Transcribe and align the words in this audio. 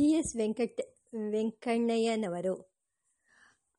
T 0.00 0.06
S 0.06 0.36
Venkata, 0.36 0.80
ವೆಂಕಣ್ಣಯ್ಯನವರು. 1.30 2.72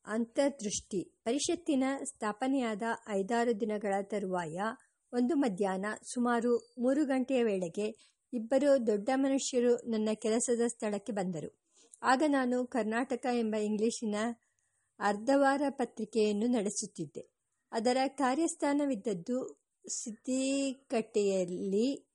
ಅಂತರ್ದೃಷ್ಟಿ. 0.06 1.20
ಪರಿಷತ್ತಿನ 1.24 1.84
ಸ್ಥಾಪನೆಯಾದ 2.04 2.82
ಐದಾರು 3.08 3.60
ದಿನಗಳ 3.60 3.94
ತರುವಾಯ 4.02 4.60
ಒಂದು 5.12 5.36
ಮಧ್ಯಾಹ್ನ 5.36 5.86
ಸುಮಾರು 6.12 6.74
ಮೂರು 6.78 7.04
ಗಂಟೆಯ 7.04 7.42
ವೇಳೆಗೆ 7.42 8.18
ಇಬ್ಬರು 8.32 8.86
ದೊಡ್ಡ 8.86 9.10
ಮನುಷ್ಯರು 9.14 9.90
ನನ್ನ 9.90 10.08
ಕೆಲಸದ 10.14 10.60
ಸ್ಥಳಕ್ಕೆ 10.68 11.12
ಬಂದರು. 11.12 11.62
ಆಗ 12.02 12.22
ನಾನು 12.26 12.66
ಕರ್ನಾಟಕ 12.66 13.26
ಎಂಬ 13.38 13.54
ಇಂಗ್ಲಿಶಿನ 13.54 14.14
ಅರ್ಧವಾರ 14.98 15.62
ಪತ್ರಿಕೆಯನ್ನು 15.68 16.46
ನಡೆಸುತ್ತಿದ್ದೆ. 16.46 17.30
ಅದರ 17.72 17.96
ಕಾರ್ಯಸ್ಥಾನವಿದ್ದದ್ದು 18.06 19.68
ಸಿದ್ದಿಕಟ್ಟೆಯಲ್ಲಿ 19.88 22.10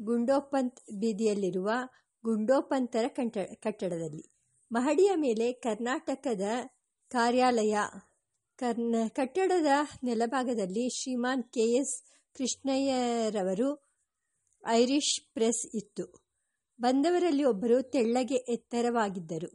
ಗುಂಡೋಪಂತ್ 0.00 0.80
ಬೀದಿಯಲ್ಲಿರುವ 0.92 1.70
ಗುಂಡೋಪಂತರ 2.28 3.06
ಕಟ್ಟಡದಲ್ಲಿ. 3.60 4.24
ಮಹಡಿಯ 4.72 5.10
ಮೇಲೆ 5.16 5.52
ಕರ್ನಾಟಕದ 5.52 6.42
ಕಾರ್ಯಾಲಯ. 7.08 7.76
ಕರ್ನ, 8.56 8.96
ಕಟ್ಟಡದ 9.08 9.66
ನೆಲಭಾಗದಲ್ಲಿ 10.04 10.88
ಶ್ರೀಮಾನ್ 10.88 11.44
ಕೆ 11.44 11.60
ಎಸ್ 11.60 12.02
ಕೃಷ್ಣಯ್ಯರವರು 12.34 13.92
ಐರಿಷ್ 14.66 15.34
ಪ್ರೆಸ್ 15.34 15.76
ಇತ್ತು. 15.76 16.28
ಬಂದವರಲ್ಲಿ 16.80 17.44
ಒಬ್ಬರು 17.44 17.82
ತೆಳ್ಳಗೆ 17.82 18.34
ಎತ್ತರವಾಗಿದ್ದರು. 18.34 19.50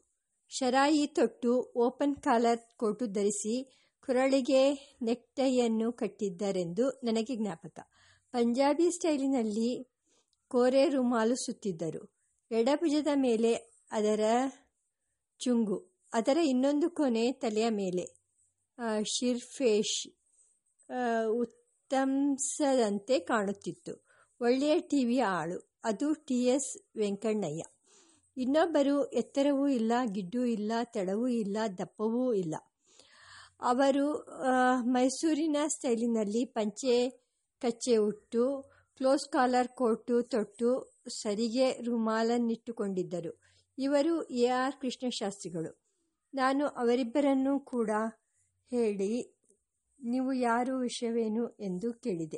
ಶರಾಯಿ 0.49 1.07
ತೊಟ್ಟು 1.07 1.73
ಓಪನ್ 1.75 2.15
ಕಾಲರ್ 2.15 2.59
ಕೋಟು 2.77 3.05
ಧರಿಸಿ 3.05 3.55
ಕುರಳಿಗೆ 4.05 4.63
ನೆಕ್ಟೈಯನ್ನು 5.01 5.91
ಕಟ್ಟಿದ್ದರೆಂದು 5.91 6.89
ನನಗೆ 6.89 7.35
ಜ್ಞಾಪಕ. 7.35 7.79
ಪಂಜಾಬಿ 8.31 8.91
ಸ್ಟೈಲಿನಲ್ಲಿ 8.91 9.69
ಕೋರೆ 10.47 10.89
ರುಮಾಲು 10.89 11.35
ಸುತ್ತಿದ್ದರು 11.35 12.12
ಎಡಭುಜದ 12.53 13.11
ಮೇಲೆ 13.25 13.51
ಅದರ 13.91 14.23
ಚುಂಗು, 15.41 15.77
ಅದರ 16.13 16.37
ಇನ್ನೊಂದು 16.43 16.87
ಕೊನೆ 16.89 17.25
ತಲೆಯ 17.41 17.67
ಮೇಲೆ. 17.81 18.05
ಶಿರ್ಫೇಶ್ 19.13 19.99
ಉತ್ತಂಸದಂತೆ 21.41 23.15
ಕಾಣುತ್ತಿತ್ತು. 23.29 23.93
ಒಳ್ಳೆಯ 24.41 24.75
ಟಿವಿಯ 24.91 25.23
ಆಳು. 25.39 25.57
ಅದು 25.85 26.07
ಟಿ 26.27 26.39
ಎಸ್ 26.45 26.69
ವೆಂಕಣ್ಣಯ್ಯ. 26.97 27.63
ಇನ್ನೊಬ್ಬರು 28.37 28.95
ಎತ್ತರವೂ 29.13 29.65
ಇಲ್ಲ, 29.79 29.93
ಗಿಡ್ಡೂ 30.15 30.43
ಇಲ್ಲ 30.57 30.71
ತೆಳವೂ 30.93 31.27
ಇಲ್ಲ, 31.41 31.57
ದಪ್ಪವೂ 31.79 32.23
ಇಲ್ಲ. 32.33 32.55
ಅವರು 33.61 34.05
ಮೈಸೂರಿನ 34.93 35.57
ಸ್ಟೈಲಿನಲ್ಲಿ 35.67 36.43
ಪಂಚೆ 36.55 36.95
ಕಚ್ಚೆ 37.61 37.95
ಉಟ್ಟು 38.07 38.45
ಕ್ಲೋಸ್ 38.97 39.29
ಕಾಲರ್ 39.29 39.67
ಕೋಟು 39.67 40.21
ತೊಟ್ಟು 40.21 40.93
ಸರಿಗೆ 41.09 41.71
ರುಮಾಲನ್ನಿಟ್ಟುಕೊಂಡಿದ್ದರು. 41.71 43.41
ಇವರು 43.77 44.23
ಎ. 44.23 44.47
ಆರ್. 44.47 44.75
ಕೃಷ್ಣಶಾಸ್ತ್ರಿಗಳು. 44.75 45.83
ನಾನು 46.33 46.67
ಅವರಿಬ್ಬರನ್ನೂ 46.67 47.59
ಕೂಡ 47.59 47.89
ಹೇಳಿ 48.69 49.39
ನೀವು 50.03 50.33
ಯಾರು 50.33 50.77
ವಿಷಯವೇನು 50.79 51.49
ಎಂದು 51.49 51.93
ಕೇಳಿದೆ. 51.93 52.37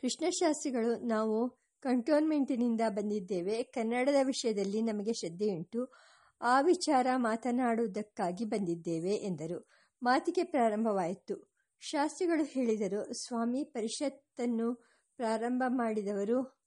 ಕೃಷ್ಣಶಾಸ್ತ್ರಿಗಳು, 0.00 1.06
ನಾವು 1.06 1.50
ಕಂಟೋನ್ಮೆಂಟಿನಿಂದ 1.80 2.80
ಬಂದಿದ್ದೇವೆ. 2.88 3.62
ಕನ್ನಡದ 3.62 4.14
ವಿಷಯದಲ್ಲಿ 4.22 4.82
ನಮಗೆ 4.82 5.12
ಶ್ರದ್ಧೆಯುಂಟು. 5.12 5.92
ಆ 6.40 6.60
ವಿಚಾರ 6.60 7.06
ಮಾತನಾಡುವುದಕ್ಕಾಗಿ 7.16 8.44
ಬಂದಿದ್ದೇವೆ 8.44 9.10
ಎಂದರು. 9.10 9.68
ಮಾತಿಗೆ 10.02 10.44
ಪ್ರಾರಂಭವಾಯಿತು. 10.44 11.51
ಶಾಸ್ತ್ರಿಗಳು 11.84 12.44
ಹೇಳಿದರು, 12.44 13.12
ಸ್ವಾಮಿ 13.12 13.64
ಪರಿಷತ್ತನ್ನು 13.64 14.74
ಪ್ರಾರಂಭ 15.16 15.62
ಮಾಡಿದವರು 15.66 16.62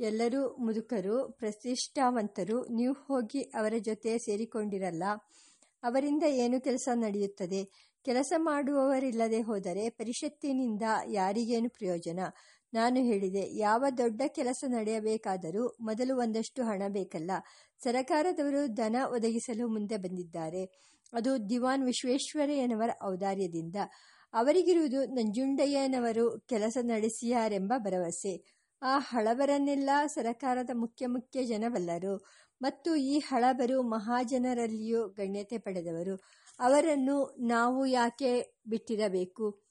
ಎಲ್ಲರೂ 0.00 0.56
ಮುದುಕರು, 0.56 1.32
ಪ್ರತಿಷ್ಠಾವಂತರು. 1.32 2.64
ನೀವು 2.66 2.94
ಹೋಗಿ 2.94 3.40
ಅವರ 3.40 3.74
ಜೊತೆ 3.78 4.18
ಸೇರಿಕೊಂಡಿರಲ್ಲ. 4.18 5.02
ಅವರಿಂದ 5.82 6.22
ಏನು 6.22 6.60
ಕೆಲಸ 6.60 6.88
ನಡೆಯುತ್ತದೆ? 6.94 7.92
ಕೆಲಸ 8.04 8.32
ಮಾಡುವವರಿಲ್ಲದೆ 8.36 9.40
ಹೋದರೆ 9.40 9.90
ಪರಿಷತ್ತಿನಿಂದ 9.90 10.82
ಯಾರಿಗೇನು 11.08 11.70
ಪ್ರಯೋಜನ? 11.70 12.20
ನಾನು 12.74 12.96
ಹೇಳಿದೆ, 12.96 13.58
ಯಾವ 13.58 13.84
ದೊಡ್ಡ 13.98 14.22
ಕೆಲಸ 14.28 14.64
ನಡೆಯಬೇಕಾದರೂ 14.68 15.76
ಮೊದಲು 15.80 16.16
ಒಂದಷ್ಟು 16.16 16.62
ಹಣ 16.62 16.82
ಬೇಕಲ್ಲ. 16.88 17.30
ಸರಕಾರದವರು 17.78 18.66
ಧನ 18.66 18.96
ಒದಗಿಸಲು 19.12 19.68
ಮುಂದೆ 19.68 19.96
ಬಂದಿದ್ದಾರೆ. 19.96 20.64
ಅದು 21.12 21.50
ದಿವಾನ್ 21.50 21.84
ವಿಶ್ವೇಶ್ವರಯ್ಯನವರ 21.84 22.90
ಔದಾರ್ಯದಿಂದ. 23.04 23.76
ಅವರಿಗಿರುವುದು 24.32 25.04
ನಂಜುಂಡಯ್ಯನವರು 25.04 26.40
ಕೆಲಸ 26.40 26.78
ನಡೆಸಿಯಾರೆಂಬ 26.82 27.72
ಭರವಸೆ. 27.78 28.62
ಆ 28.82 28.98
ಹಳಬರನ್ನೆಲ್ಲ 28.98 29.90
ಸರಕಾರದ 30.06 30.70
ಮುಖ್ಯ 30.74 31.06
ಮುಖ್ಯ 31.06 31.44
ಜನವಲ್ಲರು. 31.44 32.26
ಮತ್ತು 32.62 32.96
ಈ 32.96 33.18
ಹಳಬರು 33.18 33.82
ಮಹಾಜನರಲ್ಲಿಯೂ 33.82 35.08
ಗಣ್ಯತೆ 35.08 35.58
ಪಡೆದವರು. 35.58 36.22
ಅವರನ್ನು 36.60 37.36
ನಾವು 37.40 37.86
ಯಾಕೆ 37.86 38.60
ಬಿಟ್ಟಿರಬೇಕು? 38.66 39.62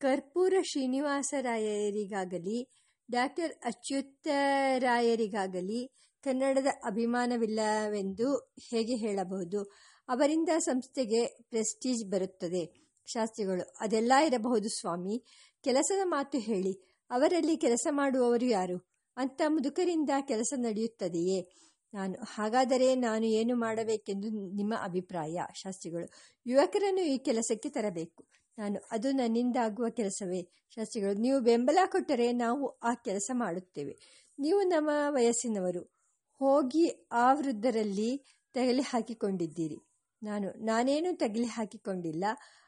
ಕರ್ಪೂರ 0.00 0.54
ಶ್ರೀನಿವಾಸರಾಯರಿಗಾಗಲಿ 0.72 2.68
ಡಾಕ್ಟರ್ 3.10 3.52
ಅಚ್ಯುತರಾಯರಿಗಾಗಲಿ 3.64 5.90
ಕನ್ನಡದ 6.24 6.66
ಅಭಿಮಾನವಿಲ್ಲವೆಂದು 6.84 8.56
ಹೇಗೆ 8.70 8.96
ಹೇಳಬಹುದು? 8.96 9.72
ಅವರಿಂದ 10.08 10.48
ಸಂಸ್ಥೆಗೆ 10.58 11.26
ಪ್ರೆಸ್ಟೀಜ್ 11.26 12.10
ಬರುತ್ತದೆ. 12.10 12.85
ಶಾಸ್ತ್ರಿಗಳು, 13.06 13.76
ಅದೆಲ್ಲ 13.80 14.12
ಇರಬಹುದು 14.26 14.68
ಸ್ವಾಮಿ. 14.68 15.24
ಕೆಲಸದ 15.62 16.00
ಮಾತು 16.04 16.38
ಹೇಳಿ. 16.38 16.72
ಅವರಲ್ಲಿ 17.10 17.56
ಕೆಲಸ 17.56 17.86
ಮಾಡುವವರು 17.90 18.44
ಯಾರು? 18.44 18.88
ಅಂತ 19.16 19.42
ಮುದುಕರಿಂದ 19.46 20.10
ಕೆಲಸ 20.20 20.52
ನಡೆಯುತ್ತದೆಯೇ? 20.56 21.48
ನಾನು, 21.94 22.14
ಹಾಗಾದರೆ 22.22 22.94
ನಾನು 22.94 23.26
ಏನು 23.26 23.56
ಮಾಡಬೇಕೆಂದು 23.56 24.28
ನಿಮ್ಮ 24.28 24.74
ಅಭಿಪ್ರಾಯ? 24.82 25.38
ಶಾಸ್ತ್ರಿಗಳು, 25.54 26.10
ಯುವಕರನ್ನು 26.46 27.00
ಈ 27.00 27.18
ಕೆಲಸಕ್ಕೆ 27.18 27.68
ತರಬೇಕು. 27.68 28.26
ನಾನು, 28.58 28.88
ಅದು 28.90 29.12
ನನ್ನಿಂದಾಗುವ 29.12 29.88
ಕೆಲಸವೇ? 29.88 30.48
ಶಾಸ್ತ್ರಿಗಳು, 30.74 31.14
ನೀವು 31.14 31.40
ಬೆಂಬಲ 31.40 31.78
ಕೊಟ್ಟರೆ 31.86 32.32
ನಾವು 32.32 32.68
ಆ 32.68 32.94
ಕೆಲಸ 32.94 33.30
ಮಾಡುತ್ತೇವೆ. 33.34 33.98
ನೀವು 34.38 34.62
ನಮ್ಮ 34.62 34.90
ವಯಸ್ಸಿನವರು. 35.08 35.96
ಹೋಗಿ 36.38 37.08
ಆ 37.12 37.32
ವೃದ್ಧರಲ್ಲಿ 37.32 38.24
ತಗಲಿ 38.54 38.82
ಹಾಕಿಕೊಂಡಿದ್ದೀರಿ. 38.82 39.78
ನಾನು, 40.22 40.50
ನಾನೇನು 40.50 41.16
ತಗಲಿ 41.16 41.46
ಹಾಕಿಕೊಂಡಿಲ್ಲ. 41.46 42.24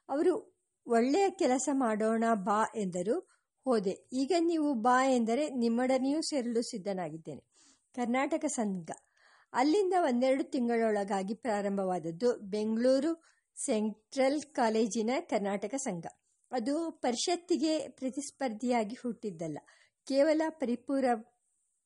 ಅವರು 0.09 0.59
ಒಳ್ಳೆಯ 0.87 1.31
ಕೆಲಸ 1.31 1.69
ಮಾಡೋಣ 1.73 2.25
ಬಾ 2.35 2.65
ಎಂದರು. 2.75 3.29
ಹೋದೆ. 3.65 4.09
ಈಗ 4.13 4.33
ನೀವು 4.41 4.75
ಬಾ 4.75 5.07
ಎಂದರೆ 5.07 5.49
ನಿಮ್ಮೊಡನೆಯೂ 5.49 6.21
ಸೇರಲು 6.21 6.63
ಸಿದ್ಧನಾಗಿದ್ದೇನೆ. 6.63 7.45
ಕರ್ನಾಟಕ 7.95 8.45
ಸಂಘ. 8.45 8.91
ಅಲ್ಲಿಂದ 9.53 9.95
ಒಂದೆರಡು 10.01 10.45
ತಿಂಗಳೊಳಗಾಗಿ 10.45 11.35
ಪ್ರಾರಂಭವಾದದ್ದು 11.35 12.39
ಬೆಂಗಳೂರು 12.39 13.25
ಸೆಂಟ್ರಲ್ 13.67 14.43
ಕಾಲೇಜಿನ 14.43 15.11
ಕರ್ನಾಟಕ 15.21 15.75
ಸಂಘ. 15.75 16.07
ಅದು 16.53 16.91
ಪರಿಷತ್ತಿಗೆ 16.91 17.89
ಪ್ರತಿಸ್ಪರ್ಧಿಯಾಗಿ 17.89 18.97
ಹುಟ್ಟಿದ್ದಲ್ಲ. 19.03 19.59
ಕೇವಲ 20.07 20.43
ಪರಿಪೂರ 20.49 21.05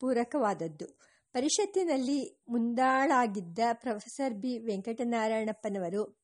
ಪೂರಕವಾದದ್ದು. 0.01 0.87
ಪರಿಷತ್ತಿನಲ್ಲಿ 1.33 2.45
ಮುಂದಾಳಾಗಿದ್ದ 2.49 3.59
ಪ್ರೊಫೆಸರ್ 3.73 4.35
ಬಿ 4.35 4.59
ವೆಂಕಟನಾರಾಯಣಪ್ಪನವರು 4.59 6.22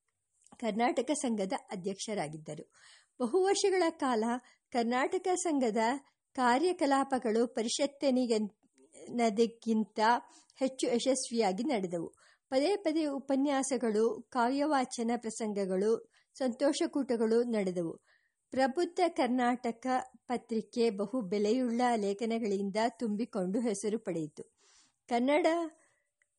ಕರ್ನಾಟಕ 0.59 1.11
ಸಂಘದ 1.11 1.53
ಅಧ್ಯಕ್ಷರಾಗಿದ್ದರು. 1.71 2.73
ಬಹು 3.21 3.45
ವರ್ಷಗಳ 3.45 3.83
ಕಾಲ 3.91 4.25
ಕರ್ನಾಟಕ 4.73 5.29
ಸಂಘದ 5.35 5.77
ಕಾರ್ಯಕಲಾಪಗಳು 6.35 7.47
ಪರಿಷತ್ತಿನದಕ್ಕಿಂತ 7.47 10.01
ಹೆಚ್ಚು 10.57 10.95
ಯಶಸ್ವಿಯಾಗಿ 10.95 11.65
ನಡೆದವು. 11.65 12.13
ಪದೇ 12.49 12.77
ಪದೇ 12.77 13.07
ಉಪನ್ಯಾಸಗಳು 13.07 14.27
ಕಾವ್ಯವಾಚನ 14.31 15.11
ಪ್ರಸಂಗಗಳು, 15.17 16.13
ಸಂತೋಷಕೂಟಗಳು 16.35 17.43
ನಡೆದವು. 17.43 18.01
ಪ್ರಬುದ್ಧ 18.51 19.01
ಕರ್ನಾಟಕ 19.09 19.87
ಪತ್ರಿಕೆ 20.27 20.91
ಬಹು 20.91 21.21
ಬೆಲೆಯುಳ್ಳ 21.21 21.81
ಲೇಖನಗಳಿಂದ 21.97 22.77
ತುಂಬಿಕೊಂಡು 22.89 23.61
ಹೆಸರು 23.61 23.99
ಪಡೆಯಿತು. 23.99 24.57
ಕನ್ನಡ 25.09 25.47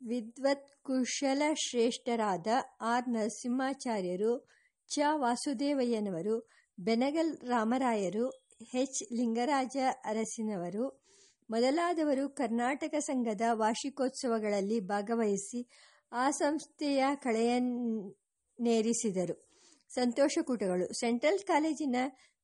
ವಿದ್ವತ್ 0.01 0.83
ಕುಶಲ 0.83 1.43
ಶ್ರೇಷ್ಠರಾದ 1.53 2.47
ಆರ್ 2.81 3.09
ನರಸಿಂಹಾಚಾರ್ಯರು, 3.09 4.47
ಚ 4.87 4.99
ವಾಸುದೇವಯ್ಯನವರು, 5.13 6.49
ಬೆನಗಲ್ 6.79 7.37
ರಾಮರಾಯರು, 7.37 8.31
ಎಚ್ 8.73 9.13
ಲಿಂಗರಾಜ 9.13 9.77
ಅರಸಿನವರು, 10.05 11.09
ಮೊದಲಾದವರು 11.49 12.29
ಕರ್ನಾಟಕ 12.29 12.95
ಸಂಘದ 12.99 13.41
ವಾರ್ಷಿಕೋತ್ಸವಗಳಲ್ಲಿ 13.51 14.79
ಭಾಗವಹಿಸಿ 14.79 15.69
ಆ 16.11 16.31
ಸಂಸ್ಥೆಯ 16.31 17.05
ಕಳೆಯನ್ನೇರಿಸಿದರು. 17.15 19.49
ಸಂತೋಷಕೂಟಗಳು 19.89 20.99
ಸೆಂಟ್ರಲ್ 20.99 21.39
ಕಾಲೇಜಿನ 21.39 21.95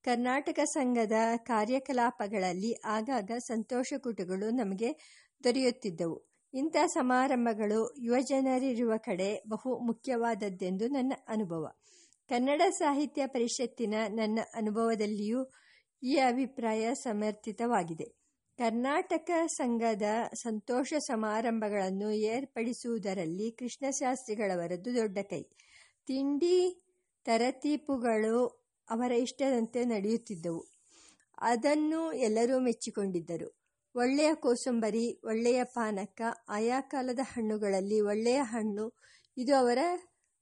ಕರ್ನಾಟಕ 0.04 0.60
ಸಂಘದ 0.66 1.12
ಕಾರ್ಯಕಲಾಪಗಳಲ್ಲಿ 1.38 2.82
ಆಗಾಗ 2.86 3.32
ಸಂತೋಷಕೂಟಗಳು 3.38 4.50
ನಮಗೆ 4.50 5.22
ದೊರೆಯುತ್ತಿದ್ದವು. 5.44 6.35
ಇಂಥ 6.56 6.76
ಸಮಾರಂಭಗಳು 6.86 7.96
ಯುವಜನರಿರುವ 7.98 8.94
ಕಡೆ 8.98 9.44
ಬಹು 9.48 9.80
ಮುಖ್ಯವಾದದ್ದೆಂದು 9.80 10.88
ನನ್ನ 10.88 11.14
ಅನುಭವ. 11.28 11.72
ಕನ್ನಡ 12.30 12.62
ಸಾಹಿತ್ಯ 12.70 13.28
ಪರಿಷತ್ತಿನ 13.28 13.94
ನನ್ನ 14.10 14.40
ಅನುಭವದಲ್ಲಿಯೂ 14.54 15.52
ಈ 16.04 16.16
ಅಭಿಪ್ರಾಯ 16.18 16.94
ಸಮರ್ಥಿತವಾಗಿದೆ. 16.94 18.08
ಕರ್ನಾಟಕ 18.60 19.32
ಸಂಘದ 19.46 20.02
ಸಂತೋಷ 20.34 20.94
ಸಮಾರಂಭಗಳನ್ನು 20.94 22.12
ಏರ್ಪಡಿಸುವುದರಲ್ಲಿ 22.12 23.52
ಕೃಷ್ಣಶಾಸ್ತ್ರಿಗಳವರದ್ದು 23.52 24.96
ದೊಡ್ಡ 24.96 25.18
ಕೈ. 25.30 25.44
ತಿಂಡಿ 26.08 26.86
ತರತೀಪುಗಳು 27.26 28.68
ಅವರ 28.90 29.12
ಇಷ್ಟದಂತೆ 29.12 29.86
ನಡೆಯುತ್ತಿದ್ದವು. 29.86 30.64
ಅದನ್ನು 31.42 32.14
ಎಲ್ಲರೂ 32.14 32.60
ಮೆಚ್ಚಿಕೊಂಡಿದ್ದರು. 32.60 33.65
ಒಳ್ಳೆಯ 33.96 34.34
ಕೋಸಂಬರಿ 34.34 35.22
ಒಳ್ಳೆಯ 35.24 35.64
ಪಾನಕ, 35.64 36.22
ಆಯಾ 36.50 36.82
ಕಾಲದ 36.82 37.20
ಹಣ್ಣುಗಳಲ್ಲಿ 37.22 38.02
ಒಳ್ಳೆಯ 38.02 38.40
ಹಣ್ಣು, 38.44 38.92
ಇದು 39.38 39.56
ಅವರ 39.56 39.78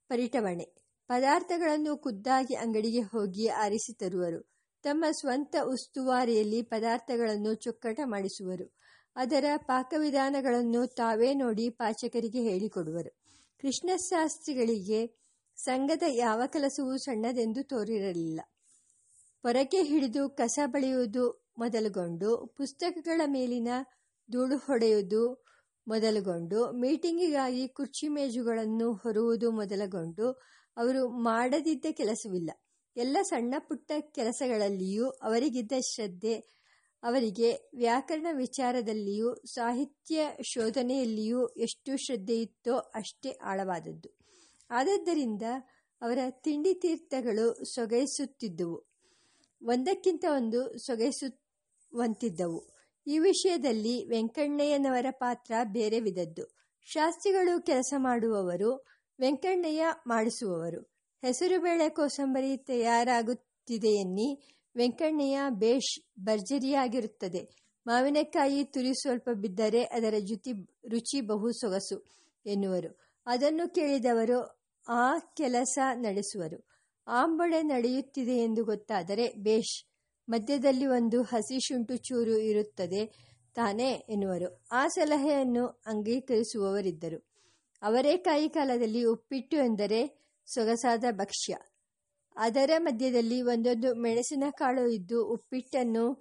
ಪರಿಟವಣೆ. 0.08 0.74
ಪದಾರ್ಥಗಳನ್ನು 1.08 1.98
ಖುದ್ದಾಗಿ 1.98 2.54
ಅಂಗಡಿಗೆ 2.54 3.00
ಹೋಗಿ 3.00 3.48
ಆರಿಸಿ 3.48 3.94
ತರುವರು. 3.94 4.54
ತಮ್ಮ 4.82 5.04
ಸ್ವಂತ 5.20 5.56
ಉಸ್ತುವಾರಿಯಲ್ಲಿ 5.64 6.62
ಪದಾರ್ಥಗಳನ್ನು 6.62 7.54
ಚೊಕ್ಕಟ 7.54 8.00
ಮಾಡಿಸುವರು. 8.04 8.74
ಅದರ 9.16 9.44
ಪಾಕವಿಧಾನಗಳನ್ನು 9.56 10.86
ತಾವೇ 10.86 11.34
ನೋಡಿ 11.34 11.70
ಪಾಚಕರಿಗೆ 11.70 12.42
ಹೇಳಿಕೊಡುವರು. 12.42 13.16
ಕೃಷ್ಣಶಾಸ್ತ್ರಿಗಳಿಗೆ 13.60 15.24
ಸಂಘದ 15.56 16.02
ಯಾವ 16.08 16.42
ಕೆಲಸವೂ 16.46 16.96
ಸಣ್ಣದೆಂದು 16.96 17.62
ತೋರಿರಲಿಲ್ಲ. 17.62 18.40
ಪೊರಕೆ 19.42 19.82
ಹಿಡಿದು 19.82 20.28
ಕಸ 20.28 20.58
ಬಳಿಯುವುದು 20.66 21.43
ಮೊದಲುಗೊಂಡು 21.58 22.46
ಪುಸ್ತಕಗಳ 22.56 23.20
ಮೇಲಿನ 23.26 23.68
ಧೂಳು 24.32 24.56
ಹೊಡೆಯುವುದು 24.56 25.44
ಮೊದಲುಗೊಂಡು, 25.88 26.72
ಮೀಟಿಂಗಿಗಾಗಿ 26.72 27.68
ಕುರ್ಚಿ 27.68 28.08
ಮೇಜುಗಳನ್ನು 28.08 28.92
ಹೊರುವುದು 28.92 29.50
ಮೊದಲುಗೊಂಡು, 29.50 30.30
ಅವರು 30.76 31.08
ಮಾಡದಿದ್ದ 31.08 31.86
ಕೆಲಸವಿಲ್ಲ. 31.90 32.50
ಎಲ್ಲ 32.96 33.16
ಸಣ್ಣ 33.22 33.54
ಪುಟ್ಟ 33.58 33.92
ಕೆಲಸಗಳಲ್ಲಿಯೂ 34.00 35.08
ಅವರಿಗಿದ್ದ 35.08 35.72
ಶ್ರದ್ಧೆ, 35.90 36.34
ಅವರಿಗೆ 37.02 37.70
ವ್ಯಾಕರಣ 37.76 38.26
ವಿಚಾರದಲ್ಲಿಯೂ 38.32 39.34
ಸಾಹಿತ್ಯ 39.34 40.20
ಶೋಧನೆಯಲ್ಲಿಯೂ 40.42 41.46
ಎಷ್ಟು 41.46 41.96
ಶ್ರದ್ಧೆಯಿತ್ತೋ 41.96 42.76
ಅಷ್ಟೇ 42.76 43.30
ಆಳವಾದದ್ದು. 43.30 44.18
ಆದದ್ದರಿಂದ 44.70 45.42
ಅವರ 46.00 46.18
ತಿಂಡಿ 46.30 46.74
ತೀರ್ಥಗಳು 46.74 47.74
ಸೊಗೈಸುತ್ತಿದ್ದುವು. 47.74 48.84
ಒಂದಕ್ಕಿಂತ 49.62 50.24
ಒಂದು 50.36 50.78
ಸೊಗೈಸುವಂತಿದ್ದವು 51.94 52.74
ಈ 53.06 53.18
ವಿಷಯದಲ್ಲಿ 53.18 54.06
ವೆಂಕಣ್ಣಯ್ಯನವರ 54.08 55.06
ಪಾತ್ರ 55.10 55.52
ಬೇರೆ 55.64 56.00
ವಿಧದ್ದು 56.00 56.44
ಶಾಸ್ತ್ರಿಗಳು 56.84 57.62
ಕೆಲಸ 57.62 57.94
ಮಾಡುವವರು, 57.96 58.86
ವೆಂಕಣ್ಣಯ್ಯ 59.20 59.84
ಮಾಡಿಸುವವರು. 60.06 60.80
ಹೆಸರುಬೇಳೆ 61.22 61.88
ಕೋಸಂಬರಿ 61.88 62.56
ತಯಾರಾಗುತ್ತಿದೆಯನ್ನಿ 62.56 64.42
ವೆಂಕಣ್ಣಯ್ಯ 64.76 65.38
ಬೇಷ್ 65.50 66.20
ಭರ್ಜರಿಯಾಗಿರುತ್ತದೆ. 66.20 67.48
ಮಾವಿನಕಾಯಿ 67.86 68.64
ತುರಿ 68.64 68.94
ಸ್ವಲ್ಪ 68.94 69.28
ಬಿದ್ದರೆ 69.34 69.82
ಅದರ 69.82 70.14
ಜೊತೆ, 70.18 70.52
ರುಚಿ 70.88 71.20
ಬಹು 71.20 71.52
ಸೊಗಸು 71.52 72.04
ಎನ್ನುವರು. 72.46 72.98
ಅದನ್ನು 73.26 73.74
ಕೇಳಿದವರು, 73.74 74.40
ಆ 74.88 75.18
ಕೆಲಸ 75.18 75.78
ನಡೆಸುವರು. 75.94 76.68
ಆಂಬಳೆ 77.06 77.62
ನಡೆಯುತ್ತಿದೆ 77.62 78.36
ಎಂದು 78.36 78.64
ಗೊತ್ತಾದರೆ 78.64 79.32
ಬೇಷ್ 79.32 79.93
ಮಧ್ಯದಲ್ಲಿ 80.28 80.86
ಒಂದು 80.86 81.22
ಹಸಿ 81.22 81.60
ಶುಂಠು 81.60 81.96
ಚೂರು 81.96 82.38
ಇರುತ್ತದೆ 82.38 83.06
ತಾನೇ 83.54 83.92
ಎನ್ನುವರು. 84.08 84.64
ಆ 84.72 84.88
ಸಲಹೆಯನ್ನು 84.88 85.66
ಅಂಗೀಕರಿಸುವವರಿದ್ದರು. 85.66 87.24
ಅವರೇಕಾಯಿ 87.82 88.48
ಕಾಲದಲ್ಲಿ 88.48 89.04
ಉಪ್ಪಿಟ್ಟು 89.04 89.56
ಎಂದರೆ 89.56 90.24
ಸೊಗಸಾದ 90.46 91.04
ಭಕ್ಷ್ಯ. 91.10 91.56
ಅದರ 92.36 92.70
ಮಧ್ಯದಲ್ಲಿ 92.78 93.42
ಒಂದೊಂದು 93.42 93.94
ಮೆಣಸಿನ 93.94 94.44
ಕಾಳು 94.50 94.88
ಇದ್ದು 94.88 95.26
ಉಪ್ಪಿಟ್ಟನ್ನು 95.26 96.14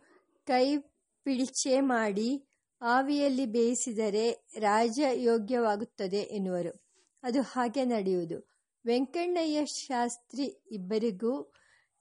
ಕೈ 0.45 0.77
ಪಿಡಿಚೆ 1.23 1.79
ಮಾಡಿ 1.81 2.45
ಆವಿಯಲ್ಲಿ 2.81 3.45
ಬೇಯಿಸಿದರೆ 3.45 4.45
ರಾಜಯೋಗ್ಯವಾಗುತ್ತದೆ 4.59 6.17
ಎನ್ನುವರು. 6.17 6.83
ಅದು 7.23 7.41
ಹಾಗೆ 7.41 7.85
ನಡೆಯುವುದು. 7.85 8.53
ವೆಂಕಣ್ಣಯ್ಯ 8.85 9.65
ಶಾಸ್ತ್ರಿ 9.65 10.63
ಇಬ್ಬರಿಗೂ 10.71 11.51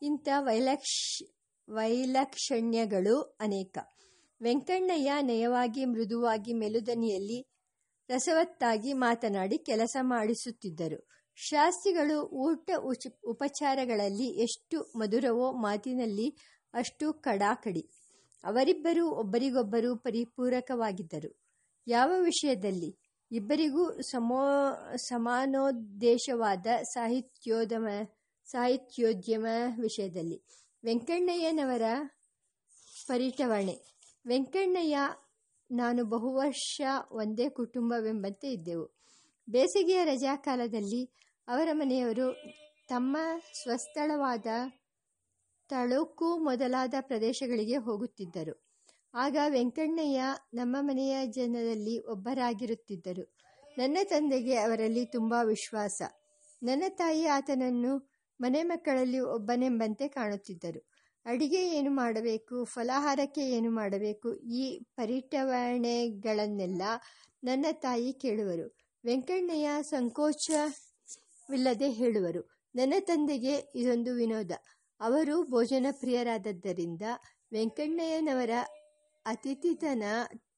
ಇಂಥ 0.02 0.28
ವೈಲಕ್ಷ 0.38 1.22
ವೈಲಕ್ಷಣ್ಯಗಳು 1.68 3.20
ಅನೇಕ. 3.20 3.78
ವೆಂಕಣ್ಣಯ್ಯ 4.42 5.12
ನಯವಾಗಿ 5.20 5.84
ಮೃದುವಾಗಿ 5.84 6.52
ಮೆಲುದನಿಯಲ್ಲಿ 6.52 7.46
ರಸವತ್ತಾಗಿ 8.08 8.92
ಮಾತನಾಡಿ 8.92 9.58
ಕೆಲಸ 9.58 9.96
ಮಾಡಿಸುತ್ತಿದ್ದರು. 10.00 11.08
ಶಾಸ್ತ್ರಿಗಳು 11.36 12.22
ಊಟ 12.22 12.70
ಉಪಚಾರಗಳಲ್ಲಿ 13.26 14.42
ಎಷ್ಟು 14.42 14.92
ಮಧುರವೋ 14.96 15.52
ಮಾತಿನಲ್ಲಿ 15.52 16.36
ಅಷ್ಟು 16.74 17.12
ಕಡಾಕಡಿ. 17.12 17.90
ಅವರಿಬ್ಬರೂ 18.44 19.10
ಒಬ್ಬರಿಗೊಬ್ಬರು 19.10 19.96
ಪರಿಪೂರಕವಾಗಿದ್ದರು. 19.96 21.40
ಯಾವ 21.86 22.12
ವಿಷಯದಲ್ಲಿ? 22.20 22.98
ಇಬ್ಬರಿಗೂ 23.32 24.00
ಸಮೋ, 24.00 24.46
ಸಮಾನೋದ್ದೇಶವಾದ 24.96 26.66
ಸಾಹಿತ್ಯೋದ್ಯಮ 26.82 27.86
ಸಾಹಿತ್ಯೋದ್ಯಮ 28.44 29.46
ವಿಷಯದಲ್ಲಿ. 29.82 30.61
ವೆಂಕಣ್ಣಯ್ಯನವರ 30.84 31.82
ಪರಿಟವಣೆ 33.06 33.74
ವೆಂಕಣ್ಣಯ್ಯ, 34.26 34.98
ನಾನು 35.70 36.04
ಬಹುವರ್ಷ 36.04 36.80
ಒಂದೇ 37.10 37.48
ಕುಟುಂಬವೆಂಬಂತೆ 37.48 38.52
ಇದ್ದೆವು. 38.52 38.98
ಬೇಸಿಗೆಯ 39.50 40.04
ರಜಾ 40.04 40.36
ಕಾಲದಲ್ಲಿ 40.36 41.04
ಅವರ 41.48 41.68
ಮನೆಯವರು 41.72 42.56
ತಮ್ಮ 42.88 43.16
ಸ್ವಸ್ಥಳವಾದ 43.62 44.46
ತಳುಕು 45.68 46.38
ಮೊದಲಾದ 46.38 46.94
ಪ್ರದೇಶಗಳಿಗೆ 47.00 47.76
ಹೋಗುತ್ತಿದ್ದರು. 47.76 48.66
ಆಗ 49.14 49.36
ವೆಂಕಣ್ಣಯ್ಯ 49.48 50.22
ನಮ್ಮ 50.54 50.76
ಮನೆಯ 50.80 51.26
ಜನರಲ್ಲಿ 51.26 52.00
ಒಬ್ಬರಾಗಿರುತ್ತಿದ್ದರು. 52.00 53.36
ನನ್ನ 53.78 53.98
ತಂದೆಗೆ 54.04 54.56
ಅವರಲ್ಲಿ 54.56 55.06
ತುಂಬ 55.06 55.34
ವಿಶ್ವಾಸ. 55.44 56.02
ನನ್ನ 56.62 56.82
ತಾಯಿ 56.88 57.26
ಆತನನ್ನು 57.26 58.11
ಮನೆ 58.42 58.62
ಮಕ್ಕಳಲ್ಲಿ 58.62 59.20
ಒಬ್ಬನೆಂಬಂತೆ 59.20 60.08
ಕಾಣುತ್ತಿದ್ದರು. 60.08 60.88
ಅಡಿಗೆ 61.26 61.68
ಏನು 61.68 61.90
ಮಾಡಬೇಕು, 61.90 62.64
ಫಲಾಹಾರಕ್ಕೆ 62.64 63.50
ಏನು 63.50 63.70
ಮಾಡಬೇಕು, 63.70 64.36
ಈ 64.36 64.84
ಪರಿಟವಣೆಗಳನ್ನೆಲ್ಲ 64.96 66.82
ನನ್ನ 67.44 67.66
ತಾಯಿ 67.72 68.12
ಕೇಳುವರು. 68.12 68.78
ವೆಂಕಣ್ಣಯ್ಯ 69.04 69.68
ಸಂಕೋಚವಿಲ್ಲದೆ 69.82 71.90
ಹೇಳುವರು. 71.90 72.62
ನನ್ನ 72.74 72.94
ತಂದೆಗೆ 73.00 73.72
ಇದೊಂದು 73.74 74.14
ವಿನೋದ. 74.14 74.50
ಅವರು 75.00 75.50
ಭೋಜನ 75.50 75.86
ಪ್ರಿಯರಾದದ್ದರಿಂದ 75.92 77.02
ವೆಂಕಣ್ಣಯ್ಯನವರ 77.52 78.50
ಅತಿಥಿತನ 79.26 80.02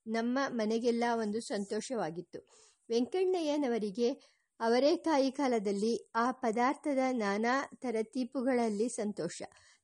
ನಮ್ಮ 0.06 0.38
ಮನೆಗೆಲ್ಲ 0.48 1.04
ಒಂದು 1.14 1.40
ಸಂತೋಷವಾಗಿತ್ತು. 1.40 2.54
ವೆಂಕಣ್ಣಯ್ಯನವರಿಗೆ 2.90 4.33
ಅವರೇಕಾಯಿ 4.60 5.30
ಕಾಲದಲ್ಲಿ 5.30 6.12
ಆ 6.14 6.30
ಪದಾರ್ಥದ 6.30 6.98
ನಾನಾ 7.12 7.68
ತರತೀಪುಗಳಲ್ಲಿ 7.76 8.88
ಸಂತೋಷ. 8.88 9.42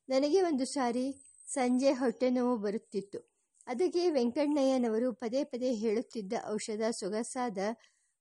ನನಗೆ 0.08 0.42
ಒಂದು 0.42 0.64
ಸಾರಿ 0.64 1.14
ಸಂಜೆ 1.46 1.92
ಹೊಟ್ಟೆ 1.92 2.30
ನೋವು 2.30 2.56
ಬರುತ್ತಿತ್ತು. 2.56 3.30
ಅದಕ್ಕೆ 3.66 4.10
ವೆಂಕಣ್ಣಯ್ಯನವರು 4.10 5.12
ಪದೇ 5.12 5.44
ಪದೇ 5.44 5.72
ಹೇಳುತ್ತಿದ್ದ 5.72 6.32
ಔಷಧ 6.46 6.82
ಸೊಗಸಾದ 6.90 7.58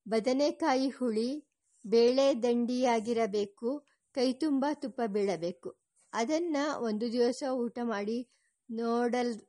ಬದನೆಕಾಯಿ 0.08 0.90
ಹುಳಿ, 0.90 1.48
ಬೇಳೆ 1.88 2.44
ದಂಡಿಯಾಗಿರಬೇಕು 2.44 3.86
ಕೈ 4.14 4.34
ತುಂಬ 4.34 4.66
ತುಪ್ಪ 4.74 5.02
ಬೀಳಬೇಕು. 5.08 5.80
ಅದನ್ನು 6.14 6.82
ಒಂದು 6.82 7.12
ದಿವಸ 7.12 7.44
ಊಟ 7.52 7.80
ಮಾಡಿ 7.84 8.30
ನೋಡಲ್, 8.72 9.42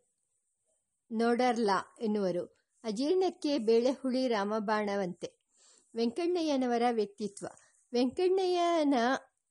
ನೋಡರ್ಲಾ 1.12 1.96
ಎನ್ನುವರು. 2.00 2.60
ಅಜೀರ್ಣಕ್ಕೆ 2.84 3.58
ಬೇಳೆ 3.58 3.90
ಹುಳಿ 3.90 4.28
ರಾಮಬಾಣವಂತೆ. 4.28 5.39
ವೆಂಕಣ್ಣಯ್ಯನವರ 5.96 6.82
ವ್ಯಕ್ತಿತ್ವ. 6.90 7.46
ವೆಂಕಣ್ಣಯ್ಯನ 7.92 8.94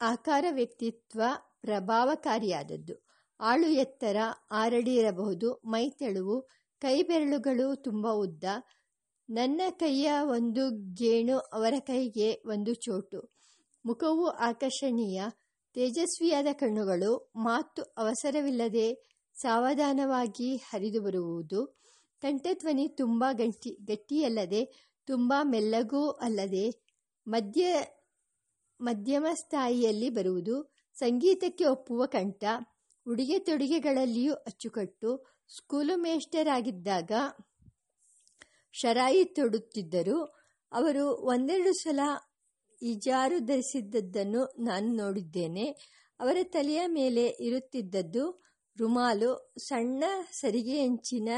ಆಕಾರ 0.01 0.45
ವ್ಯಕ್ತಿತ್ವ 0.51 1.21
ಪ್ರಭಾವಕಾರಿಯಾದದ್ದು. 1.61 3.09
ಆಳು 3.39 3.67
ಎತ್ತರ 3.67 4.15
ಆರಡಿ 4.51 4.95
ಇರಬಹುದು 4.95 5.61
ಮೈ 5.65 5.89
ತೆಳುವು 5.89 6.41
ಕೈ 6.79 7.03
ಬೆರಳುಗಳು 7.03 7.75
ತುಂಬ 7.75 8.11
ಉದ್ದ. 8.11 8.43
ನನ್ನ 9.29 9.61
ಕೈಯ 9.69 10.11
ಒಂದು 10.21 10.69
ಗೇಣು 10.93 11.37
ಅವರ 11.37 11.73
ಕೈಗೆ 11.79 12.33
ಒಂದು 12.45 12.73
ಚೋಟು. 12.73 13.31
ಮುಖವು 13.85 14.27
ಆಕರ್ಷಣೀಯ, 14.27 15.21
ತೇಜಸ್ವಿಯಾದ 15.73 16.47
ಕಣ್ಣುಗಳು, 16.53 17.31
ಮಾತು 17.35 17.83
ಅವಸರವಿಲ್ಲದೆ 17.83 19.09
ಸಾವಧಾನವಾಗಿ 19.33 20.55
ಹರಿದು 20.55 21.01
ಬರುವುದು. 21.01 21.65
ಕಂಠಧ್ವನಿ 22.21 22.87
ತುಂಬ 22.87 23.25
ಗಂಟಿ, 23.31 23.77
ಗಟ್ಟಿಯಲ್ಲದೆ 23.85 24.88
ತುಂಬ 25.09 25.33
ಮೆಲ್ಲಗೂ 25.43 26.09
ಅಲ್ಲದೆ 26.09 26.65
ಮಧ್ಯ 27.27 27.67
ಮಧ್ಯಮ 28.81 29.25
ಸ್ಥಾಯಿಯಲ್ಲಿ 29.33 30.09
ಬರುವುದು, 30.09 30.55
ಸಂಗೀತಕ್ಕೆ 30.93 31.65
ಒಪ್ಪುವ 31.65 32.05
ಕಂಠ, 32.05 32.43
ಉಡುಗೆ 33.07 33.39
ತೊಡುಗೆಗಳಲ್ಲಿಯೂ 33.39 34.33
ಅಚ್ಚುಕಟ್ಟು, 34.33 35.09
ಸ್ಕೂಲು 35.55 35.95
ಮೇಷ್ಟರಾಗಿದ್ದಾಗ 35.97 37.11
ಶರಾಯಿ 38.73 39.25
ತೊಡುತ್ತಿದ್ದರು. 39.25 40.17
ಅವರು 40.71 41.05
ಒಂದೆರಡು 41.05 41.73
ಸಲ 41.73 41.99
ಈಜಾರು 42.81 43.39
ಧರಿಸಿದ್ದನ್ನು 43.39 44.43
ನಾನು 44.59 44.89
ನೋಡಿದ್ದೇನೆ. 44.95 45.65
ಅವರ 46.19 46.37
ತಲೆಯ 46.43 46.81
ಮೇಲೆ 46.87 47.25
ಇರುತ್ತಿದ್ದದ್ದು 47.39 48.25
ರುಮಾಲು, 48.77 49.31
ಸಣ್ಣ 49.57 50.03
ಸರಿಗೆಯಂಚಿನ 50.31 51.29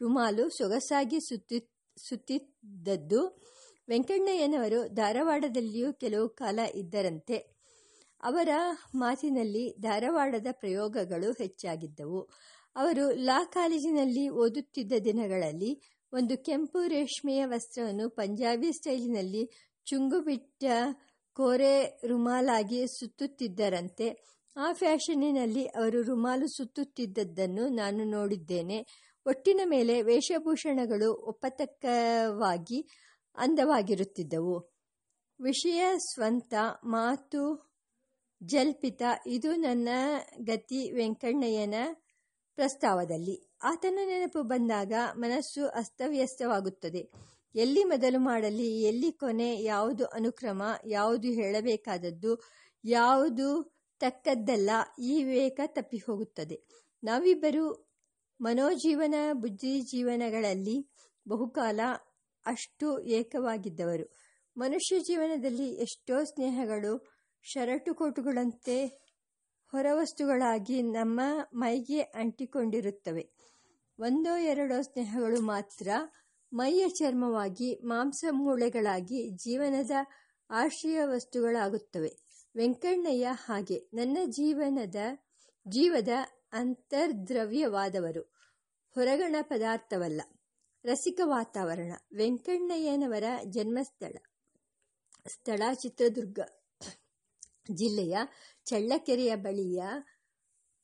ರುಮಾಲು, 0.00 0.48
ಸೊಗಸಾಗಿ 0.48 1.20
ಸುತ್ತಿ 1.20 1.58
ಸುತ್ತಿದ್ದದ್ದು. 2.06 3.42
ವೆಂಕಣ್ಣಯ್ಯನವರು 3.88 4.88
ಧಾರವಾಡದಲ್ಲಿಯೂ 4.88 5.92
ಕೆಲವು 5.92 6.28
ಕಾಲ 6.28 6.58
ಇದ್ದರಂತೆ. 6.74 7.58
ಅವರ 8.22 8.48
ಮಾತಿನಲ್ಲಿ 8.94 9.74
ಧಾರವಾಡದ 9.80 10.46
ಪ್ರಯೋಗಗಳು 10.50 11.32
ಹೆಚ್ಚಾಗಿದ್ದವು. 11.32 12.20
ಅವರು 12.76 13.10
ಲಾ 13.10 13.44
ಕಾಲೇಜಿನಲ್ಲಿ 13.44 14.28
ಓದುತ್ತಿದ್ದ 14.28 14.92
ದಿನಗಳಲ್ಲಿ 15.04 15.82
ಒಂದು 16.12 16.44
ಕೆಂಪು 16.44 16.88
ರೇಷ್ಮೆಯ 16.88 17.46
ವಸ್ತ್ರವನ್ನು 17.46 18.10
ಪಂಜಾಬಿ 18.10 18.72
ಸ್ಟೈಲಿನಲ್ಲಿ 18.72 19.50
ಚುಂಗು 19.86 20.20
ಬಿಟ್ಟ 20.20 20.64
ಕೋರೆ 21.32 22.00
ರುಮಾಲಾಗಿ 22.06 22.86
ಸುತ್ತುತ್ತಿದ್ದರಂತೆ. 22.86 24.38
ಆ 24.56 24.72
ಫ್ಯಾಷನ್ನಿನಲ್ಲಿ 24.72 25.66
ಅವರು 25.66 26.02
ರುಮಾಲು 26.02 26.46
ಸುತ್ತುತ್ತಿದ್ದದ್ದನ್ನು 26.48 27.68
ನಾನು 27.68 28.04
ನೋಡಿದ್ದೇನೆ. 28.04 28.78
ಒಟ್ಟಿನ 29.28 29.60
ಮೇಲೆ 29.64 30.02
ವೇಷಭೂಷಣಗಳು 30.02 31.14
ಒಪ್ಪತಕ್ಕವಾಗಿ 31.14 32.88
ಅಂದವಾಗಿರುತ್ತಿದ್ದವು. 33.36 34.70
ವಿಷಯ 35.40 35.84
ಸ್ವಂತ, 35.96 36.54
ಮಾತು 36.84 37.72
ಜಲ್ಪಿತ, 38.42 39.02
ಇದು 39.26 39.54
ನನ್ನ 39.54 39.88
ಗತಿ 40.42 40.92
ವೆಂಕಣ್ಣಯ್ಯನ 40.92 41.74
ಪ್ರಸ್ತಾವದಲ್ಲಿ. 42.54 43.56
ಆತನ 43.62 43.98
ನೆನಪು 44.04 44.42
ಬಂದಾಗ 44.42 44.92
ಮನಸ್ಸು 45.14 45.68
ಅಸ್ತವ್ಯಸ್ತವಾಗುತ್ತದೆ. 45.68 47.10
ಎಲ್ಲಿ 47.54 47.84
ಮೊದಲು 47.84 48.18
ಮಾಡಲಿ, 48.18 48.82
ಎಲ್ಲಿ 48.82 49.12
ಕೊನೆ, 49.12 49.62
ಯಾವುದು 49.62 50.06
ಅನುಕ್ರಮ, 50.06 50.62
ಯಾವುದು 50.86 51.28
ಹೇಳಬೇಕಾದದ್ದು, 51.28 52.42
ಯಾವುದು 52.84 53.76
ತಕ್ಕದ್ದಲ್ಲ, 54.00 54.70
ಈ 55.02 55.24
ವಿವೇಕ 55.24 55.60
ತಪ್ಪಿ 55.66 55.96
ಹೋಗುತ್ತದೆ 55.96 56.88
ನಾವಿಬ್ಬರು 57.04 57.87
ಮನೋಜೀವನ, 58.40 59.14
ಬುದ್ಧಿಜೀವನಗಳಲ್ಲಿ 59.32 60.88
ಬಹುಕಾಲ 61.28 61.80
ಅಷ್ಟು 62.46 63.00
ಏಕವಾಗಿದ್ದವರು. 63.00 64.16
ಮನುಷ್ಯ 64.56 64.98
ಜೀವನದಲ್ಲಿ 64.98 65.74
ಎಷ್ಟೋ 65.74 66.24
ಸ್ನೇಹಗಳು, 66.24 67.06
ಶರಟುಕೋಟುಗಳಂತೆ 67.42 68.86
ಹೊರವಸ್ತುಗಳಾಗಿ 69.72 70.82
ನಮ್ಮ 70.82 71.20
ಮೈಗೆ 71.54 72.00
ಅಂಟಿಕೊಂಡಿರುತ್ತವೆ. 72.00 73.30
ಒಂದೋ 73.98 74.36
ಎರಡೋ 74.36 74.82
ಸ್ನೇಹಗಳು 74.82 75.40
ಮಾತ್ರ 75.40 75.88
ಮೈಯ 76.52 76.88
ಚರ್ಮವಾಗಿ, 76.88 77.80
ಮಾಂಸ 77.84 78.24
ಮೂಳೆಗಳಾಗಿ 78.30 79.30
ಜೀವನದ 79.30 79.90
ಆಶ್ರಯ 80.50 80.98
ವಸ್ತುಗಳಾಗುತ್ತವೆ. 81.04 82.12
ವೆಂಕಣ್ಣಯ್ಯ 82.56 83.28
ಹಾಗೆ. 83.30 83.90
ನನ್ನ 83.94 84.18
ಜೀವನದ, 84.26 84.96
ಜೀವದ 85.68 86.08
ಅಂತರ್ದ್ರವ್ಯವಾದವರು. 86.52 88.20
ಹೊರಗಣ 88.94 89.36
ಪದಾರ್ಥವಲ್ಲ. 89.42 90.22
ರಸಿಕ 90.84 91.20
ವಾತಾವರಣ. 91.24 91.92
ವೆಂಕಣ್ಣಯ್ಯನವರ 92.16 93.24
ಜನ್ಮಸ್ಥಳ. 93.44 94.16
ಸ್ಥಳ 95.28 95.62
ಚಿತ್ರದುರ್ಗ. 95.74 96.38
ಜಿಲ್ಲೆಯ 97.70 98.16
ಚಳ್ಳಕೆರೆಯ 98.64 99.34
ಬಳಿಯ 99.36 99.82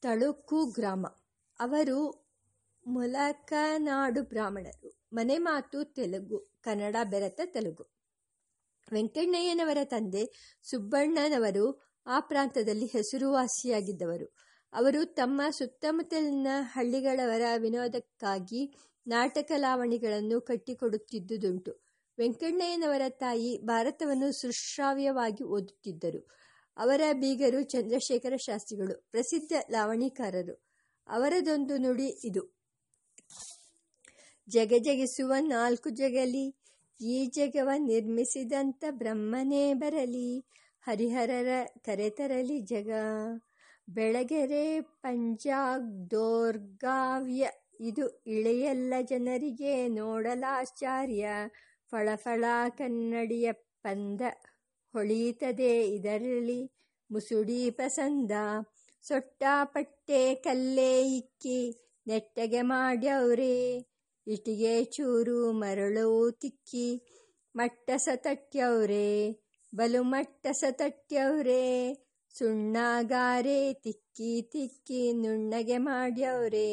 ತಳುಕು 0.02 0.66
ಗ್ರಾಮ. 0.66 1.06
ಅವರು 1.60 2.24
ಮೊಲಕನಾಡು 2.86 4.22
ಬ್ರಾಹ್ಮಣರು. 4.22 5.04
ಮನೆ 5.12 5.38
ಮಾತು 5.38 5.84
ತೆಲುಗು, 5.84 6.38
ಕನ್ನಡ 6.60 6.96
ಬೆರೆತ 7.10 7.40
ತೆಲುಗು. 7.44 7.86
ವೆಂಕಣ್ಣಯ್ಯನವರ 8.92 9.78
ತಂದೆ 9.84 10.54
ಸುಬ್ಬಣ್ಣನವರು 10.62 11.94
ಆ 12.06 12.20
ಪ್ರಾಂತದಲ್ಲಿ 12.20 12.86
ಹೆಸರುವಾಸಿಯಾಗಿದ್ದವರು. 12.86 14.43
ಅವರು 14.74 15.04
ತಮ್ಮ 15.04 15.42
ಸುತ್ತಮುತ್ತಲಿನ 15.50 16.46
ಹಳ್ಳಿಗಳವರ 16.60 17.42
ವಿನೋದಕ್ಕಾಗಿ 17.58 18.74
ನಾಟಕ 19.06 19.52
ಲಾವಣಿಗಳನ್ನು 19.56 20.40
ಕಟ್ಟಿಕೊಡುತ್ತಿದ್ದುದುಂಟು. 20.40 21.84
ವೆಂಕಣ್ಣಯ್ಯನವರ 22.18 23.02
ತಾಯಿ 23.08 23.58
ಭಾರತವನ್ನು 23.62 24.32
ಸುಶ್ರಾವ್ಯವಾಗಿ 24.32 25.44
ಓದುತ್ತಿದ್ದರು. 25.44 26.28
ಅವರ 26.76 27.00
ಬೀಗರು 27.12 27.62
ಚಂದ್ರಶೇಖರ 27.62 28.36
ಶಾಸ್ತ್ರಿಗಳು, 28.36 29.08
ಪ್ರಸಿದ್ಧ 29.10 29.52
ಲಾವಣಿಕಾರರು. 29.70 30.64
ಅವರದೊಂದು 31.08 31.76
ನುಡಿ 31.76 32.08
ಇದು. 32.24 32.56
ಜಗಜಗಿಸುವ 34.48 35.32
ನಾಲ್ಕು 35.40 35.88
ಜಗಲಿ, 35.90 36.56
ಈ 37.00 37.26
ಜಗವ 37.26 37.70
ನಿರ್ಮಿಸಿದಂಥ 37.76 38.84
ಬ್ರಹ್ಮನೇ 38.90 39.74
ಬರಲಿ, 39.74 40.44
ಹರಿಹರರ 40.82 41.48
ಕರೆತರಲಿ 41.84 42.60
ಜಗ. 42.60 42.90
ಬೆಳಗೆರೆ 43.88 44.80
ಪಂಚಾಗ್ದೋರ್ಗಾವ್ಯ 44.80 47.48
ಇದು 47.80 48.22
ಇಳೆಯಲ್ಲ 48.26 48.94
ಜನರಿಗೆ 49.02 49.88
ನೋಡಲಾಶ್ಚರ್ಯ. 49.88 51.28
ಫಳಫಳ 51.90 52.44
ಕನ್ನಡಿಯ 52.78 53.52
ಪಂದ 53.52 54.20
ಹೊಳೀತದೆ 54.92 55.88
ಇದರಲ್ಲಿ 55.88 56.72
ಮುಸುಡಿ 57.10 57.70
ಪಸಂದ. 57.70 58.30
ಸೊಟ್ಟಾಪಟ್ಟೆ 59.02 60.34
ಕಲ್ಲೇ 60.34 61.16
ಇಕ್ಕಿ 61.16 61.80
ನೆಟ್ಟಗೆ 62.06 62.60
ಮಾಡ್ಯವ್ರೆ. 62.60 63.78
ಇಟಿಗೆ 64.26 64.84
ಚೂರು 64.84 65.52
ಮರಳು 65.52 66.30
ತಿಕ್ಕಿ 66.30 67.02
ಮಟ್ಟಸ 67.56 68.08
ತಟ್ಯವ್ರೆ. 68.16 69.32
ಬಲು 69.74 70.02
ಮಟ್ಟಸ 70.02 70.64
ತಟ್ಯವ್ರೆ. 70.70 72.03
ಸುಣ್ಣಗಾರೆ, 72.38 73.72
ತಿಕ್ಕಿ 73.74 74.42
ತಿಕ್ಕಿ 74.42 75.12
ನುಣ್ಣಗೆ 75.12 75.78
ಮಾಡ್ಯವ್ರೆ, 75.78 76.68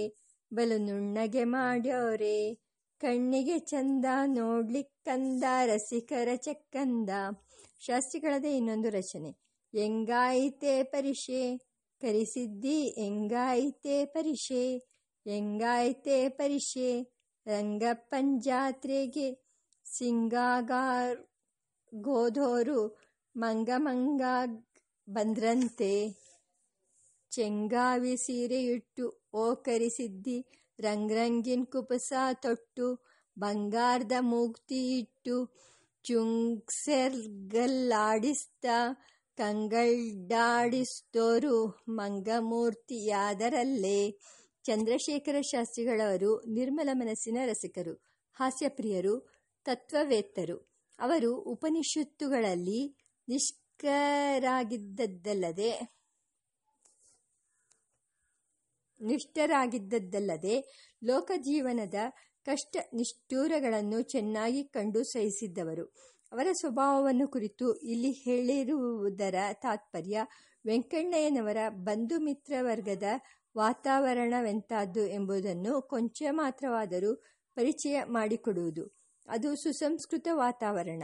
ಬಲು 0.54 0.78
ನುಣ್ಣಗೆ 0.78 1.44
ಮಾಡ್ಯವ್ರೆ. 1.44 2.54
ಕಣ್ಣಿಗೆ 3.02 3.60
ಚಂದ 3.60 4.06
ನೋಡ್ಲಿಕ್ಕಂದ 4.26 5.44
ರಸಿಕರ 5.66 6.30
ಚಕ್ಕಂದ. 6.36 7.10
ಶಾಸ್ತ್ರಿಗಳದ 7.80 8.46
ಇನ್ನೊಂದು 8.46 8.90
ರಚನೆ. 8.90 9.32
ಎಂಗಾಯಿತೆ 9.74 10.84
ಪರಿಷೆ 10.84 11.58
ಕರಿಸಿದ್ದಿ 12.02 12.80
ಎಂಗಾಯಿತೆ 12.86 14.06
ಪರಿಷೆ 14.06 14.64
ಎಂಗಾಯಿತೆ 15.26 16.30
ಪರಿಷೆ 16.30 17.02
ರಂಗಪ್ಪಂಜಾತ್ರೆಗೆ 17.48 19.28
ಸಿಂಗಾಗಾರ್ 19.86 21.18
ಗೋಧೋರು 21.94 23.00
ಮಂಗ 23.36 23.70
ಮಂಗ 23.78 24.22
ಬಂದ್ರಂತೆ. 25.14 26.22
ಚೆಂಗಾವಿ 27.32 28.18
ಸೀರೆಯಿಟ್ಟು 28.18 29.30
ಓಕರಿಸಿದ್ದಿ 29.34 30.42
ಕರಿಸಿದ್ದಿ 30.42 30.62
ರಂಗ್ರಂಗಿನ್ 30.80 31.68
ಕುಪಸ 31.68 32.14
ತೊಟ್ಟು, 32.34 33.06
ಬಂಗಾರದ 33.40 34.12
ಮೂಕ್ತಿ 34.20 34.98
ಇಟ್ಟು 34.98 35.54
ಚುಂಗ್ಸೆರ್ಗಲ್ಲಾಡಿಸ್ತ, 36.04 38.66
ಕಂಗಳ್ಡಾಡಿಸ್ತೋರು 39.38 41.86
ಮಂಗಮೂರ್ತಿಯಾದರಲ್ಲೇ. 41.90 44.20
ಚಂದ್ರಶೇಖರ 44.64 45.42
ಶಾಸ್ತ್ರಿಗಳವರು 45.42 46.42
ನಿರ್ಮಲ 46.42 46.90
ಮನಸ್ಸಿನ 46.94 47.38
ರಸಿಕರು, 47.46 48.02
ಹಾಸ್ಯಪ್ರಿಯರು, 48.34 49.30
ತತ್ವವೇತ್ತರು. 49.66 50.72
ಅವರು 51.00 51.42
ಉಪನಿಷತ್ತುಗಳಲ್ಲಿ 51.42 52.98
ನಿಷ್ಕರಾಗಿದ್ದದ್ದಲ್ಲದೆ 53.84 55.72
ನಿಷ್ಠರಾಗಿದ್ದದ್ದಲ್ಲದೆ 59.02 60.56
ಲೋಕಜೀವನದ 61.04 61.94
ಕಷ್ಟ 62.46 62.78
ನಿಷ್ಠೂರಗಳನ್ನು 62.94 64.02
ಚೆನ್ನಾಗಿ 64.02 64.64
ಕಂಡು 64.64 65.04
ಸಹಿಸಿದ್ದವರು. 65.04 65.86
ಅವರ 66.32 66.48
ಸ್ವಭಾವವನ್ನು 66.60 67.28
ಕುರಿತು 67.28 67.76
ಇಲ್ಲಿ 67.76 68.12
ಹೇಳಿರುವುದರ 68.12 69.36
ತಾತ್ಪರ್ಯ 69.54 70.26
ವೆಂಕಣ್ಣಯ್ಯನವರ 70.66 71.58
ಬಂಧು 71.70 72.20
ಮಿತ್ರ 72.20 72.54
ವರ್ಗದ 72.62 73.04
ವಾತಾವರಣವೆಂತಾದ್ದು 73.58 75.08
ಎಂಬುದನ್ನು 75.08 75.82
ಕೊಂಚ 75.82 76.24
ಮಾತ್ರವಾದರೂ 76.30 77.16
ಪರಿಚಯ 77.56 78.04
ಮಾಡಿಕೊಡುವುದು. 78.04 79.02
ಅದು 79.28 79.56
ಸುಸಂಸ್ಕೃತ 79.56 80.28
ವಾತಾವರಣ. 80.32 81.04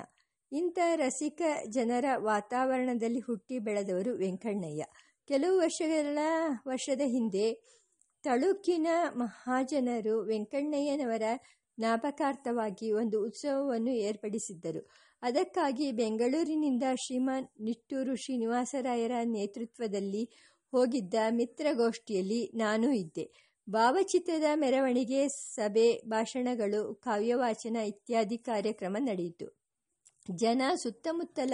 ಇಂಥ 0.51 0.79
ರಸಿಕ 0.95 1.41
ಜನರ 1.67 2.05
ವಾತಾವರಣದಲ್ಲಿ 2.15 3.19
ಹುಟ್ಟಿ 3.19 3.59
ಬೆಳೆದವರು 3.59 4.17
ವೆಂಕಣ್ಣಯ್ಯ. 4.17 4.85
ಕೆಲವು 5.27 5.57
ವರ್ಷಗಳ, 5.57 6.17
ವರ್ಷದ 6.67 7.01
ಹಿಂದೆ 7.05 7.53
ತಳುಕಿನ 8.23 8.87
ಮಹಾಜನರು 9.15 10.25
ವೆಂಕಣ್ಣಯ್ಯನವರ 10.25 11.21
ಜ್ಞಾಪಕಾರ್ಥವಾಗಿ 11.79 12.91
ಒಂದು 12.91 13.25
ಉತ್ಸವವನ್ನು 13.25 13.91
ಏರ್ಪಡಿಸಿದ್ದರು. 13.91 14.89
ಅದಕ್ಕಾಗಿ 15.21 15.91
ಬೆಂಗಳೂರಿನಿಂದ 15.91 16.83
ಶ್ರೀಮಾನ್ 16.95 17.47
ನಿಟ್ಟೂರು 17.59 18.15
ಶ್ರೀನಿವಾಸರಾಯರ 18.15 19.11
ನೇತೃತ್ವದಲ್ಲಿ 19.23 20.29
ಹೋಗಿದ್ದ 20.71 21.13
ಮಿತ್ರಗೋಷ್ಠಿಯಲ್ಲಿ 21.29 22.51
ನಾನೂ 22.55 22.91
ಇದ್ದೆ. 22.91 23.53
ಭಾವಚಿತ್ರದ 23.69 24.43
ಮೆರವಣಿಗೆ, 24.55 25.27
ಸಭೆ, 25.27 26.01
ಭಾಷಣಗಳು, 26.07 26.95
ಕಾವ್ಯವಾಚನ 26.95 27.75
ಇತ್ಯಾದಿ 27.75 28.37
ಕಾರ್ಯಕ್ರಮ 28.37 28.97
ನಡೆಯಿತು. 28.99 29.66
ಜನ 30.35 30.61
ಸುತ್ತಮುತ್ತಲ 30.83 31.53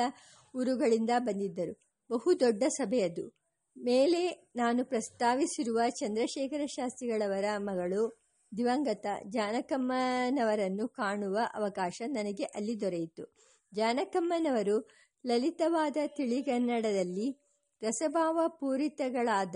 ಊರುಗಳಿಂದ 0.56 1.10
ಬಂದಿದ್ದರು. 1.20 1.74
ಬಹು 2.10 2.40
ದೊಡ್ಡ 2.40 2.64
ಸಭೆಯದು 2.64 3.34
ಮೇಲೆ 3.78 4.52
ನಾನು 4.56 4.86
ಪ್ರಸ್ತಾವಿಸಿರುವ 4.86 5.80
ಚಂದ್ರಶೇಖರ 5.90 6.66
ಶಾಸ್ತ್ರಿಗಳವರ 6.66 7.46
ಮಗಳು 7.58 8.24
ದಿವಂಗತ 8.58 9.06
ಜಾನಕಮ್ಮನವರನ್ನು 9.30 10.88
ಕಾಣುವ 10.88 11.38
ಅವಕಾಶ 11.54 12.02
ನನಗೆ 12.08 12.44
ಅಲ್ಲಿ 12.44 12.82
ದೊರೆಯಿತು. 12.82 13.34
ಜಾನಕಮ್ಮನವರು 13.74 14.90
ಲಲಿತವಾದ 15.26 15.98
ತಿಳಿಗನ್ನಡದಲ್ಲಿ 16.08 17.40
ರಸಭಾವ 17.82 18.40
ಪೂರಿತಗಳಾದ 18.48 19.56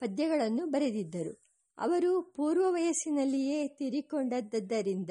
ಪದ್ಯಗಳನ್ನು 0.00 0.66
ಬರೆದಿದ್ದರು. 0.66 1.46
ಅವರು 1.78 2.22
ಪೂರ್ವ 2.22 2.72
ವಯಸ್ಸಿನಲ್ಲಿಯೇ 2.72 3.68
ತೀರಿಕೊಂಡದ್ದರಿಂದ 3.68 5.10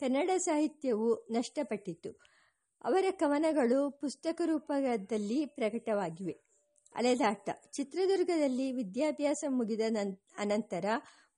ಕನ್ನಡ 0.00 0.30
ಸಾಹಿತ್ಯವು 0.36 1.26
ನಷ್ಟಪಟ್ಟಿತು. 1.30 2.35
ಅವರ 2.86 3.06
ಕವನಗಳು 3.10 3.78
ಪುಸ್ತಕ 3.90 4.42
ರೂಪದಲ್ಲಿ 4.44 5.38
ಪ್ರಕಟವಾಗಿವೆ. 5.46 6.34
ಅಲೆದಾಟ. 6.94 7.46
ಚಿತ್ರದುರ್ಗದಲ್ಲಿ 7.72 8.66
ವಿದ್ಯಾಭ್ಯಾಸ 8.72 9.44
ಮುಗಿದ 9.48 9.80
ಅನಂತರ 10.38 10.84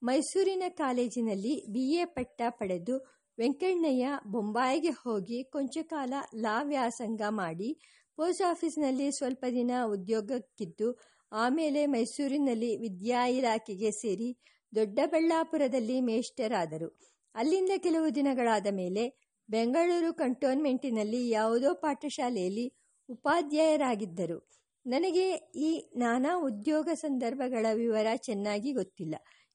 ಮೈಸೂರಿನ 0.03 0.65
ಕಾಲೇಜಿನಲ್ಲಿ 0.69 1.55
ಬಿ 1.73 1.85
ಎ 1.95 2.05
ಪಟ್ಟ 2.05 2.43
ಪಡೆದು 2.49 2.97
ವೆಂಕಣ್ಣಯ್ಯ 3.39 4.09
ಬೊಂಬಾಯಿಗೆ 4.27 4.93
ಹೋಗಿ 5.05 5.39
ಕೊಂಚ 5.45 5.79
ಕಾಲ 5.83 6.13
ಲಾ 6.35 6.57
ವ್ಯಾಸಂಗ 6.63 7.23
ಮಾಡಿ 7.31 7.71
ಪೋಸ್ಟ್ 8.19 8.45
ಆಫೀಸ್ನಲ್ಲಿ 8.51 9.07
ಸ್ವಲ್ಪ 9.11 9.45
ದಿನ 9.51 9.73
ಉದ್ಯೋಗಕ್ಕಿದ್ದು, 9.87 10.89
ಆಮೇಲೆ 11.33 11.87
ಮೈಸೂರಿನಲ್ಲಿ 11.87 12.71
ವಿದ್ಯಾ 12.77 13.27
ಇಲಾಖೆಗೆ 13.27 13.91
ಸೇರಿ 13.91 14.29
ದೊಡ್ಡಬಳ್ಳಾಪುರದಲ್ಲಿ 14.73 16.01
ಮೇಷ್ಟರಾದರು. 16.01 16.89
ಅಲ್ಲಿಂದ 17.35 17.71
ಕೆಲವು 17.79 18.15
ದಿನಗಳಾದ 18.15 18.67
ಮೇಲೆ 18.73 19.05
ಬೆಂಗಳೂರು 19.51 20.15
ಕಂಟೋನ್ಮೆಂಟಿನಲ್ಲಿ 20.15 21.29
ಯಾವುದೋ 21.29 21.75
ಪಾಠಶಾಲೆಯಲ್ಲಿ 21.75 22.73
ಉಪಾಧ್ಯಾಯರಾಗಿದ್ದರು. 23.09 24.49
ನನಗೆ 24.87 25.31
ಈ 25.57 25.91
ನಾನಾ 25.97 26.37
ಉದ್ಯೋಗ 26.37 26.89
ಸಂದರ್ಭಗಳ 26.95 27.67
ವಿವರ 27.75 28.07
ಚೆನ್ನಾಗಿ 28.17 28.73
ಗೊತ್ತಿಲ್ಲ. 28.73 29.15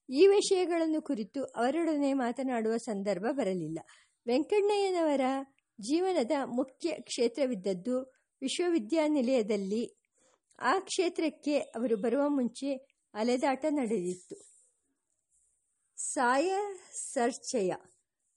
ಈ 0.10 0.28
ವಿಷಯಗಳನ್ನು 0.28 1.02
ಕುರಿತು 1.02 1.44
ಅವರೊಡನೆ 1.44 2.14
ಮಾತನಾಡುವ 2.14 2.78
ಸಂದರ್ಭ 2.78 3.26
ಬರಲಿಲ್ಲ. 3.32 3.80
ವೆಂಕಣ್ಣಯ್ಯನವರ 4.28 5.22
ಜೀವನದ 5.82 6.32
ಮುಖ್ಯ 6.46 6.92
ಕ್ಷೇತ್ರವಿದ್ದದ್ದು 6.92 8.02
ವಿಶ್ವವಿದ್ಯಾನಿಲಯದಲ್ಲಿ. 8.42 9.98
ಆ 10.60 10.80
ಕ್ಷೇತ್ರಕ್ಕೆ 10.80 11.58
ಅವರು 11.58 11.98
ಬರುವ 11.98 12.30
ಮುಂಚೆ 12.30 12.76
ಅಲೆದಾಟ 13.14 13.66
ನಡೆದಿತ್ತು. 13.70 14.36
ಸಾಯ 15.98 16.54
ಸರ್ಚಯ 17.14 17.74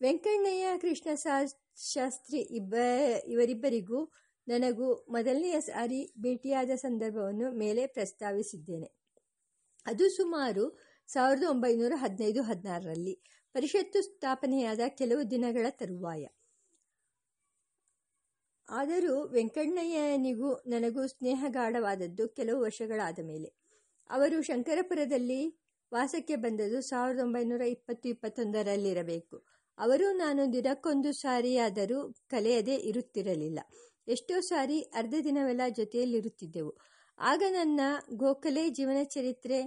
ವೆಂಕಣ್ಣಯ್ಯ 0.02 0.78
ಕೃಷ್ಣ 0.78 1.08
ಶಾಸ್ತ್ರಿ 1.76 2.38
ಇಬ್ಬ, 2.38 2.74
ಇವರಿಬ್ಬರಿಗೂ 3.26 4.12
ನನಗೂ 4.48 5.06
ಮೊದಲನೆಯ 5.08 5.60
ಸಾರಿ 5.60 6.14
ಭೇಟಿಯಾದ 6.18 6.70
ಸಂದರ್ಭವನ್ನು 6.76 7.52
ಮೇಲೆ 7.52 7.86
ಪ್ರಸ್ತಾವಿಸಿದ್ದೇನೆ. 7.86 8.88
ಅದು 9.86 10.08
ಸುಮಾರು 10.08 10.64
ಸಾವಿರದ 11.06 11.44
ಒಂಬೈನೂರ 11.44 11.92
ಹದಿನೈದು 11.96 12.42
ಹದಿನಾರರಲ್ಲಿ 12.42 13.14
ಪರಿಷತ್ತು 13.54 14.02
ಸ್ಥಾಪನೆಯಾದ 14.02 14.80
ಕೆಲವು 14.88 15.30
ದಿನಗಳ 15.30 15.66
ತರುವಾಯ. 15.70 16.26
ಆದರೂ 18.68 19.28
ವೆಂಕಣ್ಣಯ್ಯನಿಗೂ 19.28 20.52
ನನಗೂ 20.66 21.06
ಸ್ನೇಹಗಾಢವಾದದ್ದು 21.06 22.28
ಕೆಲವು 22.28 22.60
ವರ್ಷಗಳಾದ 22.60 23.18
ಮೇಲೆ. 23.22 23.50
ಅವರು 24.10 24.42
ಶಂಕರಪುರದಲ್ಲಿ 24.42 25.40
ವಾಸಕ್ಕೆ 25.92 26.36
ಬಂದದ್ದು 26.36 26.80
ಸಾವಿರದ 26.80 27.20
ಒಂಬೈನೂರ 27.20 27.60
ಇಪ್ಪತ್ತು, 27.60 28.08
ಇಪ್ಪತ್ತೊಂದರಲ್ಲಿರಬೇಕು. 28.08 29.55
ಅವರು 29.78 30.12
ನಾನು 30.12 30.52
ದಿನಕ್ಕೊಂದು 30.52 31.12
ಸಾರಿಯಾದರೂ 31.12 32.12
ಕಲೆಯದೇ 32.28 32.74
ಇರುತ್ತಿರಲಿಲ್ಲ. 32.74 33.60
ಎಷ್ಟೋ 34.08 34.40
ಸಾರಿ 34.40 34.80
ಅರ್ಧ 34.80 35.14
ದಿನವೆಲ್ಲ 35.24 35.60
ಜೊತೆಯಲ್ಲಿರುತ್ತಿದ್ದೆವು. 35.68 36.76
ಆಗ 37.18 37.42
ನನ್ನ 37.48 37.80
ಗೋಖಲೆ 38.14 38.70
ಜೀವನ 38.70 38.96
ಚರಿತ್ರೆ 39.02 39.58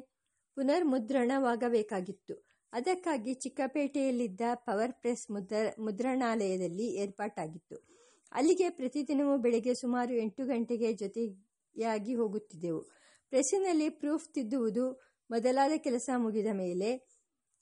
ಪುನರ್ಮುದ್ರಣವಾಗಬೇಕಾಗಿತ್ತು. 0.56 2.46
ಅದಕ್ಕಾಗಿ 2.74 3.34
ಚಿಕ್ಕಪೇಟೆಯಲ್ಲಿದ್ದ 3.34 4.42
ಪವರ್ 4.54 4.94
ಪ್ರೆಸ್ 4.94 5.32
ಮುದ್ರ, 5.32 5.56
ಮುದ್ರಣಾಲಯದಲ್ಲಿ 5.80 6.96
ಏರ್ಪಾಟಾಗಿತ್ತು. 6.96 7.88
ಅಲ್ಲಿಗೆ 8.32 8.70
ಪ್ರತಿದಿನವೂ 8.70 9.38
ಬೆಳಗ್ಗೆ 9.38 9.74
ಸುಮಾರು 9.74 10.14
ಎಂಟು 10.14 10.46
ಗಂಟೆಗೆ 10.46 10.94
ಜೊತೆಯಾಗಿ 10.94 12.16
ಹೋಗುತ್ತಿದ್ದೆವು. 12.16 12.82
ಪ್ರೆಸ್ಸಿನಲ್ಲಿ 13.30 13.90
ಪ್ರೂಫ್ 13.90 14.34
ತಿದ್ದುವುದು 14.34 15.02
ಮೊದಲಾದ 15.32 15.72
ಕೆಲಸ 15.78 16.10
ಮುಗಿದ 16.18 16.48
ಮೇಲೆ 16.54 16.90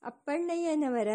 ಅಪ್ಪಣ್ಣಯ್ಯನವರ 0.04 1.08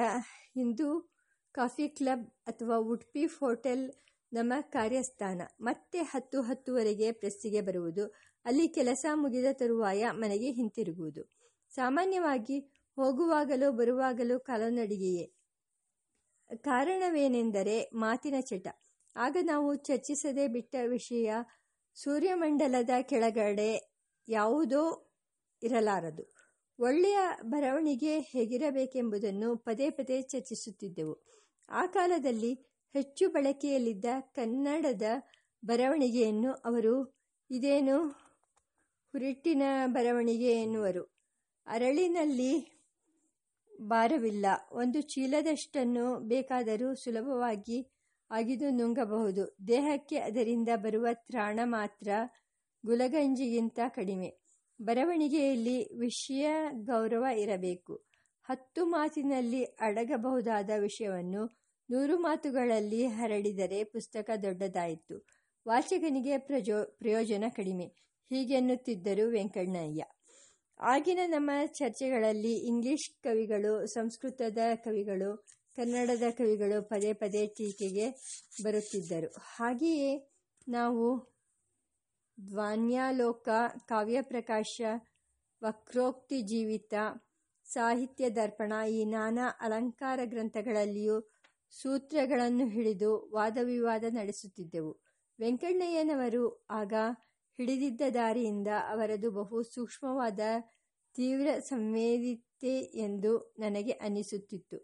ಹಿಂದೂ 0.55 1.12
ಕಾಫಿ 1.53 1.89
ಕ್ಲಬ್ 1.89 2.27
ಅಥವಾ 2.47 2.77
ಉಡ್ಪಿ 2.77 3.25
ಹೋಟೆಲ್ 3.25 3.91
ನಮ್ಮ 4.33 4.53
ಕಾರ್ಯಸ್ಥಾನ. 4.61 5.43
ಮತ್ತೆ 5.61 5.99
ಹತ್ತು 5.99 6.41
ಹತ್ತುವರೆಗೆ 6.41 7.13
ಪ್ರೆಸ್ಸಿಗೆ 7.13 7.61
ಬರುವುದು. 7.61 8.15
ಅಲ್ಲಿ 8.45 8.69
ಕೆಲಸ 8.69 9.07
ಮುಗಿದ 9.15 9.45
ತರುವಾಯ 9.53 10.11
ಮನೆಗೆ 10.11 10.51
ಹಿಂತಿರುಗುವುದು. 10.51 11.23
ಸಾಮಾನ್ಯವಾಗಿ 11.71 12.59
ಹೋಗುವಾಗಲೂ 12.97 13.73
ಬರುವಾಗಲೂ 13.73 14.41
ಕಾಲನಡಿಗೆಯೇ 14.41 15.27
ಕಾರಣವೇನೆಂದರೆ 16.57 17.91
ಮಾತಿನ 17.95 18.35
ಚಟ. 18.41 18.69
ಆಗ 19.17 19.37
ನಾವು 19.43 19.75
ಚರ್ಚಿಸದೆ 19.75 20.49
ಬಿಟ್ಟ 20.49 20.75
ವಿಷಯ 20.89 21.35
ಸೂರ್ಯಮಂಡಲದ 21.95 22.91
ಕೆಳಗಡೆ 23.03 23.95
ಯಾವುದೋ 24.29 25.13
ಇರಲಾರದು. 25.63 26.35
ಒಳ್ಳೆಯ 26.79 27.19
ಬರವಣಿಗೆ 27.43 28.21
ಹೇಗಿರಬೇಕೆಂಬುದನ್ನು 28.21 29.57
ಪದೇ 29.57 29.91
ಪದೇ 29.91 30.23
ಚರ್ಚಿಸುತ್ತಿದ್ದೆವು. 30.23 31.42
ಆ 31.69 31.87
ಕಾಲದಲ್ಲಿ 31.87 32.55
ಹೆಚ್ಚು 32.93 33.31
ಬಳಕೆಯಲ್ಲಿದ್ದ 33.31 34.05
ಕನ್ನಡದ 34.21 35.03
ಬರವಣಿಗೆಯನ್ನು 35.65 36.53
ಅವರು, 36.53 37.15
ಇದೇನು 37.51 38.09
ಹುರಿಟ್ಟಿನ 39.13 39.63
ಬರವಣಿಗೆ 39.87 40.63
ಎನ್ನುವರು. 40.63 41.13
ಅರಳಿನಲ್ಲಿ 41.67 42.83
ಭಾರವಿಲ್ಲ. 43.83 44.47
ಒಂದು 44.73 45.01
ಚೀಲದಷ್ಟನ್ನು 45.01 46.21
ಬೇಕಾದರೂ 46.21 46.95
ಸುಲಭವಾಗಿ 46.95 47.89
ಅಗಿದು 48.31 48.71
ನುಂಗಬಹುದು. 48.71 49.57
ದೇಹಕ್ಕೆ 49.69 50.19
ಅದರಿಂದ 50.19 50.69
ಬರುವ 50.77 51.07
ತ್ರಾಣ 51.13 51.61
ಮಾತ್ರ 51.65 52.09
ಗುಲಗಂಜಿಗಿಂತ 52.87 53.79
ಕಡಿಮೆ. 53.89 54.37
ಬರವಣಿಗೆಯಲ್ಲಿ 54.83 55.95
ವಿಷಯ 55.95 56.51
ಗೌರವ 56.73 57.25
ಇರಬೇಕು. 57.37 58.12
ಹತ್ತು 58.43 58.85
ಮಾತಿನಲ್ಲಿ 58.85 59.65
ಅಡಗಬಹುದಾದ 59.65 60.71
ವಿಷಯವನ್ನು 60.79 61.45
ನೂರು 61.91 62.19
ಮಾತುಗಳಲ್ಲಿ 62.19 63.07
ಹರಡಿದರೆ 63.07 63.85
ಪುಸ್ತಕ 63.85 64.31
ದೊಡ್ಡದಾಯಿತು. 64.43 65.27
ವಾಚಕನಿಗೆ 65.69 66.39
ಪ್ರಜೋ, 66.39 66.85
ಪ್ರಯೋಜನ 66.99 67.45
ಕಡಿಮೆ. 67.49 67.85
ಹೀಗೆನ್ನುತ್ತಿದ್ದರು 68.29 69.31
ವೆಂಕಣ್ಣಯ್ಯ. 69.31 70.05
ಆಗಿನ 70.81 71.19
ನಮ್ಮ 71.27 71.51
ಚರ್ಚೆಗಳಲ್ಲಿ 71.67 72.55
ಇಂಗ್ಲಿಷ್ 72.55 73.23
ಕವಿಗಳು, 73.23 73.87
ಸಂಸ್ಕೃತದ 73.87 74.59
ಕವಿಗಳು, 74.75 75.45
ಕನ್ನಡದ 75.77 76.23
ಕವಿಗಳು 76.31 76.89
ಪದೇ 76.89 77.13
ಪದೇ 77.13 77.47
ಟೀಕೆಗೆ 77.47 78.11
ಬರುತ್ತಿದ್ದರು. 78.65 79.35
ಹಾಗೆಯೇ 79.39 80.31
ನಾವು 80.69 81.33
ಧ್ವಾನ್ಯಾಲೋಕ 82.49 83.49
ಕಾವ್ಯಪ್ರಕಾಶ, 83.89 84.81
ವಕ್ರೋಕ್ತಿ 85.65 86.43
ಜೀವಿತ 86.43 86.95
ಸಾಹಿತ್ಯ 87.75 88.31
ದರ್ಪಣ 88.31 88.73
ಈ 88.91 89.05
ನಾನಾ 89.05 89.49
ಅಲಂಕಾರ 89.61 90.21
ಗ್ರಂಥಗಳಲ್ಲಿಯೂ 90.25 91.31
ಸೂತ್ರಗಳನ್ನು 91.71 92.67
ಹಿಡಿದು 92.67 93.31
ವಾದವಿವಾದ 93.33 94.05
ನಡೆಸುತ್ತಿದ್ದೆವು. 94.11 94.93
ವೆಂಕಣ್ಣಯ್ಯನವರು 95.41 96.67
ಆಗ 96.71 96.95
ಹಿಡಿದಿದ್ದ 97.59 98.01
ದಾರಿಯಿಂದ 98.15 98.69
ಅವರದು 98.89 99.31
ಬಹು 99.31 99.63
ಸೂಕ್ಷ್ಮವಾದ 99.63 100.41
ತೀವ್ರ 101.15 101.59
ಸಂವೇದಿತೆ 101.59 102.79
ಎಂದು 102.79 103.55
ನನಗೆ 103.59 103.91
ಅನಿಸುತ್ತಿತ್ತು. 103.91 104.79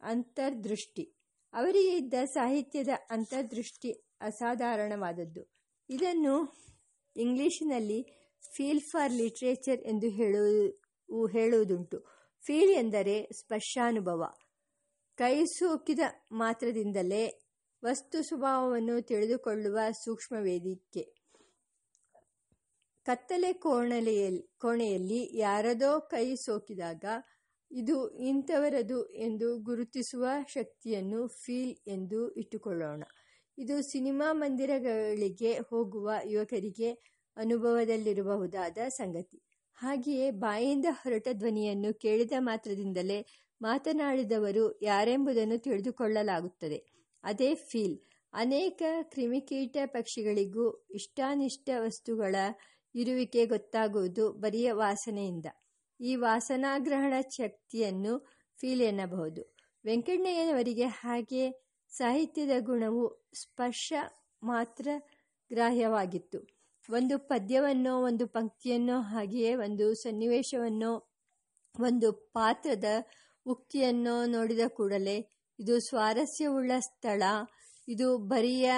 ಅಂತರ್ದೃಷ್ಟಿ. 0.00 1.04
ಅವರಿಗೆ 1.52 1.96
ಇದ್ದ 1.96 2.14
ಸಾಹಿತ್ಯದ 2.24 2.88
ಅಂತರ್ದೃಷ್ಟಿ 3.10 3.92
ಅಸಾಧಾರಣವಾದದ್ದು. 4.20 5.42
ಇದನ್ನು 5.88 6.34
ಇಂಗ್ಲಿಷಿನಲ್ಲಿ 7.16 8.00
ಫೀಲ್ 8.56 8.80
ಫಾರ್ 8.92 9.12
ಲಿಟ್ರೇಚರ್ 9.12 9.80
ಎಂದು 9.80 10.08
ಹೇಳು, 10.08 10.42
ಹೇಳುವುದುಂಟು. 11.28 12.11
ಫೀಲ್ 12.46 12.70
ಎಂದರೆ 12.70 13.28
ಸ್ಪರ್ಶಾನುಭವ. 13.40 14.24
ಕೈ 15.16 15.44
ಸೋಕಿದ 15.44 15.98
ಮಾತ್ರದಿಂದಲೇ 16.32 17.38
ವಸ್ತು 17.84 18.22
ಸ್ವಭಾವವನ್ನು 18.22 19.00
ತಿಳಿದುಕೊಳ್ಳುವ 19.00 19.78
ಸೂಕ್ಷ್ಮ 20.04 20.36
ವೇದಿಕೆ. 20.40 21.02
ಕತ್ತಲೆ 23.04 23.52
ಕೋಣಲೆಯಲ್ಲಿ 23.52 24.42
ಕೋಣೆಯಲ್ಲಿ 24.58 25.38
ಯಾರದೋ 25.38 26.00
ಕೈ 26.00 26.34
ಸೋಕಿದಾಗ 26.34 27.04
ಇದು 27.72 28.10
ಇಂಥವರದು 28.10 29.06
ಎಂದು 29.06 29.58
ಗುರುತಿಸುವ 29.58 30.26
ಶಕ್ತಿಯನ್ನು 30.48 31.26
ಫೀಲ್ 31.26 31.76
ಎಂದು 31.86 32.30
ಇಟ್ಟುಕೊಳ್ಳೋಣ. 32.30 33.02
ಇದು 33.58 33.82
ಸಿನಿಮಾ 33.82 34.32
ಮಂದಿರಗಳಿಗೆ 34.32 35.58
ಹೋಗುವ 35.58 36.10
ಯುವಕರಿಗೆ 36.24 36.90
ಅನುಭವದಲ್ಲಿರಬಹುದಾದ 37.36 38.78
ಸಂಗತಿ. 38.88 39.42
ಹಾಗೆಯೇ 39.82 40.30
ಬಾಯಿಂದ 40.30 40.86
ಹೊರಟ 40.90 41.28
ಧ್ವನಿಯನ್ನು 41.32 41.94
ಕೇಳಿದ 41.94 42.32
ಮಾತ್ರದಿಂದಲೇ 42.38 43.26
ಮಾತನಾಡಿದವರು 43.62 44.78
ಯಾರೆಂಬುದನ್ನು 44.82 45.58
ತಿಳಿದುಕೊಳ್ಳಲಾಗುತ್ತದೆ. 45.58 46.84
ಅದೇ 47.24 47.54
ಫೀಲ್. 47.54 47.98
ಅನೇಕ 48.32 48.82
ಕ್ರಿಮಿಕೀಟ 49.02 49.76
ಪಕ್ಷಿಗಳಿಗೂ 49.86 50.86
ಇಷ್ಟಾನಿಷ್ಟ 50.90 51.70
ವಸ್ತುಗಳ 51.78 52.34
ಇರುವಿಕೆ 52.94 53.46
ಗೊತ್ತಾಗುವುದು 53.46 54.32
ಬರಿಯ 54.32 54.72
ವಾಸನೆಯಿಂದ. 54.72 55.46
ಈ 56.00 56.16
ವಾಸನಾಗ್ರಹಣ 56.16 57.12
ಶಕ್ತಿಯನ್ನು 57.30 58.28
ಫೀಲ್ 58.58 58.82
ಎನ್ನಬಹುದು. 58.82 59.56
ವೆಂಕಣ್ಣಯ್ಯನವರಿಗೆ 59.84 60.84
ಹಾಗೆ 60.84 61.44
ಸಾಹಿತ್ಯದ 61.88 62.50
ಗುಣವು 62.60 63.30
ಸ್ಪರ್ಶ 63.34 63.92
ಮಾತ್ರ 64.42 64.88
ಗ್ರಾಹ್ಯವಾಗಿತ್ತು. 65.50 66.61
ಒಂದು 66.90 67.18
ಪದ್ಯವನ್ನೋ, 67.18 68.04
ಒಂದು 68.04 68.26
ಪಂಕ್ತಿಯನ್ನೋ, 68.26 69.00
ಹಾಗೆಯೇ 69.00 69.54
ಒಂದು 69.54 69.94
ಸನ್ನಿವೇಶವನ್ನೋ, 69.94 71.10
ಒಂದು 71.80 72.12
ಪಾತ್ರದ 72.12 72.84
ಉಕ್ತಿಯನ್ನೋ 73.46 74.24
ನೋಡಿದ 74.24 74.60
ಕೂಡಲೇ 74.68 75.28
ಇದು 75.60 75.80
ಸ್ವಾರಸ್ಯವುಳ್ಳ 75.80 76.72
ಸ್ಥಳ. 76.78 77.22
ಇದು 77.88 78.18
ಬರಿಯ 78.18 78.72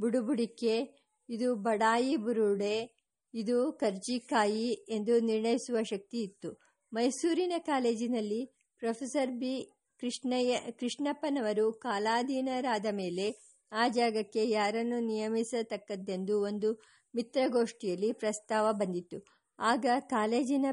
ಬುಡುಬುಡಿಕೆ. 0.00 1.06
ಇದು 1.28 1.54
ಬಡಾಯಿ 1.54 2.16
ಬುರುಡೆ. 2.16 3.06
ಇದು 3.34 3.72
ಕರ್ಜಿಕಾಯಿ 3.72 4.86
ಎಂದು 4.88 5.20
ನಿರ್ಣಯಿಸುವ 5.20 5.82
ಶಕ್ತಿ 5.82 6.22
ಇತ್ತು. 6.22 6.60
ಮೈಸೂರಿನ 6.92 7.52
ಕಾಲೇಜಿನಲ್ಲಿ 7.58 8.46
ಪ್ರೊಫೆಸರ್ 8.78 9.30
ಬಿ 9.30 9.72
ಕೃಷ್ಣಯ್ಯ, 10.00 10.72
ಕೃಷ್ಣಪ್ಪನವರು 10.72 11.72
ಕಾಲಾಧೀನರಾದ 11.72 12.86
ಮೇಲೆ 12.92 13.55
ಆ 13.72 13.84
ಜಾಗಕ್ಕೆ 13.88 14.42
ಯಾರನ್ನು 14.50 14.98
ನಿಯಮಿಸತಕ್ಕದ್ದೆಂದು 15.06 16.34
ಒಂದು 16.42 16.68
ಮಿತ್ರಗೋಷ್ಠಿಯಲ್ಲಿ 17.14 18.10
ಪ್ರಸ್ತಾವ 18.12 18.66
ಬಂದಿತ್ತು. 18.72 19.18
ಆಗ 19.58 19.86
ಕಾಲೇಜಿನ 20.10 20.66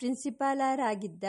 ಪ್ರಿನ್ಸಿಪಾಲರಾಗಿದ್ದ 0.00 1.24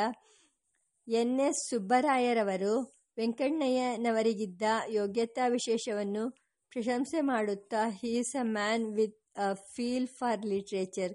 ಎನ್ 1.08 1.38
ಎಸ್ 1.40 1.62
ಸುಬ್ಬರಾಯರವರು 1.70 2.74
ವೆಂಕಣ್ಣಯ್ಯನವರಿಗಿದ್ದ 3.18 4.64
ಯೋಗ್ಯತಾ 4.90 5.44
ವಿಶೇಷವನ್ನು 5.48 6.24
ಪ್ರಶಂಸೆ 6.72 7.20
ಮಾಡುತ್ತಾ 7.32 7.82
he's 8.00 8.34
a 8.36 8.46
man 8.56 8.86
with 8.96 9.20
a 9.38 9.48
feel 9.74 10.08
for 10.18 10.42
literature 10.46 11.14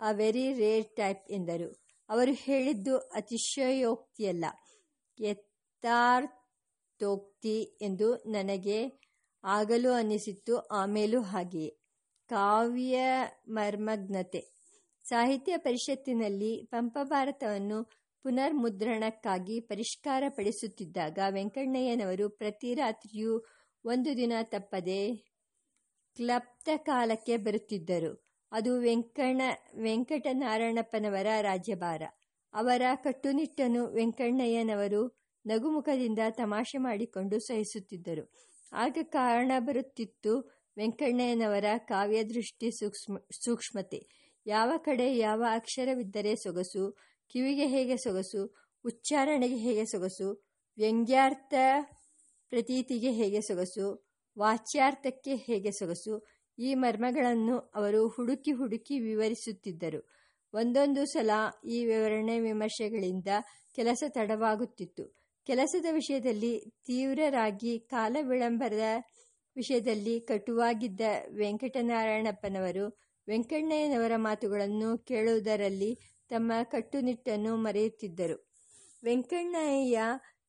a 0.00 0.10
very 0.20 0.46
rare 0.60 0.86
type 0.96 1.24
ಎಂದರು. 1.30 1.68
ಅವರು 2.08 2.32
ಹೇಳಿದ್ದು 2.46 2.94
ಅತಿಶಯೋಕ್ತಿಯಲ್ಲ, 3.18 4.44
ಯಥಾರ್ಥೋಕ್ತಿ 5.18 6.36
ಎಂದು 7.80 8.08
ನನಗೆ 8.28 8.78
ಆಗಲೂ 9.44 9.92
ಅನ್ನಿಸಿತ್ತು 9.92 10.58
ಆಮೇಲೂ 10.58 11.22
ಹಾಗೆಯೇ 11.22 11.70
ಕಾವ್ಯ 12.28 12.98
ಮರ್ಮಜ್ಞತೆ 13.48 14.54
ಸಾಹಿತ್ಯ 15.04 15.56
ಪರಿಷತ್ತಿನಲ್ಲಿ 15.56 16.66
ಪಂಪಭಾರತವನ್ನು 16.70 17.84
ಪುನರ್ಮುದ್ರಣಕ್ಕಾಗಿ 18.22 19.60
ಪರಿಷ್ಕಾರಪಡಿಸುತ್ತಿದ್ದಾಗ 19.60 21.18
ವೆಂಕಣ್ಣಯ್ಯನವರು 21.30 22.28
ಪ್ರತಿ 22.28 22.74
ರಾತ್ರಿಯೂ 22.74 23.44
ಒಂದು 23.84 24.16
ದಿನ 24.16 24.32
ತಪ್ಪದೆ 24.42 25.16
ಕ್ಲಪ್ತ 26.16 26.68
ಕಾಲಕ್ಕೆ 26.76 27.36
ಬರುತ್ತಿದ್ದರು. 27.36 28.12
ಅದು 28.52 28.80
ವೆಂಕಣ್ಣ 28.80 29.42
ವೆಂಕಟನಾರಾಯಣಪ್ಪನವರ 29.82 31.26
ರಾಜ್ಯಭಾರ. 31.40 32.02
ಅವರ 32.54 32.82
ಕಟ್ಟುನಿಟ್ಟನ್ನು 32.94 33.86
ವೆಂಕಣ್ಣಯ್ಯನವರು 33.92 35.02
ನಗುಮುಖದಿಂದ 35.46 36.18
ತಮಾಷೆ 36.30 36.78
ಮಾಡಿಕೊಂಡು 36.78 37.38
ಸಹಿಸುತ್ತಿದ್ದರು. 37.38 38.53
ಆಗ 38.72 38.98
ಕಾರಣ 39.02 39.52
ಬರುತ್ತಿತ್ತು 39.58 40.54
ವೆಂಕಣ್ಣಯ್ಯನವರ 40.76 41.64
ಕಾವ್ಯದೃಷ್ಟಿ 41.78 42.70
ಸೂಕ್ಷ್ಮ, 42.70 43.18
ಸೂಕ್ಷ್ಮತೆ. 43.44 44.30
ಯಾವ 44.46 44.72
ಕಡೆ 44.76 45.16
ಯಾವ 45.16 45.44
ಅಕ್ಷರವಿದ್ದರೆ 45.50 46.36
ಸೊಗಸು, 46.36 46.98
ಕಿವಿಗೆ 47.28 47.66
ಹೇಗೆ 47.66 47.96
ಸೊಗಸು, 47.96 48.54
ಉಚ್ಚಾರಣೆಗೆ 48.84 49.56
ಹೇಗೆ 49.56 49.84
ಸೊಗಸು, 49.84 50.44
ವ್ಯಂಗ್ಯಾರ್ಥ 50.78 51.54
ಪ್ರತೀತಿಗೆ 52.50 53.10
ಹೇಗೆ 53.10 53.40
ಸೊಗಸು, 53.40 54.16
ವಾಚ್ಯಾರ್ಥಕ್ಕೆ 54.38 55.36
ಹೇಗೆ 55.36 55.70
ಸೊಗಸು, 55.70 56.26
ಈ 56.58 56.74
ಮರ್ಮಗಳನ್ನು 56.74 57.58
ಅವರು 57.58 58.08
ಹುಡುಕಿ 58.08 58.52
ಹುಡುಕಿ 58.52 58.98
ವಿವರಿಸುತ್ತಿದ್ದರು. 59.00 60.00
ಒಂದೊಂದು 60.54 61.06
ಸಲ 61.06 61.30
ಈ 61.64 61.84
ವಿವರಣೆ 61.86 62.40
ವಿಮರ್ಶೆಗಳಿಂದ 62.40 63.28
ಕೆಲಸ 63.74 64.02
ತಡವಾಗುತ್ತಿತ್ತು. 64.08 65.23
ಕೆಲಸದ 65.46 65.86
ವಿಷಯದಲ್ಲಿ 65.90 66.72
ತೀವ್ರರಾಗಿ 66.86 67.78
ಕಾಲ 67.78 68.16
ವಿಳಂಬರದ 68.20 68.80
ವಿಷಯದಲ್ಲಿ 69.56 70.20
ಕಟುವಾಗಿದ್ದ 70.20 71.00
ವೆಂಕಟನಾರಾಯಣಪ್ಪನವರು 71.36 72.98
ವೆಂಕಣ್ಣಯ್ಯನವರ 73.28 74.12
ಮಾತುಗಳನ್ನು 74.16 74.98
ಕೇಳುವುದರಲ್ಲಿ 74.98 75.98
ತಮ್ಮ 76.28 76.52
ಕಟ್ಟುನಿಟ್ಟನ್ನು 76.62 77.56
ಮರೆಯುತ್ತಿದ್ದರು. 77.56 78.50
ವೆಂಕಣ್ಣಯ್ಯ 79.04 80.00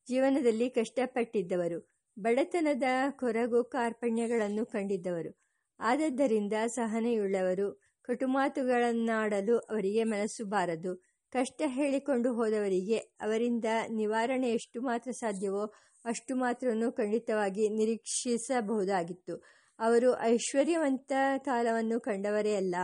ಜೀವನದಲ್ಲಿ 0.08 0.70
ಕಷ್ಟಪಟ್ಟಿದ್ದವರು, 0.70 1.96
ಬಡತನದ 2.18 2.82
ಕೊರಗು 3.10 3.64
ಕಾರ್ಪಣ್ಯಗಳನ್ನು 3.64 4.66
ಕಂಡಿದ್ದವರು. 4.66 5.38
ಆದದ್ದರಿಂದ 5.80 6.52
ಸಹನೆಯುಳ್ಳವರು, 6.66 7.82
ಕಟುಮಾತುಗಳನ್ನಾಡಲು 8.02 9.58
ಅವರಿಗೆ 9.58 10.04
ಮನಸ್ಸು 10.04 10.44
ಬಾರದು. 10.44 11.05
ಕಷ್ಟ 11.32 11.62
ಹೇಳಿಕೊಂಡು 11.66 12.34
ಹೋದವರಿಗೆ 12.34 12.96
ಅವರಿಂದ 12.96 13.64
ನಿವಾರಣೆ 13.88 14.50
ಎಷ್ಟು 14.50 14.80
ಮಾತ್ರ 14.80 15.10
ಸಾಧ್ಯವೋ 15.10 15.74
ಅಷ್ಟು 16.04 16.36
ಮಾತ್ರವನ್ನು 16.36 16.92
ಖಂಡಿತವಾಗಿ 16.92 17.68
ನಿರೀಕ್ಷಿಸಬಹುದಾಗಿತ್ತು. 17.68 19.44
ಅವರು 19.78 20.20
ಐಶ್ವರ್ಯವಂತ 20.20 21.12
ಕಾಲವನ್ನು 21.38 22.00
ಕಂಡವರೇ 22.00 22.54
ಅಲ್ಲ. 22.54 22.74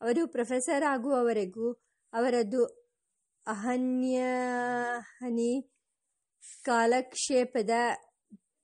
ಅವರು 0.00 0.26
ಪ್ರೊಫೆಸರ್ 0.26 0.84
ಆಗುವವರೆಗೂ 0.84 1.84
ಅವರದು 2.12 2.88
ಅಹನ್ಯಹನಿ 3.46 5.72
ಕಾಲಕ್ಷೇಪದ 6.64 7.70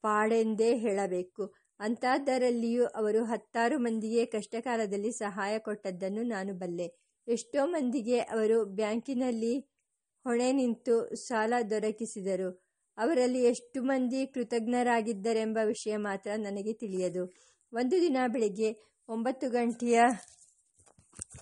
ಪಾಡೆಂದೇ 0.03 0.77
ಹೇಳಬೇಕು. 0.77 1.55
ಅಂಥದ್ದರಲ್ಲಿಯೂ 1.81 2.87
ಅವರು 2.87 3.25
ಹತ್ತಾರು 3.25 3.79
ಮಂದಿಗೆ 3.79 4.27
ಕಷ್ಟಕಾಲದಲ್ಲಿ 4.27 5.13
ಸಹಾಯ 5.13 5.59
ಕೊಟ್ಟದ್ದನ್ನು 5.59 6.23
ನಾನು 6.23 6.55
ಬಲ್ಲೆ. 6.55 7.04
ಎಷ್ಟೋ 7.29 7.67
ಮಂದಿಗೆ 7.67 8.19
ಅವರು 8.19 8.65
ಬ್ಯಾಂಕಿನಲ್ಲಿ 8.65 9.55
ಹೊಣೆ 10.27 10.53
ನಿಂತು 10.53 10.95
ಸಾಲ 11.27 11.55
ದೊರಕಿಸಿದರು. 11.71 12.49
ಅವರಲ್ಲಿ 12.99 13.41
ಎಷ್ಟು 13.45 13.83
ಮಂದಿ 13.83 14.27
ಕೃತಜ್ಞರಾಗಿದ್ದರೆಂಬ 14.27 15.59
ವಿಷಯ 15.65 15.97
ಮಾತ್ರ 15.97 16.31
ನನಗೆ 16.37 16.73
ತಿಳಿಯದು. 16.73 17.23
ಒಂದು 17.73 17.97
ದಿನ 18.01 18.17
ಬೆಳಿಗ್ಗೆ 18.33 18.71
ಒಂಬತ್ತು 19.09 19.47
ಗಂಟೆಯ 19.51 20.01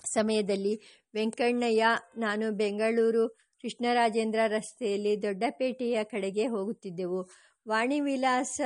ಸಮಯದಲ್ಲಿ 0.05 0.73
ವೆಂಕಣ್ಣಯ್ಯ, 1.13 1.83
ನಾನು 2.17 2.45
ಬೆಂಗಳೂರು 2.51 3.23
ಕೃಷ್ಣರಾಜೇಂದ್ರ 3.63 4.39
ರಸ್ತೆಯಲ್ಲಿ 4.47 5.21
ದೊಡ್ಡಪೇಟೆಯ 5.21 6.03
ಕಡೆಗೆ 6.03 6.45
ಹೋಗುತ್ತಿದ್ದೆವು. 6.47 7.19
ವಾಣಿವಿಲಾಸ 7.67 8.61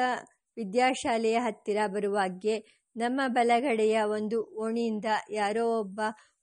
ವಿದ್ಯಾಶಾಲೆಯ 0.57 1.37
ಹತ್ತಿರ 1.37 1.79
ಬರುವಾಗ್ಗೆ 1.87 2.55
ನಮ್ಮ 2.95 3.21
ಬಲಗಡೆಯ 3.27 3.97
ಒಂದು 4.07 4.37
ಓಣಿಯಿಂದ 4.55 5.05
ಯಾರೋ 5.31 5.65
ಒಬ್ಬ 5.79 5.99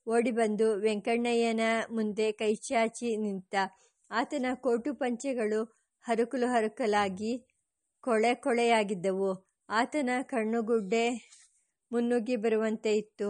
ಓಡಿಬಂದು 0.07 0.75
ವೆಂಕಣ್ಣಯ್ಯನ 0.77 1.61
ಮುಂದೆ 1.91 2.33
ಕೈಚಾಚಿ 2.33 3.17
ನಿಂತ 3.17 3.55
ಆತನ 4.11 4.47
ಕೋಟು 4.55 4.95
ಪಂಚೆಗಳು 4.95 5.61
ಹರಕಲು 6.05 6.47
ಹರುಕಲಾಗಿ 6.47 7.33
ಕೊಳೆ 8.05 8.35
ಕೊಳೆಯಾಗಿದ್ದವು. 8.35 9.31
ಆತನ 9.69 10.11
ಕಣ್ಣುಗುಡ್ಡೆ 10.23 11.07
ಮುನ್ನುಗ್ಗಿ 11.93 12.37
ಬರುವಂತೆ 12.37 12.97
ಇತ್ತು. 12.97 13.29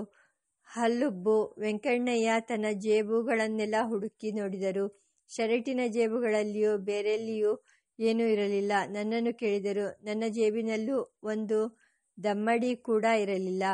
ಹಲ್ಲುಬ್ಬು 0.69 1.55
ವೆಂಕಣ್ಣಯ್ಯ 1.59 2.33
ತನ್ನ 2.41 2.67
ಜೇಬುಗಳನ್ನೆಲ್ಲ 2.73 3.75
ಹುಡುಕಿ 3.83 4.33
ನೋಡಿದರು. 4.33 4.87
ಶರಟಿನ 5.31 5.81
ಜೇಬುಗಳಲ್ಲಿಯೂ 5.87 6.79
ಬೇರೆಲ್ಲಿಯೂ 6.79 7.53
ಏನೂ 7.99 8.25
ಇರಲಿಲ್ಲ. 8.27 8.73
ನನ್ನನ್ನು 8.87 9.33
ಕೇಳಿದರು. 9.39 10.05
ನನ್ನ 10.05 10.25
ಜೇಬಿನಲ್ಲೂ 10.29 10.99
ಒಂದು 11.23 11.59
ದಮ್ಮಡಿ 12.19 12.77
ಕೂಡ 12.77 13.05
ಇರಲಿಲ್ಲ. 13.05 13.65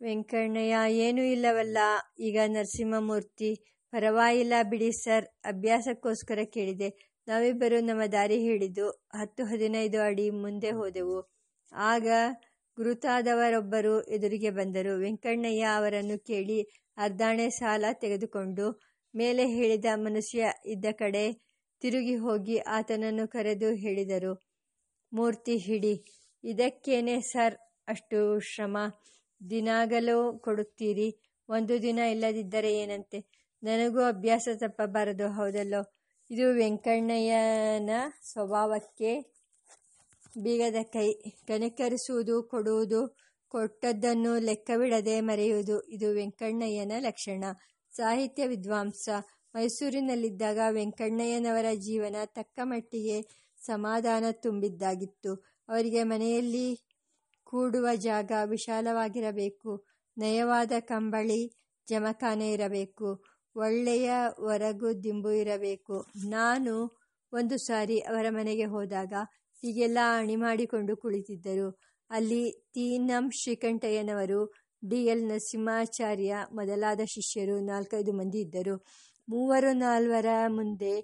ವೆಂಕಣ್ಣಯ್ಯ, 0.00 0.76
ಏನೂ 1.06 1.22
ಇಲ್ಲವಲ್ಲ. 1.34 1.78
ಈಗ 2.18 2.38
ನರಸಿಂಹಮೂರ್ತಿ, 2.48 3.50
ಪರವಾಗಿಲ್ಲ 3.92 4.54
ಬಿಡಿ 4.70 4.90
ಸರ್, 4.94 5.26
ಅಭ್ಯಾಸಕ್ಕೋಸ್ಕರ 5.44 6.40
ಕೇಳಿದೆ. 6.54 6.88
ನಾವಿಬ್ಬರು 7.26 7.78
ನಮ್ಮ 7.80 8.02
ದಾರಿ 8.12 8.38
ಹಿಡಿದು 8.38 8.86
ಹತ್ತು 9.14 9.42
ಹದಿನೈದು 9.44 9.98
ಅಡಿ 10.02 10.26
ಮುಂದೆ 10.44 10.70
ಹೋದೆವು. 10.70 11.18
ಆಗ 11.72 12.06
ಗುರುತಾದವರೊಬ್ಬರು 12.78 13.94
ಎದುರಿಗೆ 14.08 14.50
ಬಂದರು. 14.50 14.92
ವೆಂಕಣ್ಣಯ್ಯ 14.98 15.64
ಅವರನ್ನು 15.78 16.16
ಕೇಳಿ 16.30 16.58
ಅರ್ಧಾಣೆ 16.98 17.46
ಸಾಲ 17.50 17.84
ತೆಗೆದುಕೊಂಡು 18.00 18.66
ಮೇಲೆ 19.14 19.44
ಹೇಳಿದ 19.48 19.88
ಮನುಷ್ಯ 20.06 20.40
ಇದ್ದ 20.66 20.86
ಕಡೆ 20.98 21.24
ತಿರುಗಿ 21.82 22.16
ಹೋಗಿ 22.16 22.56
ಆತನನ್ನು 22.76 23.24
ಕರೆದು 23.28 23.68
ಹೇಳಿದರು, 23.84 24.32
ಮೂರ್ತಿ 25.12 25.54
ಹಿಡಿ, 25.66 25.94
ಇದಕ್ಕೇನೆ 26.44 27.16
ಸರ್ 27.32 27.56
ಅಷ್ಟು 27.88 28.18
ಶ್ರಮ? 28.50 28.76
ದಿನಾಗಲೂ 29.50 30.38
ಕೊಡುತ್ತೀರಿ. 30.38 31.18
ಒಂದು 31.48 31.82
ದಿನ 31.82 31.98
ಇಲ್ಲದಿದ್ದರೆ 31.98 32.78
ಏನಂತೆ? 32.78 33.26
ನನಗೂ 33.62 34.00
ಅಭ್ಯಾಸ 34.00 34.48
ತಪ್ಪಬಾರದು, 34.56 35.28
ಹೌದಲ್ಲೋ? 35.28 35.96
ಇದು 36.30 36.54
ವೆಂಕಣ್ಣಯ್ಯನ 36.54 37.90
ಸ್ವಭಾವಕ್ಕೆ 38.22 39.34
ಬೀಗದ 40.38 40.76
ಕೈ. 40.82 41.12
ಕನಿಕರಿಸುವುದು, 41.46 42.42
ಕೊಡುವುದು, 42.42 43.16
ಕೊಟ್ಟದ್ದನ್ನು 43.48 44.38
ಲೆಕ್ಕವಿಡದೆ 44.38 45.20
ಮರೆಯುವುದು 45.20 45.80
ಇದು 45.80 46.12
ವೆಂಕಣ್ಣಯ್ಯನ 46.12 46.92
ಲಕ್ಷಣ. 46.98 47.44
ಸಾಹಿತ್ಯ 47.92 48.46
ವಿದ್ವಾಂಸ. 48.46 49.08
ಮೈಸೂರಿನಲ್ಲಿದ್ದಾಗ 49.54 50.58
ವೆಂಕಣ್ಣಯ್ಯನವರ 50.70 51.64
ಜೀವನ 51.74 52.16
ತಕ್ಕ 52.24 52.60
ಮಟ್ಟಿಗೆ 52.62 53.22
ಸಮಾಧಾನ 53.66 54.24
ತುಂಬಿದ್ದಾಗಿತ್ತು. 54.32 55.34
ಅವರಿಗೆ 55.68 56.02
ಮನೆಯಲ್ಲಿ 56.02 56.89
ಕೂಡುವ 57.50 57.88
ಜಾಗ 57.94 58.32
ವಿಶಾಲವಾಗಿರಬೇಕು. 58.44 59.84
ನಯವಾದ 60.18 60.72
ಕಂಬಳಿ 60.80 61.40
ಜಮಖಾನೆ 61.88 62.52
ಇರಬೇಕು. 62.52 63.24
ಒಳ್ಳೆಯ 63.56 64.10
ಹೊರಗು 64.36 65.04
ದಿಂಬು 65.04 65.30
ಇರಬೇಕು. 65.30 65.96
ನಾನು 66.28 66.74
ಒಂದು 67.32 67.56
ಸಾರಿ 67.58 67.98
ಅವರ 67.98 68.26
ಮನೆಗೆ 68.28 68.64
ಹೋದಾಗ 68.64 69.12
ಹೀಗೆಲ್ಲ 69.62 69.98
ಅಣಿ 70.18 70.36
ಮಾಡಿಕೊಂಡು 70.36 70.96
ಕುಳಿತಿದ್ದರು. 70.96 71.68
ಅಲ್ಲಿ 72.10 72.70
ತೀನಂ 72.74 73.30
ಶ್ರೀಕಂಠಯ್ಯನವರು 73.30 74.40
ಡಿ 74.88 75.04
ಎಲ್ 75.04 75.28
ನರಸಿಂಹಾಚಾರ್ಯ 75.28 76.36
ಮೊದಲಾದ 76.52 77.00
ಶಿಷ್ಯರು 77.04 77.60
ನಾಲ್ಕೈದು 77.60 78.12
ಮಂದಿ 78.12 78.38
ಇದ್ದರು. 78.38 78.76
ಮೂವರು 79.28 79.72
ನಾಲ್ವರ 79.72 80.26
ಮುಂದೆ 80.48 80.94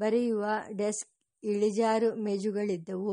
ಬರೆಯುವ 0.00 0.44
ಡೆಸ್ಕ್ 0.76 1.10
ಇಳಿಜಾರು 1.42 2.14
ಮೇಜುಗಳಿದ್ದವು. 2.14 3.12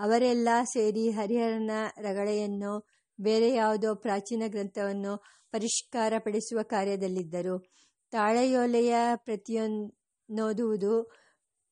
ಅವರೆಲ್ಲ 0.00 0.48
ಸೇರಿ 0.64 1.10
ಹರಿಹರನ 1.10 1.70
ರಗಳೆಯನ್ನು 1.98 2.88
ಬೇರೆ 3.20 3.54
ಯಾವುದೋ 3.54 3.94
ಪ್ರಾಚೀನ 3.94 4.42
ಗ್ರಂಥವನ್ನು 4.46 5.16
ಪರಿಷ್ಕಾರಪಡಿಸುವ 5.52 6.62
ಕಾರ್ಯದಲ್ಲಿದ್ದರು. 6.62 7.72
ತಾಳೆಯೋಲೆಯ 8.10 8.94
ಪ್ರತಿಯೊನ್ನೋದುವುದು 9.14 11.12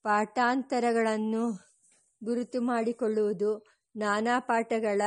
ಪಾಠಾಂತರಗಳನ್ನು 0.03 1.53
ಗುರುತು 2.25 2.61
ಮಾಡಿಕೊಳ್ಳುವುದು, 2.61 3.67
ನಾನಾ 3.97 4.41
ಪಾಠಗಳ 4.41 5.03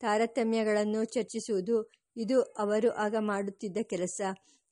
ತಾರತಮ್ಯಗಳನ್ನು 0.00 1.04
ಚರ್ಚಿಸುವುದು, 1.04 1.90
ಇದು 2.16 2.42
ಅವರು 2.42 2.90
ಆಗ 2.90 3.14
ಮಾಡುತ್ತಿದ್ದ 3.18 3.76
ಕೆಲಸ. 3.82 4.20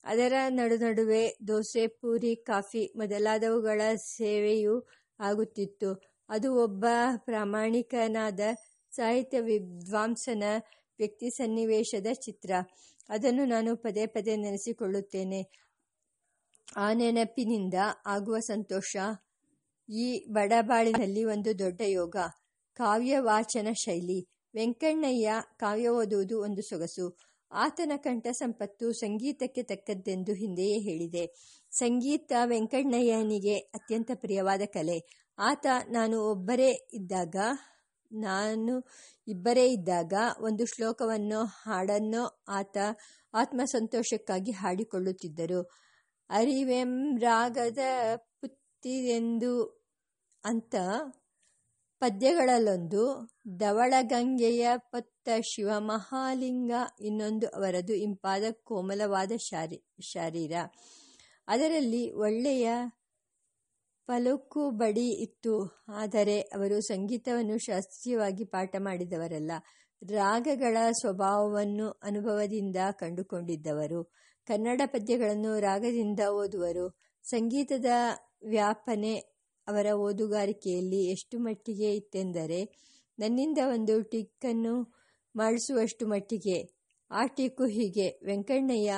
ಅದರ 0.05 0.33
ನಡು 0.49 0.77
ನಡುವೆ 0.77 1.37
ದೋಸೆ, 1.49 1.87
ಪೂರಿ, 1.87 2.37
ಕಾಫಿ 2.37 2.93
ಮೊದಲಾದವುಗಳ 2.97 3.81
ಸೇವೆಯೂ 3.95 4.89
ಆಗುತ್ತಿತ್ತು. 5.21 6.14
ಅದು 6.29 6.55
ಒಬ್ಬ 6.55 6.85
ಪ್ರಾಮಾಣಿಕನಾದ 7.17 8.41
ಸಾಹಿತ್ಯ 8.91 9.41
ವಿದ್ವಾಂಸನ 9.41 10.45
ವ್ಯಕ್ತಿ 10.99 11.31
ಸನ್ನಿವೇಶದ 11.31 12.07
ಚಿತ್ರ. 12.15 12.51
ಅದನ್ನು 13.09 13.45
ನಾನು 13.45 13.77
ಪದೇ 13.77 14.07
ಪದೇ 14.07 14.37
ನೆನೆಸಿಕೊಳ್ಳುತ್ತೇನೆ. 14.37 15.41
ಆ 16.77 16.93
ನೆನಪಿನಿಂದ 16.93 17.75
ಆಗುವ 18.07 18.39
ಸಂತೋಷ, 18.39 18.97
ಈ 19.89 20.25
ಬಡಬಾಳಿನಲ್ಲಿ 20.29 21.25
ಒಂದು 21.25 21.59
ದೊಡ್ಡ 21.59 21.81
ಯೋಗ 21.81 22.17
ಕಾವ್ಯ 22.75 23.19
ವಾಚನ 23.19 23.69
ಶೈಲಿ. 23.73 24.21
ವೆಂಕಣ್ಣಯ್ಯ 24.55 25.33
ಕಾವ್ಯ 25.57 25.89
ಓದುವುದು 25.89 26.41
ಒಂದು 26.41 26.63
ಸೊಗಸು. 26.63 27.19
ಆತನ 27.53 27.93
ಕಂಠ 27.97 28.27
ಸಂಪತ್ತು 28.27 28.93
ಸಂಗೀತಕ್ಕೆ 28.93 29.63
ತಕ್ಕದ್ದೆಂದು 29.63 30.33
ಹಿಂದೆಯೇ 30.33 30.79
ಹೇಳಿದೆ. 30.79 31.25
ಸಂಗೀತ 31.71 32.33
ವೆಂಕಣ್ಣಯ್ಯನಿಗೆ 32.45 33.57
ಅತ್ಯಂತ 33.57 34.11
ಪ್ರಿಯವಾದ 34.15 34.63
ಕಲೆ. 34.67 34.99
ಆತ 35.39 35.67
ನಾನು 35.89 36.17
ಒಬ್ಬರೇ 36.23 36.71
ಇದ್ದಾಗ, 36.93 37.37
ನಾನು 38.11 38.75
ಇಬ್ಬರೇ 39.29 39.67
ಇದ್ದಾಗ 39.73 40.13
ಒಂದು 40.41 40.65
ಶ್ಲೋಕವನ್ನು 40.67 41.41
ಹಾಡನ್ನೋ 41.45 42.25
ಆತ 42.49 42.77
ಆತ್ಮಸಂತೋಷಕ್ಕಾಗಿ 43.35 44.53
ಹಾಡಿಕೊಳ್ಳುತ್ತಿದ್ದರು. 44.53 45.61
ಅರಿವೆಂ 46.31 47.17
ರಾಗದ 47.17 47.79
ಪುತ್ತಿದೆಂದು 48.41 49.55
ಅಂತ 50.45 50.75
ಪದ್ಯಗಳಲ್ಲೊಂದು 52.03 53.03
ಧವಳಗಂಗೆಯ 53.57 54.65
ಶಿವ 54.87 55.41
ಶಿವಮಹಾಲಿಂಗ 55.41 56.73
ಇನ್ನೊಂದು 57.01 57.47
ಅವರದು 57.49 57.95
ಇಂಪಾದ 57.95 58.45
ಕೋಮಲವಾದ 58.65 59.33
ಶಾರಿ, 59.37 59.79
ಶರೀರ. 60.03 60.55
ಅದರಲ್ಲಿ 61.49 62.13
ಒಳ್ಳೆಯ 62.13 62.67
ಬಡಿ 64.71 65.11
ಇತ್ತು. 65.23 65.85
ಆದರೆ 65.89 66.41
ಅವರು 66.41 66.81
ಸಂಗೀತವನ್ನು 66.81 67.59
ಶಾಸ್ತ್ರೀಯವಾಗಿ 67.59 68.45
ಪಾಠ 68.45 68.77
ಮಾಡಿದವರಲ್ಲ. 68.79 69.53
ರಾಗಗಳ 70.11 70.77
ಸ್ವಭಾವವನ್ನು 71.01 71.91
ಅನುಭವದಿಂದ 71.91 72.77
ಕಂಡುಕೊಂಡಿದ್ದವರು. 72.93 74.05
ಕನ್ನಡ 74.47 74.83
ಪದ್ಯಗಳನ್ನು 74.87 75.59
ರಾಗದಿಂದ 75.59 76.21
ಓದುವರು. 76.31 76.99
ಸಂಗೀತದ 77.23 77.85
ವ್ಯಾಪನೆ 78.47 79.17
ಅವರ 79.67 79.87
ಓದುಗಾರಿಕೆಯಲ್ಲಿ 79.87 81.11
ಎಷ್ಟು 81.11 81.39
ಮಟ್ಟಿಗೆ 81.39 81.95
ಇತ್ತೆಂದರೆ, 81.95 82.65
ನನ್ನಿಂದ 83.19 83.59
ಒಂದು 83.67 84.03
ಟಿಕ್ಕನ್ನು 84.03 84.95
ಮಾಡಿಸುವಷ್ಟು 85.37 86.07
ಮಟ್ಟಿಗೆ. 86.07 86.75
ಆ 87.11 87.27
ಟಿಕ್ಕು 87.27 87.65
ಹೀಗೆ. 87.65 88.21
ವೆಂಕಣ್ಣಯ್ಯ, 88.25 88.95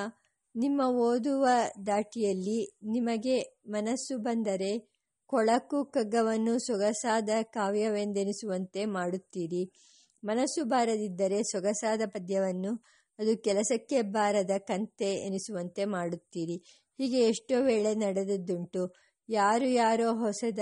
ನಿಮ್ಮ 0.56 0.82
ಓದುವ 0.82 1.46
ದಾಟಿಯಲ್ಲಿ 1.86 2.78
ನಿಮಗೆ 2.82 3.60
ಮನಸ್ಸು 3.66 4.18
ಬಂದರೆ 4.18 4.95
ಕೊಳಕು 5.26 5.84
ಕಗ್ಗವನ್ನು 5.84 6.58
ಸೊಗಸಾದ 6.58 7.28
ಕಾವ್ಯವೆಂದೆನಿಸುವಂತೆ 7.42 8.84
ಮಾಡುತ್ತೀರಿ. 8.84 9.72
ಮನಸ್ಸು 10.24 10.64
ಬಾರದಿದ್ದರೆ 10.64 11.42
ಸೊಗಸಾದ 11.42 12.00
ಪದ್ಯವನ್ನು 12.06 12.72
ಅದು 13.18 13.42
ಕೆಲಸಕ್ಕೆ 13.42 14.02
ಬಾರದ 14.02 14.50
ಕಂತೆ 14.58 15.26
ಎನಿಸುವಂತೆ 15.26 15.84
ಮಾಡುತ್ತೀರಿ. 15.84 16.56
ಹೀಗೆ 16.98 17.20
ಎಷ್ಟೋ 17.20 17.62
ವೇಳೆ 17.62 17.94
ನಡೆದದ್ದುಂಟು. 17.94 18.94
ಯಾರು 19.28 19.64
ಯಾರೋ 19.64 20.14
ಹೊಸದ 20.14 20.58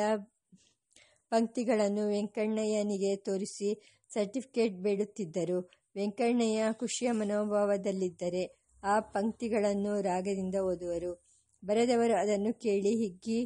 ಪಂಕ್ತಿಗಳನ್ನು 1.31 2.09
ವೆಂಕಣ್ಣಯ್ಯನಿಗೆ 2.09 3.16
ತೋರಿಸಿ 3.16 3.70
ಸರ್ಟಿಫಿಕೇಟ್ 4.14 4.74
ಬೇಡುತ್ತಿದ್ದರು. 4.74 5.70
ವೆಂಕಣ್ಣಯ್ಯ 5.96 6.64
ಖುಷಿಯ 6.72 7.11
ಮನೋಭಾವದಲ್ಲಿದ್ದರೆ 7.11 8.44
ಆ 8.85 9.00
ಪಂಕ್ತಿಗಳನ್ನು 9.00 10.00
ರಾಗದಿಂದ 10.00 10.55
ಓದುವರು. 10.55 11.24
ಬರೆದವರು 11.64 12.14
ಅದನ್ನು 12.16 12.53
ಕೇಳಿ 12.55 12.92
ಹಿಗ್ಗಿ 12.96 13.40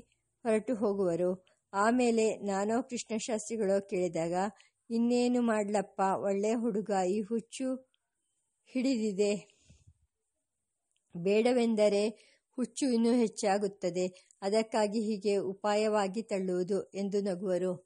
ಹೊರಟು 0.49 0.75
ಹೋಗುವರು. 0.75 1.47
ಆಮೇಲೆ 1.73 2.37
ನಾನೋ 2.37 2.83
ಕೃಷ್ಣಶಾಸ್ತ್ರಿಗಳೋ 2.83 3.81
ಕೇಳಿದಾಗ, 3.81 4.33
ಇನ್ನೇನು 4.91 5.43
ಮಾಡ್ಲಪ್ಪ, 5.43 6.01
ಒಳ್ಳೆ 6.17 6.55
ಹುಡುಗ, 6.55 6.91
ಈ 7.09 7.21
ಹುಚ್ಚು 7.21 7.91
ಹಿಡಿದಿದೆ. 8.67 9.59
ಬೇಡವೆಂದರೆ 11.17 12.09
ಹುಚ್ಚು 12.57 12.87
ಇನ್ನೂ 12.87 13.13
ಹೆಚ್ಚಾಗುತ್ತದೆ. 13.13 14.29
ಅದಕ್ಕಾಗಿ 14.43 15.01
ಹೀಗೆ 15.01 15.37
ಉಪಾಯವಾಗಿ 15.37 16.23
ತಳ್ಳುವುದು 16.23 16.83
ಎಂದು 16.83 17.21
ನಗುವರು. 17.21 17.85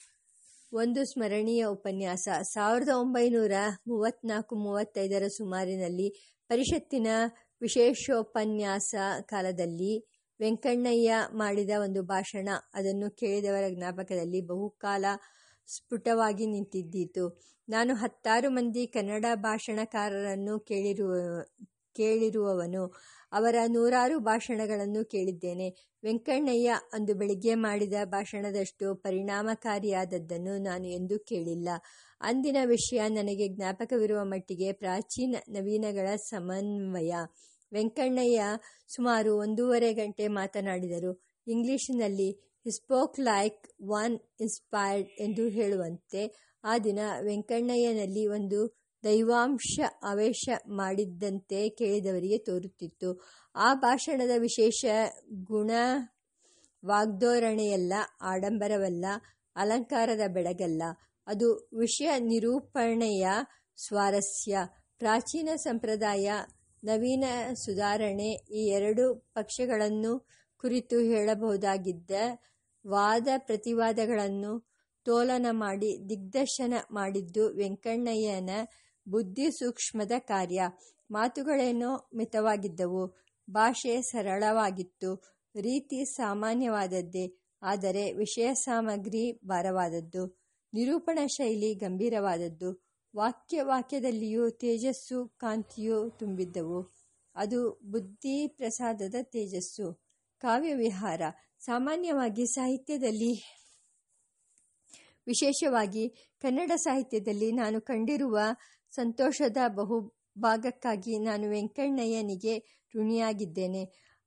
ಒಂದು 0.73 1.05
ಸ್ಮರಣೀಯ 1.05 1.65
ಉಪನ್ಯಾಸ. 1.67 2.29
ಸಾವಿರದ 2.43 2.89
ಒಂಬೈನೂರ 2.89 3.53
ಮೂವತ್ತ್ನಾಲ್ಕು 3.87 4.55
ಮೂವತ್ತೈದರ 4.55 5.27
ಸುಮಾರಿನಲ್ಲಿ 5.27 6.39
ಪರಿಷತ್ತಿನ 6.49 7.07
ವಿಶೇಷೋಪನ್ಯಾಸ 7.61 8.95
ಕಾಲದಲ್ಲಿ 9.23 10.12
ವೆಂಕಣ್ಣಯ್ಯ 10.43 11.15
ಮಾಡಿದ 11.33 11.71
ಒಂದು 11.81 12.03
ಭಾಷಣ. 12.03 12.49
ಅದನ್ನು 12.75 13.11
ಕೇಳಿದವರ 13.11 13.65
ಜ್ಞಾಪಕದಲ್ಲಿ 13.69 14.41
ಬಹುಕಾಲ 14.41 15.05
ಸ್ಫುಟವಾಗಿ 15.67 16.47
ನಿಂತಿದ್ದೀತು. 16.47 17.43
ನಾನು 17.69 17.95
ಹತ್ತಾರು 17.95 18.51
ಮಂದಿ 18.51 18.87
ಕನ್ನಡ 18.87 19.27
ಭಾಷಣಕಾರರನ್ನು 19.35 20.61
ಕೇಳಿರುವ, 20.61 21.15
ಕೇಳಿರುವವನು. 21.95 22.95
ಅವರ 23.33 23.57
ನೂರಾರು 23.67 24.19
ಭಾಷಣಗಳನ್ನು 24.19 25.05
ಕೇಳಿದ್ದೇನೆ. 25.05 25.69
ವೆಂಕಣ್ಣಯ್ಯ 26.05 26.75
ಅಂದು 26.93 27.15
ಬೆಳಿಗ್ಗೆ 27.15 27.55
ಮಾಡಿದ 27.55 27.93
ಭಾಷಣದಷ್ಟು 28.05 28.95
ಪರಿಣಾಮಕಾರಿಯಾದದ್ದನ್ನು 28.95 30.59
ನಾನು 30.59 30.87
ಎಂದೂ 30.87 31.19
ಕೇಳಿಲ್ಲ. 31.19 31.69
ಅಂದಿನ 32.21 32.57
ವಿಷಯ 32.67 33.09
ನನಗೆ 33.09 33.49
ಜ್ಞಾಪಕವಿರುವ 33.49 34.25
ಮಟ್ಟಿಗೆ 34.25 34.73
ಪ್ರಾಚೀನ 34.73 35.37
ನವೀನಗಳ 35.49 36.17
ಸಮನ್ವಯ. 36.17 37.15
ವೆಂಕಣ್ಣಯ್ಯ 37.73 38.43
ಸುಮಾರು 38.89 39.37
ಒಂದೂವರೆ 39.37 39.93
ಗಂಟೆ 39.93 40.29
ಮಾತನಾಡಿದರು. 40.29 41.23
ಇಂಗ್ಲಿಷಿನಲ್ಲಿ 41.47 42.53
ಸ್ಪೋಕ್ 42.71 43.21
ಲೈಕ್ 43.21 43.69
ಒನ್ 43.83 44.19
ಇನ್ಸ್ಪೈರ್ಡ್ 44.41 45.09
ಎಂದು 45.21 45.49
ಹೇಳುವಂತೆ. 45.49 46.53
ಆ 46.65 46.79
ದಿನ 46.79 46.99
ವೆಂಕಣ್ಣಯ್ಯನಲ್ಲಿ 47.23 48.27
ಒಂದು 48.27 48.83
ದೈವಾಂಶ 49.05 49.81
ಅವೇಶ 50.03 50.49
ಮಾಡಿದ್ದಂತೆ 50.69 51.69
ಕೇಳಿದವರಿಗೆ 51.69 52.39
ತೋರುತ್ತಿತ್ತು. 52.39 53.21
ಆ 53.57 53.75
ಭಾಷಣದ 53.75 54.31
ವಿಶೇಷ 54.39 54.85
ಗುಣ 55.45 55.71
ವಾಗ್ಧೋರಣೆಯಲ್ಲ 56.87 57.93
ಆಡಂಬರವಲ್ಲ, 58.21 59.05
ಅಲಂಕಾರದ 59.57 60.21
ಬೆಳಗಲ್ಲ. 60.29 60.83
ಅದು 61.27 61.69
ವಿಷಯ 61.79 62.11
ನಿರೂಪಣೆಯ 62.19 63.27
ಸ್ವಾರಸ್ಯ. 63.77 64.59
ಪ್ರಾಚೀನ 64.99 65.49
ಸಂಪ್ರದಾಯ 65.57 66.33
ನವೀನ 66.83 67.25
ಸುಧಾರಣೆ 67.55 68.31
ಈ 68.33 68.67
ಎರಡು 68.69 69.15
ಪಕ್ಷಗಳನ್ನು 69.15 70.27
ಕುರಿತು 70.59 70.99
ಹೇಳಬಹುದಾಗಿದ್ದ 71.01 72.11
ವಾದ 72.87 73.29
ಪ್ರತಿವಾದಗಳನ್ನು 73.37 74.73
ತೋಲನ 75.05 75.47
ಮಾಡಿ 75.51 76.09
ದಿಗ್ದರ್ಶನ 76.09 76.75
ಮಾಡಿದ್ದು 76.91 77.49
ವೆಂಕಣ್ಣಯ್ಯನ 77.55 78.51
ಬುದ್ಧಿ 79.09 79.51
ಸೂಕ್ಷ್ಮದ 79.51 80.13
ಕಾರ್ಯ. 80.19 80.63
ಮಾತುಗಳೇನೋ 81.11 82.11
ಮಿತವಾಗಿದ್ದವು. 82.15 83.05
ಭಾಷೆ 83.51 84.03
ಸರಳವಾಗಿತ್ತು. 84.03 85.11
ರೀತಿ 85.61 86.05
ಸಾಮಾನ್ಯವಾದದ್ದೇ. 86.05 87.25
ಆದರೆ 87.63 88.13
ವಿಷಯ 88.13 88.55
ಸಾಮಗ್ರಿ 88.55 89.33
ಭಾರವಾದದ್ದು. 89.45 90.23
ನಿರೂಪಣಾ 90.73 91.27
ಶೈಲಿ 91.27 91.75
ಗಂಭೀರವಾದದ್ದು. 91.75 92.92
ವಾಕ್ಯ 93.17 93.63
ವಾಕ್ಯದಲ್ಲಿಯೂ 93.63 94.51
ತೇಜಸ್ಸು 94.51 95.29
ಕಾಂತಿಯು 95.29 96.11
ತುಂಬಿದ್ದವು. 96.11 96.95
ಅದು 97.35 97.81
ಬುದ್ಧಿ 97.85 98.47
ಪ್ರಸಾದದ 98.49 99.15
ತೇಜಸ್ಸು. 99.23 100.05
ಕಾವ್ಯವಿಹಾರ. 100.39 101.23
ಸಾಮಾನ್ಯವಾಗಿ 101.61 102.47
ಸಾಹಿತ್ಯದಲ್ಲಿ, 102.47 103.43
ವಿಶೇಷವಾಗಿ 105.27 106.09
ಕನ್ನಡ 106.41 106.73
ಸಾಹಿತ್ಯದಲ್ಲಿ 106.77 107.53
ನಾನು 107.53 107.81
ಕಂಡಿರುವ 107.81 108.39
ಸಂತೋಷದ 108.91 109.57
ಬಹುಭಾಗಕ್ಕಾಗಿ 109.69 111.19
ನಾನು 111.19 111.51
ವೆಂಕಣ್ಣಯ್ಯನಿಗೆ 111.51 112.59
ಋಣಿಯಾಗಿದ್ದೇನೆ. 112.95 113.85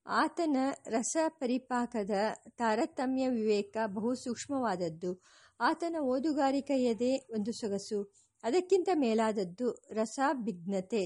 ಆತನ 0.08 0.58
ರಸ 0.88 1.18
ಪರಿಪಾಕದ 1.28 2.12
ತಾರತಮ್ಯ 2.50 3.30
ವಿವೇಕ 3.30 3.78
ಬಹು 3.86 4.16
ಸೂಕ್ಷ್ಮವಾದದ್ದು 4.16 5.24
ಆತನ 5.60 5.96
ಓದುಗಾರಿಕೆಯದೇ 6.02 7.28
ಒಂದು 7.30 7.52
ಸೊಗಸು. 7.52 8.25
ಅದಕ್ಕಿಂತ 8.46 8.90
ಮೇಲಾದದ್ದು 8.94 9.68
ರಸಾಭಿಜ್ಞತೆ 9.92 11.04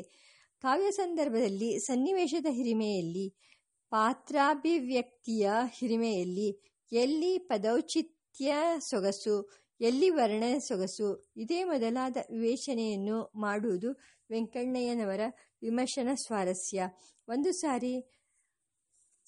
ಕಾವ್ಯ 0.63 0.91
ಸಂದರ್ಭದಲ್ಲಿ 0.91 1.79
ಸನ್ನಿವೇಶದ 1.79 2.45
ಹಿರಿಮೆಯಲ್ಲಿ, 2.49 3.27
ಪಾತ್ರಾಭಿವ್ಯಕ್ತಿಯ 3.91 5.51
ಹಿರಿಮೆಯಲ್ಲಿ 5.69 6.49
ಎಲ್ಲಿ 6.91 7.37
ಪದೌಚಿತ್ಯ 7.37 8.55
ಸೊಗಸು, 8.79 9.35
ಎಲ್ಲಿ 9.81 10.09
ವರ್ಣ 10.09 10.43
ಸೊಗಸು, 10.67 11.33
ಇದೇ 11.37 11.63
ಮೊದಲಾದ 11.63 12.17
ವಿವೇಚನೆಯನ್ನು 12.31 13.31
ಮಾಡುವುದು 13.35 13.91
ವೆಂಕಣ್ಣಯ್ಯನವರ 14.31 15.19
ವಿಮರ್ಶನ 15.61 16.09
ಸ್ವಾರಸ್ಯ. 16.13 16.81
ಒಂದು 17.27 17.51
ಸಾರಿ 17.51 17.93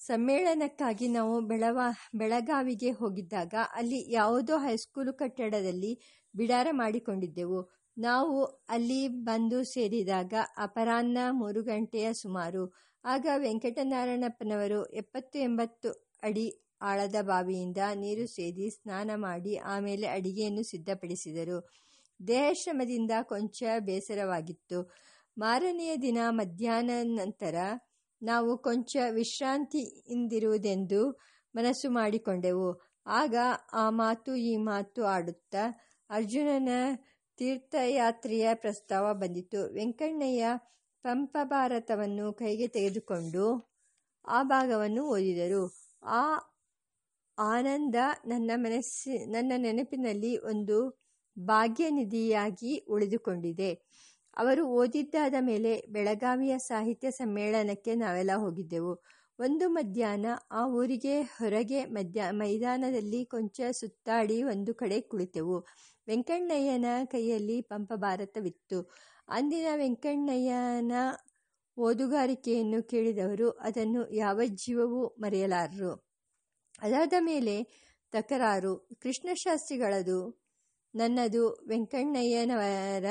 ಸಮ್ಮೇಳನಕ್ಕಾಗಿ 0.00 1.08
ನಾವು 1.08 1.40
ಬೆಳವ, 1.40 1.78
ಬೆಳಗಾವಿಗೆ 2.14 2.90
ಹೋಗಿದ್ದಾಗ 2.90 3.54
ಅಲ್ಲಿ 3.74 4.12
ಯಾವುದೋ 4.12 4.56
ಹೈಸ್ಕೂಲು 4.58 5.12
ಕಟ್ಟಡದಲ್ಲಿ 5.12 6.21
ಬಿಡಾರ 6.34 6.68
ಮಾಡಿಕೊಂಡಿದ್ದೆವು. 6.72 7.60
ನಾವು 7.98 8.44
ಅಲ್ಲಿ 8.44 9.08
ಬಂದು 9.08 9.64
ಸೇರಿದಾಗ 9.64 10.34
ಅಪರಾಹ್ನ 10.56 11.18
ಮೂರು 11.30 11.62
ಗಂಟೆಯ 11.62 12.12
ಸುಮಾರು. 12.12 12.62
ಆಗ 13.04 13.26
ವೆಂಕಟನಾರಾಯಣಪ್ಪನವರು 13.36 14.86
ಎಪ್ಪತ್ತು 14.86 15.38
ಎಂಬತ್ತು 15.38 15.90
ಅಡಿ 16.22 16.46
ಆಳದ 16.82 17.14
ಬಾವಿಯಿಂದ 17.22 17.78
ನೀರು 17.94 18.26
ಸೇದಿ 18.26 18.70
ಸ್ನಾನ 18.70 19.10
ಮಾಡಿ 19.14 19.56
ಆಮೇಲೆ 19.56 20.06
ಅಡಿಗೆಯನ್ನು 20.06 20.62
ಸಿದ್ಧಪಡಿಸಿದರು. 20.62 21.58
ದೇಹಶ್ರಮದಿಂದ 22.28 23.10
ಕೊಂಚ 23.22 23.62
ಬೇಸರವಾಗಿತ್ತು. 23.80 24.78
ಮಾರನೆಯ 25.38 25.96
ದಿನ 25.96 26.18
ಮಧ್ಯಾಹ್ನ 26.30 26.90
ನಂತರ 27.02 27.54
ನಾವು 28.22 28.58
ಕೊಂಚ 28.58 28.96
ವಿಶ್ರಾಂತಿಯಿಂದಿರುವುದೆಂದು 29.10 31.00
ಮನಸ್ಸು 31.54 31.90
ಮಾಡಿಕೊಂಡೆವು. 31.90 32.68
ಆಗ 33.06 33.34
ಆ 33.72 33.90
ಮಾತು 33.90 34.34
ಈ 34.34 34.56
ಮಾತು 34.56 35.04
ಆಡುತ್ತಾ 35.04 35.64
ಅರ್ಜುನನ 36.12 36.68
ತೀರ್ಥಯಾತ್ರೆಯ 37.38 38.48
ಪ್ರಸ್ತಾವ 38.54 39.14
ಬಂದಿತು. 39.14 39.60
ವೆಂಕಣ್ಣಯ್ಯ 39.72 40.46
ಪಂಪ 41.02 41.36
ಭಾರತವನ್ನು 41.44 42.32
ಕೈಗೆ 42.32 42.66
ತೆಗೆದುಕೊಂಡು 42.66 43.44
ಆ 44.28 44.42
ಭಾಗವನ್ನು 44.42 45.02
ಓದಿದರು. 45.04 45.62
ಆ 46.02 46.22
ಆನಂದ 47.38 47.94
ನನ್ನ 48.26 48.50
ಮನಸ್ಸಿ, 48.54 49.14
ನನ್ನ 49.30 49.52
ನೆನಪಿನಲ್ಲಿ 49.56 50.32
ಒಂದು 50.38 50.78
ಭಾಗ್ಯನಿಧಿಯಾಗಿ 51.38 52.72
ಉಳಿದುಕೊಂಡಿದೆ. 52.88 53.70
ಅವರು 54.36 54.62
ಓದಿದ್ದಾದ 54.66 55.34
ಮೇಲೆ 55.40 55.72
ಬೆಳಗಾವಿಯ 55.88 56.58
ಸಾಹಿತ್ಯ 56.58 57.10
ಸಮ್ಮೇಳನಕ್ಕೆ 57.10 57.94
ನಾವೆಲ್ಲ 57.94 58.30
ಹೋಗಿದ್ದೆವು. 58.36 58.94
ಒಂದು 59.38 59.68
ಮಧ್ಯಾಹ್ನ 59.68 60.26
ಆ 60.50 60.62
ಊರಿಗೆ 60.66 61.20
ಹೊರಗೆ 61.20 61.84
ಮಧ್ಯ, 61.84 62.22
ಮೈದಾನದಲ್ಲಿ 62.30 63.24
ಕೊಂಚ 63.24 63.60
ಸುತ್ತಾಡಿ 63.70 64.42
ಒಂದು 64.42 64.74
ಕಡೆ 64.74 65.00
ಕುಳಿತೆವು. 65.00 65.56
ವೆಂಕಣ್ಣಯ್ಯನ 66.08 66.84
ಕೈಯಲ್ಲಿ 67.04 67.60
ಪಂಪ 67.62 67.92
ಭಾರತವಿತ್ತು. 67.96 68.78
ಅಂದಿನ 69.28 69.66
ವೆಂಕಣ್ಣಯ್ಯನ 69.76 70.92
ಓದುಗಾರಿಕೆಯನ್ನು 71.76 72.82
ಕೇಳಿದವರು 72.82 73.50
ಅದನ್ನು 73.50 74.10
ಯಾವ 74.14 74.40
ಜೀವವೂ 74.54 75.06
ಮರೆಯಲಾರರು. 75.18 75.92
ಅದಾದ 76.82 77.12
ಮೇಲೆ 77.20 77.56
ತಕರಾರು. 78.12 78.88
ಕೃಷ್ಣಶಾಸ್ತ್ರಿಗಳದು. 79.02 80.18
ನನ್ನದು 80.94 81.66
ವೆಂಕಣ್ಣಯ್ಯನವರ 81.68 83.04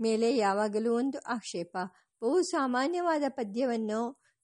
ಮೇಲೆ 0.00 0.36
ಯಾವಾಗಲೂ 0.36 0.94
ಒಂದು 0.94 1.18
ಆಕ್ಷೇಪ. 1.18 1.76
ಬಹು 2.22 2.42
ಸಾಮಾನ್ಯವಾದ 2.42 3.22
ಪದ್ಯವನ್ನು 3.28 4.00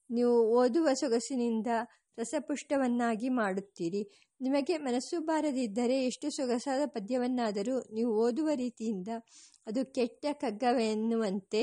ನೀವು 0.09 0.35
ಓದುವ 0.57 0.93
ಸೊಗಸಿನಿಂದ 0.93 1.67
ರಸಪುಷ್ಟವನ್ನಾಗಿ 2.17 3.29
ಮಾಡುತ್ತೀರಿ. 3.29 4.33
ನಿಮಗೆ 4.41 4.77
ಮನಸ್ಸು 4.77 5.21
ಬಾರದಿದ್ದರೆ 5.21 6.05
ಎಷ್ಟು 6.05 6.29
ಸೊಗಸಾದ 6.29 6.81
ಪದ್ಯವನ್ನಾದರೂ 6.85 7.79
ನೀವು 7.93 8.11
ಓದುವ 8.25 8.49
ರೀತಿಯಿಂದ 8.55 9.07
ಅದು 9.67 9.85
ಕೆಟ್ಟ 9.85 10.25
ಕಗ್ಗವೆನ್ನುವಂತೆ 10.33 11.61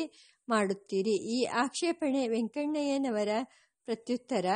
ಮಾಡುತ್ತೀರಿ. 0.49 1.17
ಈ 1.37 1.45
ಆಕ್ಷೇಪಣೆ 1.45 2.29
ವೆಂಕಣ್ಣಯ್ಯನವರ 2.29 3.29
ಪ್ರತ್ಯುತ್ತರ, 3.85 4.47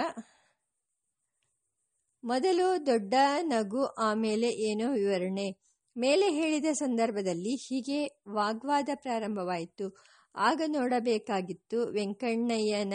ಮೊದಲು 2.25 2.87
ದೊಡ್ಡ 2.87 3.15
ನಗು, 3.41 3.85
ಆಮೇಲೆ 3.85 4.49
ಏನೋ 4.49 4.93
ವಿವರಣೆ. 4.93 5.49
ಮೇಲೆ 5.97 6.31
ಹೇಳಿದ 6.31 6.67
ಸಂದರ್ಭದಲ್ಲಿ 6.73 7.55
ಹೀಗೆ 7.55 8.23
ವಾಗ್ವಾದ 8.29 8.89
ಪ್ರಾರಂಭವಾಯಿತು. 8.95 9.87
ಆಗ 10.35 10.63
ನೋಡಬೇಕಾಗಿತ್ತು 10.67 11.79
ವೆಂಕಣ್ಣಯ್ಯನ 11.93 12.95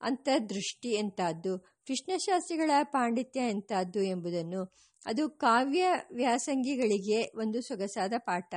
ಅಂತರ್ದೃಷ್ಟಿ 0.00 0.88
ಎಂತಾದ್ದು. 0.88 1.73
ಕೃಷ್ಣಶಾಸ್ತ್ರಿಗಳ 1.86 2.70
ಪಾಂಡಿತ್ಯ 2.82 3.40
ಎಂಥದ್ದು 3.48 4.02
ಎಂಬುದನ್ನು 4.02 4.74
ಅದು 5.06 5.30
ಕಾವ್ಯ 5.30 5.84
ವ್ಯಾಸಂಗಿಗಳಿಗೆ 6.14 7.22
ಒಂದು 7.36 7.60
ಸೊಗಸಾದ 7.60 8.12
ಪಾಠ. 8.18 8.54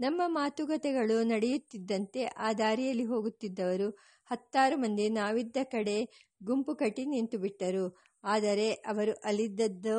ನಮ್ಮ 0.00 0.22
ಮಾತುಕತೆಗಳು 0.26 1.22
ನಡೆಯುತ್ತಿದ್ದಂತೆ 1.24 2.24
ಆ 2.24 2.52
ದಾರಿಯಲ್ಲಿ 2.52 3.04
ಹೋಗುತ್ತಿದ್ದವರು 3.04 3.90
ಹತ್ತಾರು 4.30 4.76
ಮಂದಿ 4.76 5.08
ನಾವಿದ್ದ 5.08 5.56
ಕಡೆ 5.62 5.96
ಗುಂಪು 6.42 6.74
ಕಟ್ಟಿ 6.74 7.04
ನಿಂತು 7.06 7.38
ಬಿಟ್ಟರು 7.38 7.84
ಆದರೆ 8.24 8.72
ಅವರು 8.72 9.12
ಅಲ್ಲಿದ್ದದ್ದು 9.24 9.96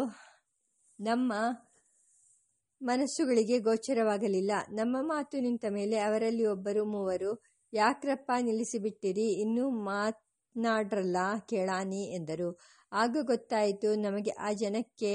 ನಮ್ಮ 0.99 1.33
ಮನಸ್ಸುಗಳಿಗೆ 2.81 3.59
ಗೋಚರವಾಗಲಿಲ್ಲ. 3.59 4.51
ನಮ್ಮ 4.71 4.97
ಮಾತು 5.01 5.39
ನಿಂತ 5.39 5.65
ಮೇಲೆ 5.69 5.97
ಅವರಲ್ಲಿ 5.99 6.45
ಒಬ್ಬರು, 6.45 6.85
ಮೂವರು, 6.85 7.31
ಯಾಕ್ರಪ್ಪ 7.73 8.31
ನಿಲ್ಲಿಸಿಬಿಟ್ಟಿರಿ? 8.41 9.41
ಇನ್ನೂ 9.41 9.69
ಮಾತನಾಡ್ರಲ್ಲ 10.55 11.17
ಕೇಳಾನಿ 11.49 12.03
ಎಂದರು. 12.13 12.59
ಆಗ 12.91 13.17
ಗೊತ್ತಾಯಿತು 13.21 13.95
ನಮಗೆ 13.95 14.31
ಆ 14.31 14.49
ಜನಕ್ಕೆ 14.53 15.11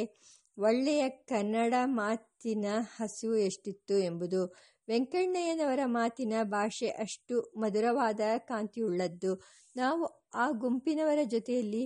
ಒಳ್ಳೆಯ 0.59 1.09
ಕನ್ನಡ 1.09 1.75
ಮಾತಿನ 1.85 2.67
ಹಸಿವು 2.97 3.37
ಎಷ್ಟಿತ್ತು 3.37 3.99
ಎಂಬುದು. 3.99 4.41
ವೆಂಕಣ್ಣಯ್ಯನವರ 4.89 5.81
ಮಾತಿನ 5.85 6.33
ಭಾಷೆ 6.43 6.89
ಅಷ್ಟು 6.89 7.53
ಮಧುರವಾದ 7.57 8.21
ಕಾಂತಿಯುಳ್ಳದ್ದು. 8.39 9.33
ನಾವು 9.77 10.05
ಆ 10.35 10.51
ಗುಂಪಿನವರ 10.51 11.19
ಜೊತೆಯಲ್ಲಿ 11.25 11.85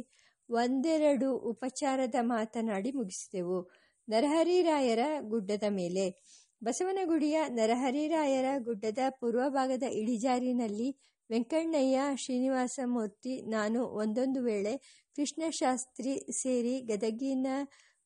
ಒಂದೆರಡು 0.49 1.37
ಉಪಚಾರದ 1.51 2.15
ಮಾತನಾಡಿ 2.21 2.91
ಮುಗಿಸಿದೆವು. 2.91 3.59
ನರಹರಿರಾಯರ 4.09 5.03
ಗುಡ್ಡದ 5.21 5.63
ಮೇಲೆ. 5.71 6.07
ಬಸವನಗುಡಿಯ 6.65 7.39
ನರಹರಿರಾಯರ 7.49 8.49
ಗುಡ್ಡದ 8.59 8.99
ಪೂರ್ವಭಾಗದ 9.21 9.83
ಇಳಿಜಾರಿನಲ್ಲಿ 9.83 10.89
ವೆಂಕಣ್ಣಯ್ಯ, 11.31 12.01
ಶ್ರೀನಿವಾಸಮೂರ್ತಿ, 12.17 13.43
ನಾನು 13.43 13.85
ಒಂದೊಂದು 13.85 14.43
ವೇಳೆ 14.43 14.77
ಕೃಷ್ಣಶಾಸ್ತ್ರಿ 15.17 16.27
ಸೇರಿ 16.33 16.81
ಗದಗಿನ 16.81 17.47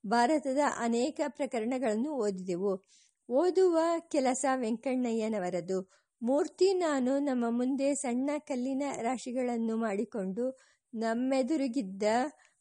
ಭಾರತದ 0.06 0.58
ಅನೇಕ 0.78 1.20
ಪ್ರಕರಣಗಳನ್ನು 1.28 2.12
ಓದಿದೆವು. 2.12 2.84
ಓದುವ 3.30 3.78
ಕೆಲಸ 3.98 4.44
ವೆಂಕಣ್ಣಯ್ಯನವರದು. 4.54 5.90
ಮೂರ್ತಿ 6.22 6.74
ನಾನು 6.74 7.18
ನಮ್ಮ 7.18 7.44
ಮುಂದೆ 7.48 7.94
ಸಣ್ಣ 7.94 8.30
ಕಲ್ಲಿನ 8.38 8.82
ರಾಶಿಗಳನ್ನು 9.00 9.76
ಮಾಡಿಕೊಂಡು 9.76 10.58
ನಮ್ಮೆದುರುಗಿದ್ದ 10.94 12.02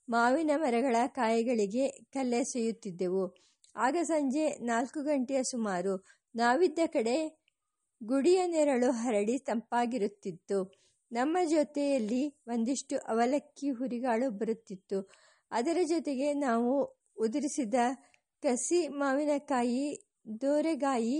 ಮಾವಿನ 0.09 0.51
ಮರಗಳ 0.55 0.95
ಕಾಯಿಗಳಿಗೆ 1.07 1.87
ಕಲ್ಲೆಸೆಯುತ್ತಿದ್ದೆವು. 1.87 3.35
ಆಗ 3.75 3.97
ಸಂಜೆ 4.03 4.49
ನಾಲ್ಕು 4.49 5.01
ಗಂಟೆಯ 5.01 5.43
ಸುಮಾರು. 5.43 6.05
ನಾವಿದ್ದ 6.35 6.79
ಕಡೆ 6.85 7.42
ಗುಡಿಯ 8.05 8.47
ನೆರಳು 8.47 8.91
ಹರಡಿ 8.91 9.37
ತಂಪಾಗಿರುತ್ತಿತ್ತು. 9.37 10.57
ನಮ್ಮ 11.11 11.37
ಜೊತೆಯಲ್ಲಿ 11.49 12.27
ಒಂದಿಷ್ಟು 12.47 12.97
ಅವಲಕ್ಕಿ 12.97 13.69
ಹುರಿಗಾಳು 13.69 14.29
ಬರುತ್ತಿತ್ತು. 14.29 15.09
ಅದರ 15.51 15.77
ಜೊತೆಗೆ 15.83 16.33
ನಾವು 16.33 16.71
ಉದುರಿಸಿದ 17.17 17.73
ಕಸಿ 18.43 18.87
ಮಾವಿನಕಾಯಿ, 18.87 19.85
ದೋರೆಗಾಯಿ 20.41 21.19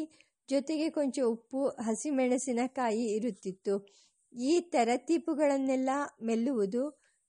ಜೊತೆಗೆ 0.49 0.89
ಕೊಂಚ 0.89 1.19
ಉಪ್ಪು, 1.19 1.67
ಹಸಿಮೆಣಸಿನಕಾಯಿ 1.67 3.05
ಇರುತ್ತಿತ್ತು. 3.05 3.87
ಈ 4.33 4.59
ತರತೀಪುಗಳನ್ನೆಲ್ಲ 4.59 5.89
ಮೆಲ್ಲುವುದು 6.23 6.83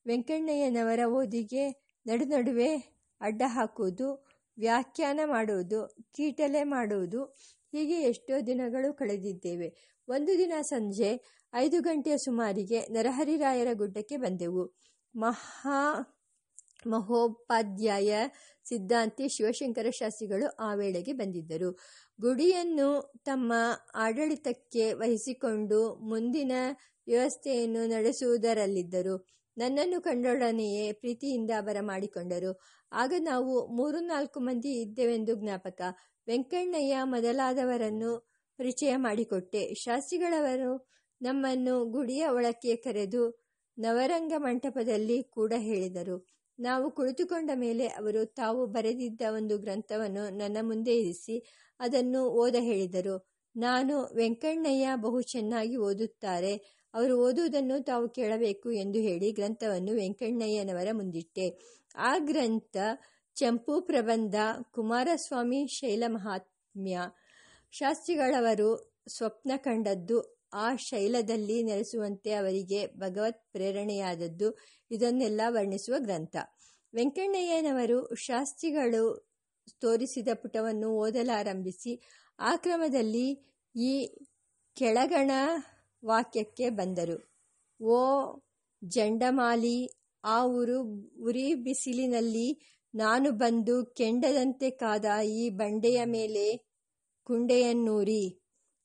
ವೆಂಕಣ್ಣಯ್ಯನವರ 0.06 1.00
ಓದಿಗೆ 1.06 1.64
ನಡು 2.06 2.24
ನಡುವೆ 2.24 2.70
ಅಡ್ಡ 3.20 3.42
ಹಾಕುವುದು, 3.46 4.26
ವ್ಯಾಖ್ಯಾನ 4.58 5.20
ಮಾಡುವುದು, 5.24 5.80
ಕೀಟಲೆ 6.12 6.64
ಮಾಡುವುದು 6.64 7.20
ಹೀಗೆ 7.74 8.02
ಎಷ್ಟೋ 8.02 8.46
ದಿನಗಳು 8.46 8.94
ಕಳೆದಿದ್ದೇವೆ. 8.94 9.98
ಒಂದು 10.08 10.38
ದಿನ 10.38 10.52
ಸಂಜೆ 10.60 11.20
ಐದು 11.54 11.80
ಗಂಟೆಯ 11.80 12.18
ಸುಮಾರಿಗೆ 12.18 12.80
ನರಹರಿರಾಯರ 12.80 13.68
ಗುಡ್ಡಕ್ಕೆ 13.72 14.16
ಬಂದೆವು. 14.16 14.74
ಮಹಾ 15.16 15.80
ಮಹೋಪಾಧ್ಯಾಯ 16.86 18.14
ಸಿದ್ಧಾಂತಿ 18.68 19.28
ಶಿವಶಂಕರ 19.28 19.86
ಶಾಸ್ತ್ರಿಗಳು 19.90 20.56
ಆ 20.56 20.74
ವೇಳೆಗೆ 20.74 21.12
ಬಂದಿದ್ದರು. 21.12 21.78
ಗುಡಿಯನ್ನು 22.20 23.14
ತಮ್ಮ 23.24 23.52
ಆಡಳಿತಕ್ಕೆ 23.94 24.92
ವಹಿಸಿಕೊಂಡು 24.92 25.94
ಮುಂದಿನ 25.94 26.52
ವ್ಯವಸ್ಥೆಯನ್ನು 27.06 27.86
ನಡೆಸುವುದರಲ್ಲಿದ್ದರು. 27.86 29.26
ನನ್ನನ್ನು 29.58 30.00
ಕಂಡೊಡನೆಯೇ 30.00 30.92
ಪ್ರೀತಿಯಿಂದ 30.92 31.50
ಬರಮಾಡಿಕೊಂಡರು. 31.60 32.60
ಆಗ 32.92 33.12
ನಾವು 33.18 33.66
ಮೂರು 33.76 34.00
ನಾಲ್ಕು 34.00 34.40
ಮಂದಿ 34.40 34.68
ಇದ್ದೇವೆಂದು 34.68 35.34
ಜ್ಞಾಪಕ. 35.34 35.80
ವೆಂಕಣ್ಣಯ್ಯ 36.28 36.96
ಮೊದಲಾದವರನ್ನು 37.04 38.10
ಪರಿಚಯ 38.58 38.96
ಮಾಡಿಕೊಟ್ಟೆ. 38.96 39.74
ಶಾಸ್ತ್ರಿಗಳವರು 39.74 40.70
ನಮ್ಮನ್ನು 41.20 41.84
ಗುಡಿಯ 41.86 42.26
ಒಳಕ್ಕೆ 42.28 42.76
ಕರೆದು 42.76 43.22
ನವರಂಗ 43.78 44.32
ಮಂಟಪದಲ್ಲಿ 44.36 45.22
ಕೂಡ 45.30 45.52
ಹೇಳಿದರು. 45.58 46.16
ನಾವು 46.58 46.90
ಕುಳಿತುಕೊಂಡ 46.90 47.50
ಮೇಲೆ 47.54 47.86
ಅವರು 47.86 48.24
ತಾವು 48.34 48.66
ಬರೆದಿದ್ದ 48.66 49.20
ಒಂದು 49.30 49.58
ಗ್ರಂಥವನ್ನು 49.58 50.36
ನನ್ನ 50.36 50.56
ಮುಂದೆ 50.60 51.00
ಇರಿಸಿ 51.00 51.36
ಅದನ್ನು 51.80 52.22
ಓದ 52.42 52.56
ಹೇಳಿದರು. 52.60 53.16
ನಾನು 53.56 53.94
ವೆಂಕಣ್ಣಯ್ಯ 54.14 54.88
ಬಹು 54.96 55.20
ಚೆನ್ನಾಗಿ 55.22 55.76
ಓದುತ್ತಾರೆ. 55.76 56.54
ಅವರು 56.94 57.14
ಓದುವುದನ್ನು 57.18 57.84
ತಾವು 57.84 58.08
ಕೇಳಬೇಕು 58.08 58.72
ಎಂದು 58.72 58.98
ಹೇಳಿ 58.98 59.32
ಗ್ರಂಥವನ್ನು 59.32 59.92
ವೆಂಕಣ್ಣಯ್ಯನವರ 59.92 60.88
ಮುಂದಿಟ್ಟೆ. 60.92 61.46
ಆ 61.96 62.18
ಗ್ರಂಥ 62.18 62.76
ಚಂಪು 63.34 63.80
ಪ್ರಬಂಧ 63.80 64.34
ಕುಮಾರಸ್ವಾಮಿ 64.62 65.66
ಶೈಲ 65.66 66.04
ಮಹಾತ್ಮ್ಯ 66.06 66.98
ಶಾಸ್ತ್ರಿಗಳವರು 67.70 68.94
ಸ್ವಪ್ನ 69.08 69.52
ಕಂಡದ್ದು, 69.56 70.46
ಆ 70.52 70.76
ಶೈಲದಲ್ಲಿ 70.76 71.62
ನೆಲೆಸುವಂತೆ 71.62 72.32
ಅವರಿಗೆ 72.32 72.86
ಭಗವತ್ 72.86 73.52
ಪ್ರೇರಣೆಯಾದದ್ದು, 73.52 74.58
ಇದನ್ನೆಲ್ಲ 74.90 75.40
ವರ್ಣಿಸುವ 75.48 75.94
ಗ್ರಂಥ. 75.98 76.36
ವೆಂಕಣ್ಣಯ್ಯನವರು 76.94 78.14
ಶಾಸ್ತ್ರಿಗಳು 78.14 79.30
ತೋರಿಸಿದ 79.80 80.28
ಪುಟವನ್ನು 80.34 80.88
ಓದಲಾರಂಭಿಸಿ, 80.88 82.00
ಆ 82.38 82.56
ಕ್ರಮದಲ್ಲಿ 82.56 83.56
ಈ 83.76 84.16
ಕೆಳಗಣ 84.76 85.30
ವಾಕ್ಯಕ್ಕೆ 86.04 86.70
ಬಂದರು. 86.70 87.16
ಓ 87.84 87.98
ಜಂಡಮಾಲಿ, 88.84 90.00
ಆ 90.24 90.42
ಉರು 90.42 90.82
ಉರಿ 91.22 91.54
ಬಿಸಿಲಿನಲ್ಲಿ 91.54 92.73
ನಾನು 92.94 93.30
ಬಂದು 93.30 93.84
ಕೆಂಡದಂತೆ 93.84 94.70
ಕಾದ 94.70 95.04
ಈ 95.24 95.50
ಬಂಡೆಯ 95.50 96.04
ಮೇಲೆ 96.04 96.56
ಕುಂಡೆಯನ್ನೂರಿ. 97.22 98.40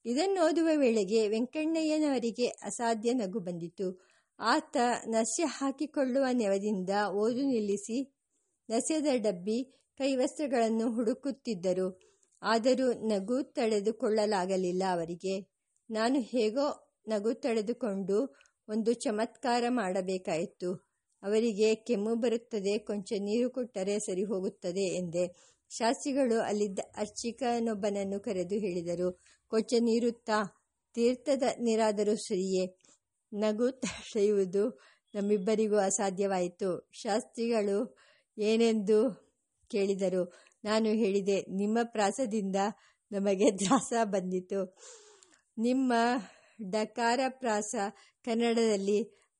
ಇದನ್ನೋದುವ 0.05 0.67
ವೇಳೆಗೆ 0.75 1.27
ವೆಂಕಣ್ಣಯ್ಯನವರಿಗೆ 1.27 2.47
ಅಸಾಧ್ಯ 2.47 3.13
ನಗು 3.13 3.39
ಬಂದಿತು. 3.39 4.07
ಆತ 4.39 4.77
ನಸ್ಯ 5.07 5.43
ಹಾಕಿಕೊಳ್ಳುವ 5.43 6.25
ನೆವದಿಂದ 6.31 6.89
ಓದು 7.11 7.41
ನಿಲ್ಲಿಸಿ 7.41 8.15
ನಸ್ಯದ 8.69 9.05
ಡಬ್ಬಿ 9.15 9.63
ಕೈವಸ್ತ್ರಗಳನ್ನು 9.97 10.91
ಹುಡುಕುತ್ತಿದ್ದರು. 10.91 11.99
ಆದರೂ 12.41 12.93
ನಗು 12.93 13.43
ತಡೆದುಕೊಳ್ಳಲಾಗಲಿಲ್ಲ 13.43 14.83
ಅವರಿಗೆ. 14.91 15.41
ನಾನು 15.89 16.19
ಹೇಗೋ 16.19 16.97
ನಗು 17.07 17.33
ತಡೆದುಕೊಂಡು 17.33 18.35
ಒಂದು 18.69 18.93
ಚಮತ್ಕಾರ 18.93 19.63
ಮಾಡಬೇಕಾಯಿತು. 19.69 20.88
ಅವರಿಗೆ 21.23 21.75
ಕೆಮ್ಮು 21.75 22.15
ಬರುತ್ತದೆ, 22.15 22.77
ಕೊಂಚ 22.77 23.13
ನೀರು 23.19 23.49
ಕೊಟ್ಟರೆ 23.49 23.99
ಸರಿ 23.99 24.23
ಹೋಗುತ್ತದೆ 24.23 24.85
ಎಂದೆ. 24.95 25.25
ಶಾಸ್ತ್ರಿಗಳು 25.71 26.39
ಅಲ್ಲಿದ್ದ 26.41 26.79
ಅರ್ಚಿಕನೊಬ್ಬನನ್ನು 26.97 28.19
ಕರೆದು 28.19 28.55
ಹೇಳಿದರು, 28.55 29.09
ಕೊಂಚ 29.51 29.73
ನೀರುತ್ತಾ 29.79 30.39
ತೀರ್ಥದ 30.95 31.43
ನೀರಾದರೂ 31.59 32.15
ಸರಿಯೇ, 32.15 32.63
ನಗು 33.33 33.71
ತಡೆಯುವುದು 33.71 34.63
ನಮ್ಮಿಬ್ಬರಿಗೂ 35.15 35.77
ಅಸಾಧ್ಯವಾಯಿತು. 35.77 36.89
ಶಾಸ್ತ್ರಿಗಳು 36.93 37.77
ಏನೆಂದು 38.37 38.99
ಕೇಳಿದರು, 39.71 40.23
ನಾನು 40.63 40.89
ಹೇಳಿದೆ, 40.89 41.37
ನಿಮ್ಮ 41.41 41.77
ಪ್ರಾಸದಿಂದ 41.83 42.55
ನಮಗೆ 43.11 43.51
ದ್ರಾಸ 43.51 43.93
ಬಂದಿತು. 44.03 44.59
ನಿಮ್ಮ 45.57 45.93
ಡಕಾರ 46.71 47.19
ಪ್ರಾಸ 47.29 47.75
ಕನ್ನಡದಲ್ಲಿ 48.25 48.99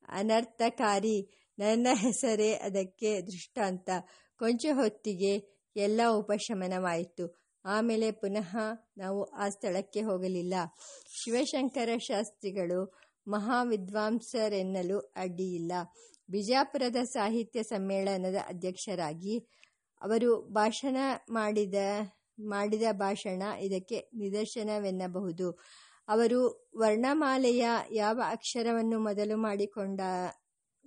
ಅನರ್ಥಕಾರಿ 0.10 1.18
ನನ್ನ 1.60 1.88
ಹೆಸರೇ 1.94 2.54
ಅದಕ್ಕೆ 2.54 3.22
ದೃಷ್ಟಾಂತ 3.22 3.90
ಕೊಂಚ 4.40 4.66
ಹೊತ್ತಿಗೆ 4.74 5.32
ಎಲ್ಲ 5.76 6.02
ಉಪಶಮನವಾಯಿತು. 6.10 7.26
ಆಮೇಲೆ 7.66 8.12
ಪುನಃ 8.12 8.58
ನಾವು 8.98 9.24
ಆ 9.24 9.50
ಸ್ಥಳಕ್ಕೆ 9.50 10.02
ಹೋಗಲಿಲ್ಲ. 10.02 10.54
ಶಿವಶಂಕರ 11.24 11.90
ಶಾಸ್ತ್ರಿಗಳು 11.98 12.94
ಮಹಾವಿದ್ವಾಂಸರೆನ್ನಲು 13.28 15.00
ಅಡ್ಡಿಯಿಲ್ಲ. 15.00 15.72
ಬಿಜಾಪುರದ 16.30 16.96
ಸಾಹಿತ್ಯ 17.04 17.64
ಸಮ್ಮೇಳನದ 17.64 18.36
ಅಧ್ಯಕ್ಷರಾಗಿ 18.48 19.40
ಅವರು 20.02 20.42
ಭಾಷಣ 20.42 20.98
ಮಾಡಿದ 21.30 21.76
ಮಾಡಿದ 22.40 22.84
ಭಾಷಣ 22.92 23.44
ಇದಕ್ಕೆ 23.60 24.10
ನಿದರ್ಶನವೆನ್ನಬಹುದು. 24.14 25.60
ಅವರು 26.08 26.70
ವರ್ಣಮಾಲೆಯ 26.78 27.66
ಯಾವ 27.92 28.22
ಅಕ್ಷರವನ್ನು 28.26 29.00
ಮೊದಲು 29.00 29.38
ಮಾಡಿಕೊಂಡ 29.38 30.02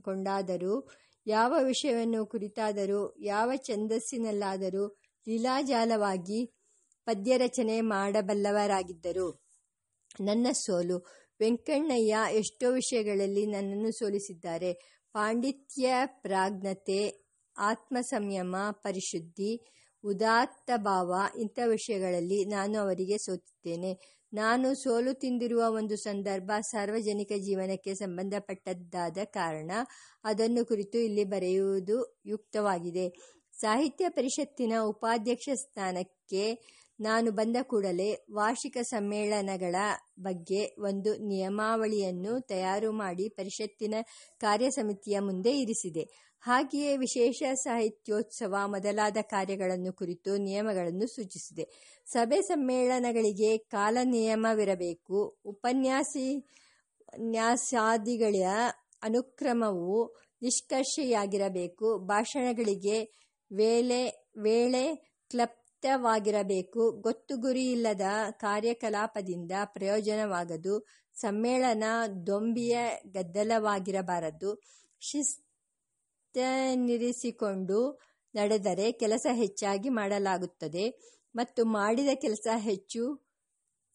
ಕೊಂಡಾದರೂ, 0.01 0.89
ಯಾವ 1.27 1.55
ವಿಷಯವನ್ನು 1.63 2.27
ಕುರಿತಾದರೂ, 2.27 3.15
ಯಾವ 3.21 3.53
ಛಂದಸ್ಸಿನಲ್ಲಾದರೂ 3.57 4.87
ಲೀಲಾಜಾಲವಾಗಿ 5.29 6.47
ಪದ್ಯರಚನೆ 7.05 7.81
ಮಾಡಬಲ್ಲವರಾಗಿದ್ದರು. 7.81 9.43
ನನ್ನ 10.21 10.47
ಸೋಲು. 10.53 10.99
ವೆಂಕಣ್ಣಯ್ಯ 11.41 12.17
ಎಷ್ಟೋ 12.33 12.73
ವಿಷಯಗಳಲ್ಲಿ 12.73 13.47
ನನ್ನನ್ನು 13.47 13.91
ಸೋಲಿಸಿದ್ದಾರೆ. 13.91 14.73
ಪಾಂಡಿತ್ಯ, 15.13 15.93
ಪ್ರಾಜ್ಞತೆ, 16.05 17.27
ಆತ್ಮಸಂಯಮ, 17.59 18.57
ಪರಿಶುದ್ಧಿ, 18.71 19.71
ಉದಾತ್ತ 20.05 20.71
ಭಾವ 20.77 21.15
ಇಂಥ 21.39 21.59
ವಿಷಯಗಳಲ್ಲಿ 21.67 22.45
ನಾನು 22.45 22.79
ಅವರಿಗೆ 22.79 23.19
ಸೋತಿದ್ದೇನೆ. 23.19 24.22
ನಾನು 24.33 24.69
ಸೋಲು 24.75 25.13
ತಿಂದಿರುವ 25.15 25.63
ಒಂದು 25.75 25.97
ಸಂದರ್ಭ 26.03 26.53
ಸಾರ್ವಜನಿಕ 26.71 27.33
ಜೀವನಕ್ಕೆ 27.39 27.93
ಸಂಬಂಧಪಟ್ಟದ್ದಾದ 27.95 29.19
ಕಾರಣ 29.33 29.71
ಅದನ್ನು 30.25 30.63
ಕುರಿತು 30.65 30.99
ಇಲ್ಲಿ 30.99 31.25
ಬರೆಯುವುದು 31.25 31.97
ಯುಕ್ತವಾಗಿದೆ. 32.27 33.07
ಸಾಹಿತ್ಯ 33.61 34.09
ಪರಿಷತ್ತಿನ 34.09 34.73
ಉಪಾಧ್ಯಕ್ಷ 34.81 35.49
ಸ್ಥಾನಕ್ಕೆ 35.55 36.59
ನಾನು 37.01 37.31
ಬಂದ 37.31 37.57
ಕೂಡಲೇ 37.63 38.25
ವಾರ್ಷಿಕ 38.33 38.77
ಸಮ್ಮೇಳನಗಳ 38.83 39.75
ಬಗ್ಗೆ 40.21 40.67
ಒಂದು 40.79 41.17
ನಿಯಮಾವಳಿಯನ್ನು 41.17 42.41
ತಯಾರು 42.41 42.93
ಮಾಡಿ 42.93 43.29
ಪರಿಷತ್ತಿನ 43.29 43.95
ಕಾರ್ಯಸಮಿತಿಯ 44.39 45.19
ಮುಂದೆ 45.19 45.51
ಇರಿಸಿದೆ. 45.51 46.33
ಹಾಗೆಯೇ 46.41 46.97
ವಿಶೇಷ 46.97 47.43
ಸಾಹಿತ್ಯೋತ್ಸವ 47.55 48.55
ಮೊದಲಾದ 48.67 49.17
ಕಾರ್ಯಗಳನ್ನು 49.23 49.93
ಕುರಿತು 49.93 50.37
ನಿಯಮಗಳನ್ನು 50.37 51.07
ಸೂಚಿಸಿದೆ. 51.07 51.69
ಸಭೆ 52.07 52.41
ಸಮ್ಮೇಳನಗಳಿಗೆ 52.43 53.59
ಕಾಲ 53.59 53.99
ನಿಯಮವಿರಬೇಕು. 54.05 55.41
ಉಪನ್ಯಾಸಿ, 55.45 56.47
ನ್ಯಾಸಾದಿಗಳ 57.19 58.35
ಅನುಕ್ರಮವು 59.03 60.17
ನಿಷ್ಕರ್ಷೆಯಾಗಿರಬೇಕು. 60.43 61.99
ಭಾಷಣಗಳಿಗೆ 61.99 63.22
ವೇಳೆ 63.53 64.31
ವೇಳೆ 64.39 65.13
ಕ್ಲಪ್ತವಾಗಿರಬೇಕು. 65.31 67.01
ಗೊತ್ತು 67.01 67.37
ಗುರಿಯಿಲ್ಲದ 67.37 68.01
ಕಾರ್ಯಕಲಾಪದಿಂದ 68.31 69.53
ಪ್ರಯೋಜನವಾಗದು. 69.65 70.87
ಸಮ್ಮೇಳನ 71.15 71.85
ದೊಂಬಿಯ 72.27 72.79
ಗದ್ದಲವಾಗಿರಬಾರದು. 73.13 74.63
ಶಿಸ್ತನಿರಿಸಿಕೊಂಡು 75.01 78.01
ನಡೆದರೆ 78.35 78.93
ಕೆಲಸ 78.93 79.27
ಹೆಚ್ಚಾಗಿ 79.33 79.89
ಮಾಡಲಾಗುತ್ತದೆ 79.89 81.17
ಮತ್ತು 81.35 81.65
ಮಾಡಿದ 81.65 82.09
ಕೆಲಸ 82.15 82.47
ಹೆಚ್ಚು 82.57 83.33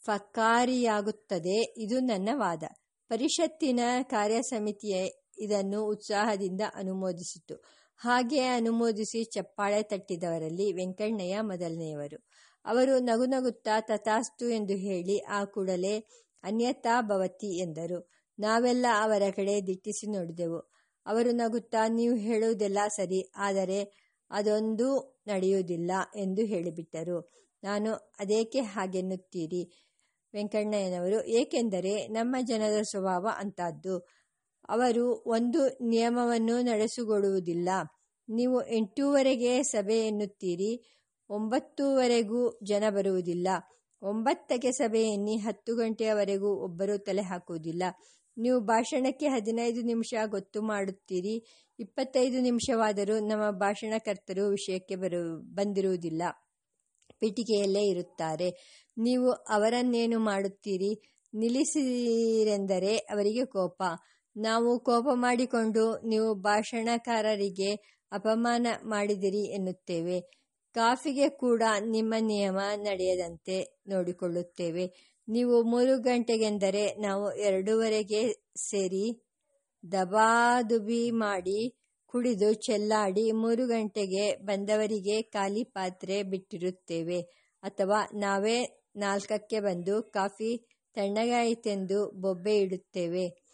ಫಕಾರಿಯಾಗುತ್ತದೆ 0.05 1.74
ಇದು 1.78 1.99
ನನ್ನ 1.99 2.30
ವಾದ. 2.34 2.64
ಪರಿಷತ್ತಿನ 3.10 3.80
ಕಾರ್ಯಸಮಿತಿಯೇ 4.03 5.34
ಇದನ್ನು 5.39 5.86
ಉತ್ಸಾಹದಿಂದ 5.86 6.62
ಅನುಮೋದಿಸಿತು. 6.76 7.86
ಹಾಗೆ 7.99 8.41
ಅನುಮೋದಿಸಿ 8.41 9.23
ಚಪ್ಪಾಳೆ 9.23 9.83
ತಟ್ಟಿದವರಲ್ಲಿ 9.83 10.73
ವೆಂಕಣ್ಣಯ್ಯ 10.73 11.41
ಮೊದಲನೆಯವರು. 11.41 12.27
ಅವರು 12.65 12.99
ನಗು 12.99 13.25
ನಗುತ್ತಾ 13.25 13.79
ತಥಾಸ್ತು 13.79 14.49
ಎಂದು 14.49 14.73
ಹೇಳಿ 14.73 15.19
ಆ 15.19 15.45
ಕೂಡಲೇ 15.45 15.95
ಅನ್ಯತಾ 16.43 17.01
ಭವತಿ 17.01 17.57
ಎಂದರು. 17.57 18.09
ನಾವೆಲ್ಲ 18.39 18.85
ಅವರ 19.01 19.23
ಕಡೆ 19.35 19.67
ದಿಟ್ಟಿಸಿ 19.67 20.07
ನೋಡಿದೆವು. 20.07 20.59
ಅವರು 21.05 21.31
ನಗುತ್ತಾ, 21.31 21.87
ನೀವು 21.87 22.15
ಹೇಳುವುದೆಲ್ಲ 22.15 22.77
ಸರಿ, 22.87 23.31
ಆದರೆ 23.37 23.79
ಅದೊಂದು 24.31 24.87
ನಡೆಯುವುದಿಲ್ಲ 25.27 25.91
ಎಂದು 26.15 26.45
ಹೇಳಿಬಿಟ್ಟರು. 26.45 27.17
ನಾನು 27.63 27.93
ಅದೇಕೆ 28.19 28.59
ಹಾಗೆನ್ನುತ್ತೀರಿ? 28.59 29.63
ವೆಂಕಣ್ಣಯ್ಯನವರು. 30.33 31.23
ಏಕೆಂದರೆ 31.23 32.07
ನಮ್ಮ 32.07 32.35
ಜನರ 32.41 32.81
ಸ್ವಭಾವ 32.81 33.27
ಅಂತಹದ್ದು 33.37 33.95
ಅವರು 34.70 35.24
ಒಂದು 35.26 35.68
ನಿಯಮವನ್ನು 35.82 36.61
ನಡೆಸಿಕೊಡುವುದಿಲ್ಲ. 36.61 37.70
ನೀವು 38.30 38.68
ಎಂಟೂವರೆಗೆ 38.68 39.63
ಸಭೆ 39.63 40.07
ಎನ್ನುತ್ತೀರಿ, 40.07 40.72
ಒಂಬತ್ತೂವರೆಗೂ 41.30 42.59
ಜನ 42.63 42.84
ಬರುವುದಿಲ್ಲ. 42.89 43.47
ಒಂಬತ್ತಕ್ಕೆ 44.01 44.72
ಸಭೆ 44.72 45.36
ಹತ್ತು 45.36 45.76
ಗಂಟೆಯವರೆಗೂ 45.76 46.49
ಒಬ್ಬರು 46.63 46.97
ತಲೆ 46.97 47.22
ಹಾಕುವುದಿಲ್ಲ. 47.22 47.84
ನೀವು 48.38 48.59
ಭಾಷಣಕ್ಕೆ 48.59 49.28
ಹದಿನೈದು 49.28 49.82
ನಿಮಿಷ 49.82 50.13
ಗೊತ್ತು 50.26 50.61
ಮಾಡುತ್ತೀರಿ, 50.61 51.65
ಇಪ್ಪತ್ತೈದು 51.80 52.41
ನಿಮಿಷವಾದರೂ 52.41 53.20
ನಮ್ಮ 53.20 53.51
ಭಾಷಣಕರ್ತರು 53.51 54.47
ವಿಷಯಕ್ಕೆ 54.47 54.95
ಬರು, 54.95 55.39
ಬಂದಿರುವುದಿಲ್ಲ. 55.39 56.24
ಪೀಠಿಕೆಯಲ್ಲೇ 57.20 57.84
ಇರುತ್ತಾರೆ. 57.84 58.49
ನೀವು 58.97 59.32
ಅವರನ್ನೇನು 59.32 60.20
ಮಾಡುತ್ತೀರಿ, 60.20 60.91
ನಿಲ್ಲಿಸಿರೆಂದರೆ 61.34 62.97
ಅವರಿಗೆ 62.97 63.45
ಕೋಪ. 63.45 63.84
ನಾವು 64.38 64.79
ಕೋಪ 64.79 65.07
ಮಾಡಿಕೊಂಡು 65.13 66.01
ನೀವು 66.07 66.35
ಭಾಷಣಕಾರರಿಗೆ 66.35 67.69
ಅಪಮಾನ 68.11 68.67
ಮಾಡಿದಿರಿ 68.83 69.43
ಎನ್ನುತ್ತೇವೆ. 69.53 70.17
ಕಾಫಿಗೆ 70.75 71.29
ಕೂಡ 71.29 71.63
ನಿಮ್ಮ 71.85 72.13
ನಿಯಮ 72.19 72.59
ನಡೆಯದಂತೆ 72.75 73.83
ನೋಡಿಕೊಳ್ಳುತ್ತೇವೆ. 73.88 75.17
ನೀವು 75.27 75.63
ಮೂರು 75.63 75.97
ಗಂಟೆಗೆಂದರೆ 75.99 76.95
ನಾವು 76.95 77.31
ಎರಡೂವರೆಗೆ 77.31 78.21
ಸೇರಿ 78.55 79.05
ದಬಾದುಬಿ 79.91 81.11
ಮಾಡಿ 81.11 81.59
ಕುಡಿದು 82.05 82.53
ಚೆಲ್ಲಾಡಿ 82.53 83.31
ಮೂರು 83.31 83.67
ಗಂಟೆಗೆ 83.67 84.35
ಬಂದವರಿಗೆ 84.35 85.21
ಖಾಲಿ 85.21 85.63
ಪಾತ್ರೆ 85.63 86.23
ಬಿಟ್ಟಿರುತ್ತೇವೆ. 86.23 87.19
ಅಥವಾ 87.63 87.99
ನಾವೇ 88.13 88.57
ನಾಲ್ಕಕ್ಕೆ 88.95 89.59
ಬಂದು 89.59 90.03
ಕಾಫಿ 90.03 90.51
ತಣ್ಣಗಾಯಿತೆಂದು 90.95 92.11
ಬೊಬ್ಬೆ 92.21 92.57
ಇಡುತ್ತೇವೆ. 92.57 93.46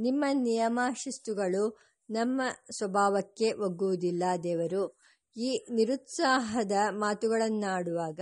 ನಿಮ್ಮ 0.00 0.24
ನಿಯಮ 0.32 0.80
ಶಿಸ್ತುಗಳು 0.96 1.78
ನಮ್ಮ 2.10 2.42
ಸ್ವಭಾವಕ್ಕೆ 2.76 3.52
ಒಗ್ಗುವುದಿಲ್ಲ, 3.52 4.22
ದೇವರು. 4.42 5.00
ಈ 5.36 5.66
ನಿರುತ್ಸಾಹದ 5.70 6.72
ಮಾತುಗಳನ್ನಾಡುವಾಗ 6.90 8.20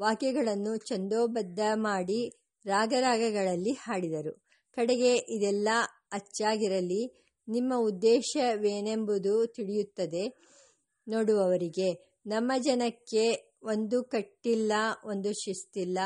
ವಾಕ್ಯಗಳನ್ನು 0.00 0.76
ಚಂದೋಬದ್ಧ 0.76 1.60
ಮಾಡಿ 1.74 2.20
ರಾಗರಾಗಗಳಲ್ಲಿ 2.66 3.72
ಹಾಡಿದರು. 3.72 4.42
ಕಡೆಗೆ 4.72 5.16
ಇದೆಲ್ಲ 5.16 5.68
ಅಚ್ಚಾಗಿರಲಿ, 6.12 7.02
ನಿಮ್ಮ 7.48 7.72
ಉದ್ದೇಶವೇನೆಂಬುದು 7.78 9.46
ತಿಳಿಯುತ್ತದೆ 9.46 10.24
ನೋಡುವವರಿಗೆ. 11.08 12.18
ನಮ್ಮ 12.26 12.52
ಜನಕ್ಕೆ 12.58 13.56
ಒಂದು 13.62 14.04
ಕಟ್ಟಿಲ್ಲ, 14.04 14.72
ಒಂದು 15.04 15.32
ಶಿಸ್ತಿಲ್ಲ. 15.32 15.98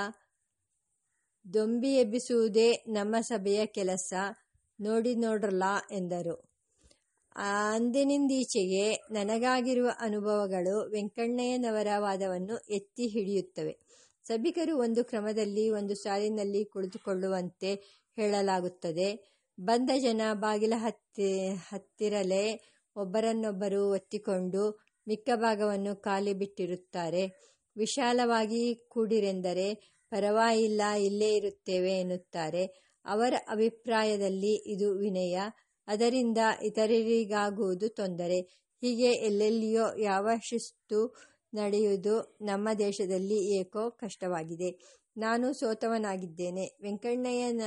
ದೊಂಬಿ 1.54 1.94
ಎಬ್ಬಿಸುವುದೇ 1.94 2.72
ನಮ್ಮ 2.72 3.16
ಸಭೆಯ 3.20 3.66
ಕೆಲಸ. 3.66 4.12
ನೋಡಿ 4.80 5.14
ನೋಡ್ರಲ್ಲ 5.14 5.64
ಎಂದರು. 5.90 6.54
ಅಂದಿನಿಂದೀಚೆಗೆ 7.36 8.84
ನನಗಾಗಿರುವ 9.10 9.90
ಅನುಭವಗಳು 10.00 10.90
ವೆಂಕಣ್ಣಯ್ಯನವರ 10.90 11.86
ವಾದವನ್ನು 11.98 12.56
ಎತ್ತಿ 12.70 13.06
ಹಿಡಿಯುತ್ತವೆ. 13.06 13.72
ಸಭಿಕರು 14.24 14.78
ಒಂದು 14.78 15.04
ಕ್ರಮದಲ್ಲಿ 15.04 15.70
ಒಂದು 15.70 15.94
ಸಾಲಿನಲ್ಲಿ 15.94 16.64
ಕುಳಿತುಕೊಳ್ಳುವಂತೆ 16.64 17.74
ಹೇಳಲಾಗುತ್ತದೆ. 18.16 19.08
ಬಂದ 19.60 19.90
ಜನ 20.02 20.20
ಬಾಗಿಲ 20.34 20.72
ಹತ್ತಿ, 20.76 21.48
ಹತ್ತಿರಲೇ 21.48 22.44
ಒಬ್ಬರನ್ನೊಬ್ಬರು 22.96 23.90
ಒತ್ತಿಕೊಂಡು 23.90 24.62
ಮಿಕ್ಕ 25.08 25.30
ಭಾಗವನ್ನು 25.34 25.96
ಖಾಲಿ 25.96 26.32
ಬಿಟ್ಟಿರುತ್ತಾರೆ. 26.32 27.24
ವಿಶಾಲವಾಗಿ 27.76 28.74
ಕೂಡಿರೆಂದರೆ 28.88 29.74
ಪರವಾಗಿಲ್ಲ, 30.10 30.82
ಇಲ್ಲೇ 31.00 31.36
ಇರುತ್ತೇವೆ 31.36 31.92
ಎನ್ನುತ್ತಾರೆ. 32.00 32.64
ಅವರ 33.04 33.34
ಅಭಿಪ್ರಾಯದಲ್ಲಿ 33.48 34.72
ಇದು 34.72 34.92
ವಿನಯ. 34.92 35.38
ಅದರಿಂದ 35.86 36.38
ಇತರರಿಗಾಗುವುದು 36.62 37.88
ತೊಂದರೆ. 37.88 38.40
ಹೀಗೆ 38.82 39.10
ಎಲ್ಲೆಲ್ಲಿಯೋ 39.26 39.96
ಯಾವ 39.98 40.28
ಶಿಸ್ತು 40.48 41.16
ನಡೆಯುವುದು 41.54 42.38
ನಮ್ಮ 42.42 42.68
ದೇಶದಲ್ಲಿ 42.78 43.60
ಏಕೋ 43.60 43.90
ಕಷ್ಟವಾಗಿದೆ. 43.90 44.70
ನಾನು 45.16 45.52
ಸೋತವನಾಗಿದ್ದೇನೆ. 45.52 46.78
ವೆಂಕಣ್ಣಯ್ಯನ 46.82 47.62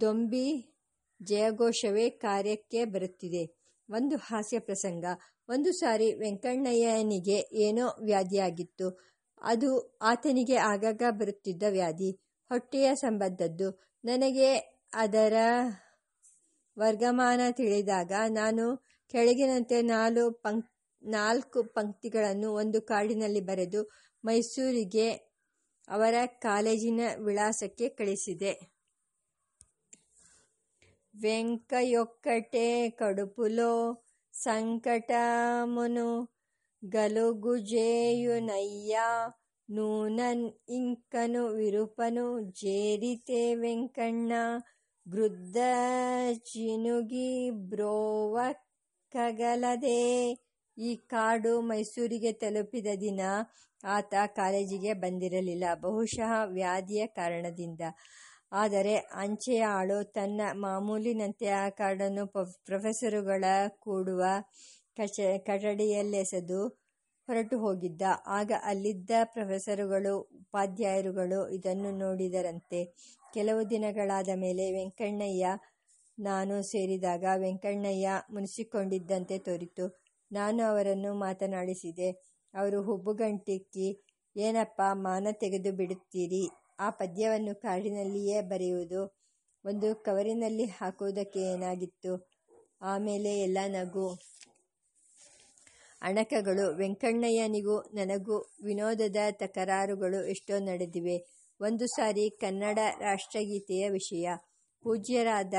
ದೊಂಬಿ 0.00 0.78
ಜಯಘೋಷವೇ 1.22 2.10
ಕಾರ್ಯಕ್ಕೆ 2.10 2.84
ಬರುತ್ತಿದೆ. 2.84 3.44
ಒಂದು 3.88 4.16
ಹಾಸ್ಯ 4.16 4.58
ಪ್ರಸಂಗ. 4.58 5.04
ಒಂದು 5.48 5.72
ಸಾರಿ 5.72 6.14
ವೆಂಕಣ್ಣಯ್ಯನಿಗೆ 6.14 7.38
ಏನೋ 7.64 7.86
ವ್ಯಾಧಿಯಾಗಿತ್ತು. 8.04 8.88
ಅದು 9.42 9.98
ಆತನಿಗೆ 10.02 10.56
ಆಗಾಗ 10.56 11.02
ಬರುತ್ತಿದ್ದ 11.10 11.62
ವ್ಯಾಧಿ. 11.70 12.10
ಹೊಟ್ಟೆಯ 12.50 12.94
ಸಂಬಂಧದ್ದು. 12.94 13.91
ನನಗೆ 14.03 14.55
ಅದರ 14.93 15.35
ವರ್ಗಮಾನ 16.77 17.51
ತಿಳಿದಾಗ 17.51 18.11
ನಾನು 18.31 18.75
ಕೆಳಗಿನಂತೆ 19.13 19.87
ನಾಲ್ಕು 19.87 20.31
ಪಂಕ್ 20.43 20.67
ನಾಲ್ಕು 21.03 21.63
ಪಂಕ್ತಿಗಳನ್ನು 21.73 22.53
ಒಂದು 22.53 22.81
ಕಾರ್ಡಿನಲ್ಲಿ 22.81 23.41
ಬರೆದು 23.41 23.91
ಮೈಸೂರಿಗೆ 24.23 25.27
ಅವರ 25.87 26.15
ಕಾಲೇಜಿನ 26.43 27.01
ವಿಳಾಸಕ್ಕೆ 27.17 27.89
ಕಳಿಸಿದೆ 27.89 28.53
వెంకయొక్కటే 31.15 32.89
కడుపులో 32.99 33.73
సంకటమును 34.33 36.09
గలుగుజేయునయ్యా 36.83 39.07
ನೂನನ್ 39.74 40.44
ಇಂಕನು 40.68 41.42
ವಿರುಪನು 41.52 42.24
ಜೇರಿತೆ 42.60 43.54
ವೆಂಕಣ್ಣ, 43.54 44.32
ವೃದ್ಧ 45.06 45.56
ಚಿನುಗಿ 46.44 47.50
ಬ್ರೋವ 47.70 48.36
ಕಗಲದೆ. 49.12 50.00
ಈ 50.78 50.96
ಕಾಡು 50.96 51.60
ಮೈಸೂರಿಗೆ 51.60 52.32
ತಲುಪಿದ 52.32 52.86
ದಿನ 53.00 53.20
ಆತ 53.84 54.14
ಕಾಲೇಜಿಗೆ 54.26 54.92
ಬಂದಿರಲಿಲ್ಲ. 54.94 55.64
ಬಹುಶಃ 55.80 56.32
ವ್ಯಾಧಿಯ 56.52 57.06
ಕಾರಣದಿಂದ. 57.06 57.80
ಆದರೆ 58.52 58.94
ಅಂಚೆಯ 58.96 59.64
ಆಳು 59.70 60.04
ತನ್ನ 60.12 60.40
ಮಾಮೂಲಿನಂತೆ 60.52 61.48
ಆ 61.48 61.68
ಕಾಡನ್ನು 61.68 62.26
ಪ್ರೊಫೆಸರುಗಳ 62.66 63.44
ಕೂಡುವ 63.78 64.22
ಕಚ 64.96 65.18
ಕಟಡಿಯಲ್ಲೆಸೆದು 65.46 66.81
ಹೊರಟು 67.26 67.58
ಹೋಗಿದ್ದ. 67.58 68.02
ಆಗ 68.26 68.52
ಅಲ್ಲಿದ್ದ 68.64 69.10
ಪ್ರೊಫೆಸರುಗಳು, 69.24 70.20
ಉಪಾಧ್ಯಾಯರುಗಳು 70.20 71.48
ಇದನ್ನು 71.48 71.90
ನೋಡಿದರಂತೆ. 71.98 72.84
ಕೆಲವು 73.34 73.70
ದಿನಗಳಾದ 73.70 74.28
ಮೇಲೆ 74.34 74.72
ವೆಂಕಣ್ಣಯ್ಯ 74.72 75.46
ನಾನು 76.18 76.62
ಸೇರಿದಾಗ 76.62 77.24
ವೆಂಕಣ್ಣಯ್ಯ 77.36 78.08
ಮುನಿಸಿಕೊಂಡಿದ್ದಂತೆ 78.30 79.38
ತೋರಿತು. 79.38 80.02
ನಾನು 80.32 80.62
ಅವರನ್ನು 80.62 81.14
ಮಾತನಾಡಿಸಿದೆ. 81.14 82.10
ಅವರು 82.54 82.82
ಹುಬ್ಬುಗಂಟಿಕ್ಕಿ, 82.82 83.88
ಏನಪ್ಪ, 84.36 84.82
ಮಾನ 84.92 85.28
ತೆಗೆದು 85.32 85.72
ಬಿಡುತ್ತೀರಿ? 85.72 86.50
ಆ 86.80 86.90
ಪದ್ಯವನ್ನು 86.90 87.54
ಕಾಡಿನಲ್ಲಿಯೇ 87.54 88.40
ಬರೆಯುವುದು. 88.40 89.22
ಒಂದು 89.64 89.94
ಕವರಿನಲ್ಲಿ 89.94 90.64
ಹಾಕುವುದಕ್ಕೆ 90.64 91.40
ಏನಾಗಿತ್ತು? 91.40 92.28
ಆಮೇಲೆ 92.82 93.40
ಎಲ್ಲ 93.40 93.58
ನಗು. 93.66 94.18
ಅಣಕಗಳು 96.02 96.76
ವೆಂಕಣ್ಣಯ್ಯನಿಗೂ 96.76 97.80
ನನಗೂ 97.80 98.36
ವಿನೋದದ 98.64 99.16
ತಕರಾರುಗಳು 99.30 100.28
ಎಷ್ಟೋ 100.28 100.58
ನಡೆದಿವೆ. 100.58 101.16
ಒಂದು 101.60 101.86
ಸಾರಿ 101.86 102.30
ಕನ್ನಡ 102.30 102.78
ರಾಷ್ಟ್ರಗೀತೆಯ 102.98 103.90
ವಿಷಯ. 103.90 104.28
ಪೂಜ್ಯರಾದ 104.82 105.54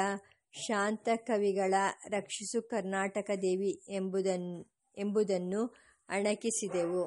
ಶಾಂತ 0.51 1.09
ಕವಿಗಳ 1.15 1.73
ರಕ್ಷಿಸು 2.09 2.61
ಕರ್ನಾಟಕ 2.61 3.31
ದೇವಿ 3.41 3.81
ಎಂಬುದನ್ನು 3.89 4.73
ಎಂಬುದನ್ನು 4.97 5.75
ಅಣಕಿಸಿದೆವು. 6.09 7.05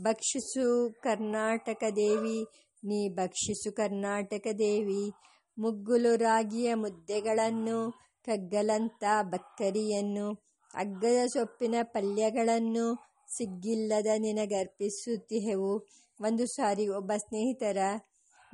ಭಕ್ಷಿಸು 0.00 0.96
ಕರ್ನಾಟಕ 1.02 1.84
ದೇವಿ, 1.96 2.44
ನೀ 2.84 3.08
ಭಕ್ಷಿಸು 3.08 3.72
ಕರ್ನಾಟಕ 3.72 4.46
ದೇವಿ, 4.58 5.10
ಮುಗ್ಗುಲು 5.58 6.16
ರಾಗಿಯ 6.16 6.74
ಮುದ್ದೆಗಳನ್ನು, 6.74 7.90
ಕಗ್ಗಲಂತ 8.24 9.04
ಬಕ್ಕರಿಯನ್ನು 9.22 10.49
ಅಗ್ಗದ 10.74 11.26
ಸೊಪ್ಪಿನ 11.26 11.74
ಪಲ್ಯಗಳನ್ನು 11.82 13.10
ಸಿಗ್ಗಿಲ್ಲದ 13.36 14.06
ನಿನಗರ್ಪಿಸುತ್ತಿಹೆವು. 14.18 15.86
ಒಂದು 16.20 16.46
ಸಾರಿ 16.46 16.88
ಒಬ್ಬ 16.88 17.12
ಸ್ನೇಹಿತರ, 17.16 17.76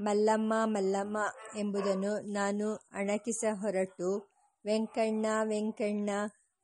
ಮಲ್ಲಮ್ಮ 0.00 0.54
ಮಲ್ಲಮ್ಮ 0.64 1.18
ಎಂಬುದನ್ನು 1.56 2.18
ನಾನು 2.32 2.74
ಅಣಕಿಸ 2.74 3.44
ಹೊರಟು. 3.52 4.36
ವೆಂಕಣ್ಣ 4.66 5.26
ವೆಂಕಣ್ಣ, 5.42 6.10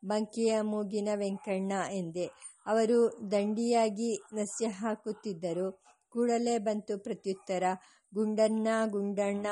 ಬಂಕಿಯ 0.05 0.61
ಮೂಗಿನ 0.61 1.09
ವೆಂಕಣ್ಣ 1.15 1.73
ಎಂದೆ. 1.91 2.31
ಅವರು 2.67 3.31
ದಂಡಿಯಾಗಿ 3.31 4.23
ನಸ್ಯ 4.33 4.67
ಹಾಕುತ್ತಿದ್ದರು. 4.67 5.83
ಕೂಡಲೇ 6.09 6.59
ಬಂತು 6.59 6.99
ಪ್ರತ್ಯುತ್ತರ, 6.99 7.63
ಗುಂಡಣ್ಣ 8.15 8.69
ಗುಂಡಣ್ಣ, 8.87 9.47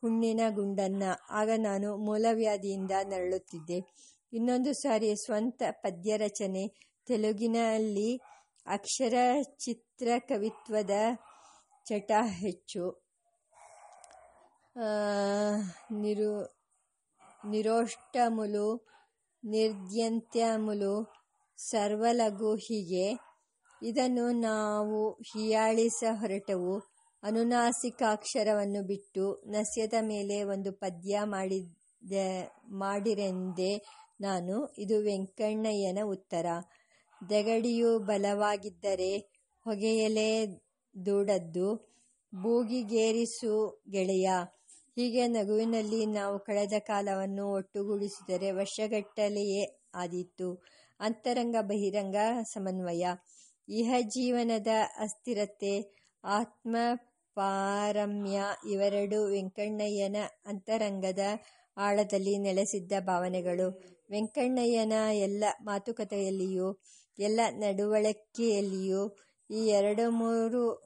ಹುಣ್ಣಿನ 0.00 0.40
ಗುಂಡಣ್ಣ 0.50 1.02
ಆಗ 1.30 1.50
ನಾನು 1.56 1.96
ಮೂಲವ್ಯಾಧಿಯಿಂದ 1.96 2.90
ನರಳುತ್ತಿದ್ದೆ. 3.02 4.11
ಇನ್ನೊಂದು 4.32 4.72
ಸಾರಿ 4.72 5.16
ಸ್ವಂತ 5.16 5.62
ಪದ್ಯ 5.70 6.16
ರಚನೆ 6.16 6.62
ತೆಲುಗಿನಲ್ಲಿ 7.06 8.10
ಅಕ್ಷರ 8.66 9.14
ಚಿತ್ರ 9.58 10.08
ಕವಿತ್ವದ 10.18 10.90
ಚಟ 11.86 12.10
ಹೆಚ್ಚು. 12.24 12.84
ನಿರು, 16.00 16.32
ನಿರೋಷ್ಟಮುಲು, 17.48 18.68
ನಿರ್ದ್ಯಂತ್ಯಮುಲು 19.44 20.94
ಸರ್ವಲಘು 21.56 22.54
ಹೀಗೆ 22.54 23.06
ಇದನ್ನು 23.82 24.26
ನಾವು 24.30 25.12
ಹೀಯಾಳಿಸ 25.12 26.04
ಹೊರಟವು. 26.12 26.74
ಅನುನಾಸಿಕಾಕ್ಷರವನ್ನು 27.22 28.86
ಬಿಟ್ಟು 28.86 29.24
ನಸ್ಯದ 29.46 29.94
ಮೇಲೆ 30.02 30.42
ಒಂದು 30.44 30.72
ಪದ್ಯ 30.72 31.20
ಮಾಡಿದ, 31.24 32.12
ಮಾಡಿರೆಂದೆ 32.72 33.72
ನಾನು, 34.22 34.74
ಇದು 34.78 34.98
ವೆಂಕಣ್ಣಯ್ಯನ 35.00 35.98
ಉತ್ತರ. 36.04 36.46
ದಗಡಿಯು 37.30 37.98
ಬಲವಾಗಿದ್ದರೆ 37.98 39.12
ಹೊಗೆಯಲೇ 39.66 40.30
ದೂಡದ್ದು, 41.06 41.68
ಬೂಗಿಗೇರಿಸು 42.32 43.82
ಗೆಳೆಯ. 43.90 44.28
ಹೀಗೆ 44.96 45.26
ನಗುವಿನಲ್ಲಿ 45.26 46.06
ನಾವು 46.06 46.38
ಕಳೆದ 46.38 46.72
ಕಾಲವನ್ನು 46.78 47.44
ಒಟ್ಟುಗೂಡಿಸಿದರೆ 47.52 48.50
ವರ್ಷಗಟ್ಟಲೆಯೇ 48.50 49.62
ಆದೀತು. 49.94 50.48
ಅಂತರಂಗ 51.00 51.56
ಬಹಿರಂಗ 51.60 52.16
ಸಮನ್ವಯ. 52.52 53.04
ಇಹ 53.68 53.94
ಜೀವನದ 54.02 54.66
ಅಸ್ಥಿರತೆ 54.98 55.74
ಆತ್ಮ 56.24 56.76
ಪಾರಮ್ಯ 57.36 58.38
ಇವೆರಡು 58.70 59.30
ವೆಂಕಣ್ಣಯ್ಯನ 59.30 60.16
ಅಂತರಂಗದ 60.46 61.22
ಆಳದಲ್ಲಿ 61.76 62.38
ನೆಲೆಸಿದ್ದ 62.38 62.92
ಭಾವನೆಗಳು. 63.00 63.80
ವೆಂಕಣ್ಣಯ್ಯನ 64.10 64.92
ಎಲ್ಲ 65.12 65.44
ಮಾತುಕತೆಯಲ್ಲಿಯೂ, 65.62 66.78
ಎಲ್ಲ 67.18 67.40
ನಡವಳಿಕೆಯಲ್ಲಿಯೂ 67.50 69.16
ಈ 69.50 69.66
ಎರಡು 69.66 70.10
ಮೂರು 70.10 70.84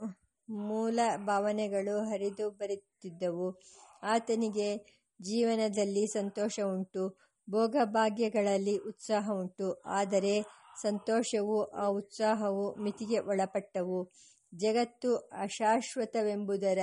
ಮೂಲ 0.49 1.01
ಭಾವನೆಗಳು 1.17 2.05
ಹರಿದು 2.05 2.51
ಬರುತ್ತಿದ್ದವು. 2.51 3.61
ಆತನಿಗೆ 4.03 4.77
ಜೀವನದಲ್ಲಿ 5.23 6.07
ಸಂತೋಷ 6.07 6.61
ಉಂಟು, 6.61 7.19
ಭೋಗಭಾಗ್ಯಗಳಲ್ಲಿ 7.51 8.79
ಉತ್ಸಾಹ 8.79 9.31
ಉಂಟು. 9.31 9.83
ಆದರೆ 9.87 10.43
ಸಂತೋಷವು, 10.83 11.65
ಆ 11.65 11.87
ಉತ್ಸಾಹವು 11.87 12.75
ಮಿತಿಗೆ 12.75 13.19
ಒಳಪಟ್ಟವು. 13.19 14.13
ಜಗತ್ತು 14.55 15.17
ಅಶಾಶ್ವತವೆಂಬುದರ 15.17 16.79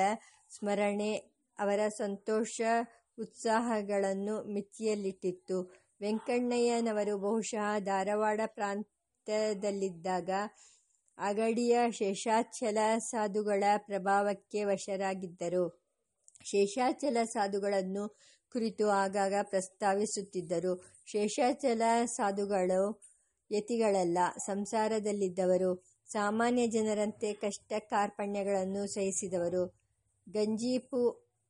ಸ್ಮರಣೆ 0.49 1.16
ಅವರ 1.60 1.80
ಸಂತೋಷ 1.88 2.62
ಉತ್ಸಾಹಗಳನ್ನು 3.18 4.43
ಮಿತಿಯಲ್ಲಿಟ್ಟಿತ್ತು. 4.43 5.72
ವೆಂಕಣ್ಣಯ್ಯನವರು 6.01 7.18
ಬಹುಶಃ 7.18 7.80
ಧಾರವಾಡ 7.80 8.41
ಪ್ರಾಂತ್ಯದಲ್ಲಿದ್ದಾಗ 8.45 10.30
ಅಗಡಿಯ 11.18 11.91
ಶೇಷಾಚಲ 11.91 12.78
ಸಾಧುಗಳ 12.97 13.64
ಪ್ರಭಾವಕ್ಕೆ 13.78 14.64
ವಶರಾಗಿದ್ದರು. 14.64 15.84
ಶೇಷಾಚಲ 16.43 17.18
ಸಾಧುಗಳನ್ನು 17.24 18.18
ಕುರಿತು 18.51 18.89
ಆಗಾಗ 18.89 19.34
ಪ್ರಸ್ತಾವಿಸುತ್ತಿದ್ದರು. 19.41 20.84
ಶೇಷಾಚಲ 21.05 21.82
ಸಾಧುಗಳು 22.05 23.01
ಯತಿಗಳಲ್ಲ, 23.51 24.18
ಸಂಸಾರದಲ್ಲಿದ್ದವರು. 24.38 25.84
ಸಾಮಾನ್ಯ 26.09 26.68
ಜನರಂತೆ 26.68 27.34
ಕಷ್ಟ 27.34 27.74
ಕಾರ್ಪಣ್ಯಗಳನ್ನು 27.80 28.88
ಸಹಿಸಿದವರು. 28.88 29.64
ಗಂಜೀಪು 30.30 31.01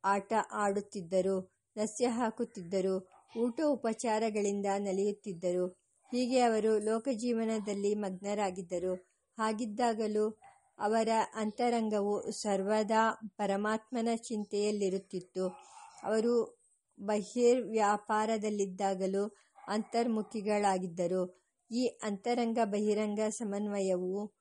ಆಟ 0.03 0.33
ಆಡುತ್ತಿದ್ದರು. 0.51 1.52
ನಸ್ಯ 1.75 2.07
ಹಾಕುತ್ತಿದ್ದರು. 2.07 3.09
ಊಟ 3.37 3.59
ಉಪಚಾರಗಳಿಂದ 3.67 4.65
ನಲಿಯುತ್ತಿದ್ದರು. 4.79 5.67
ಹೀಗೆ 6.11 6.39
ಅವರು 6.39 6.79
ಲೋಕಜೀವನದಲ್ಲಿ 6.79 7.95
ಮಗ್ನರಾಗಿದ್ದರು. 7.95 9.09
ಹಾಗಿದ್ದಾಗಲೂ 9.37 10.39
ಅವರ 10.79 11.09
ಅಂತರಂಗವು 11.35 12.41
ಸರ್ವದಾ 12.41 13.33
ಪರಮಾತ್ಮನ 13.37 14.07
ಚಿಂತೆಯಲ್ಲಿರುತ್ತಿತ್ತು. 14.23 15.59
ಅವರು 16.03 16.63
ಬಹಿರ್ವ್ಯಾಪಾರದಲ್ಲಿದ್ದಾಗಲೂ 16.99 19.35
ಅಂತರ್ಮುಖಿಗಳಾಗಿದ್ದರು. 19.67 21.43
ಈ 21.71 21.91
ಅಂತರಂಗ 22.03 22.57
ಬಹಿರಂಗ 22.65 23.19
ಸಮನ್ವಯವು 23.29 24.33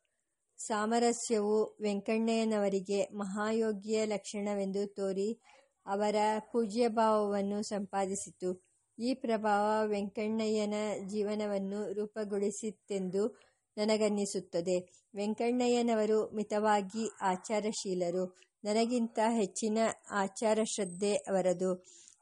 ಸಾಮರಸ್ಯವು 0.58 1.76
ವೆಂಕಣ್ಣಯ್ಯನವರಿಗೆ 1.80 3.14
ಮಹಾಯೋಗಿಯ 3.14 4.06
ಲಕ್ಷಣವೆಂದು 4.06 4.96
ತೋರಿ 4.96 5.40
ಅವರ 5.86 6.16
ಪೂಜ್ಯಭಾವವನ್ನು 6.52 7.62
ಸಂಪಾದಿಸಿತು. 7.62 8.50
ಈ 8.98 9.14
ಪ್ರಭಾವ 9.14 9.88
ವೆಂಕಣ್ಣಯ್ಯನ 9.88 10.74
ಜೀವನವನ್ನು 11.06 11.92
ರೂಪುಗೊಳಿಸಿತೆಂದು 11.92 13.38
ನನಗನ್ನಿಸುತ್ತದೆ. 13.76 14.76
ವೆಂಕಣ್ಣಯ್ಯನವರು 15.14 16.30
ಮಿತವಾಗಿ 16.30 17.10
ಆಚಾರಶೀಲರು. 17.20 18.24
ನನಗಿಂತ 18.64 19.18
ಹೆಚ್ಚಿನ 19.30 19.78
ಆಚಾರ 20.10 20.58
ಶ್ರದ್ಧೆ 20.64 21.14
ಅವರದು. 21.14 21.70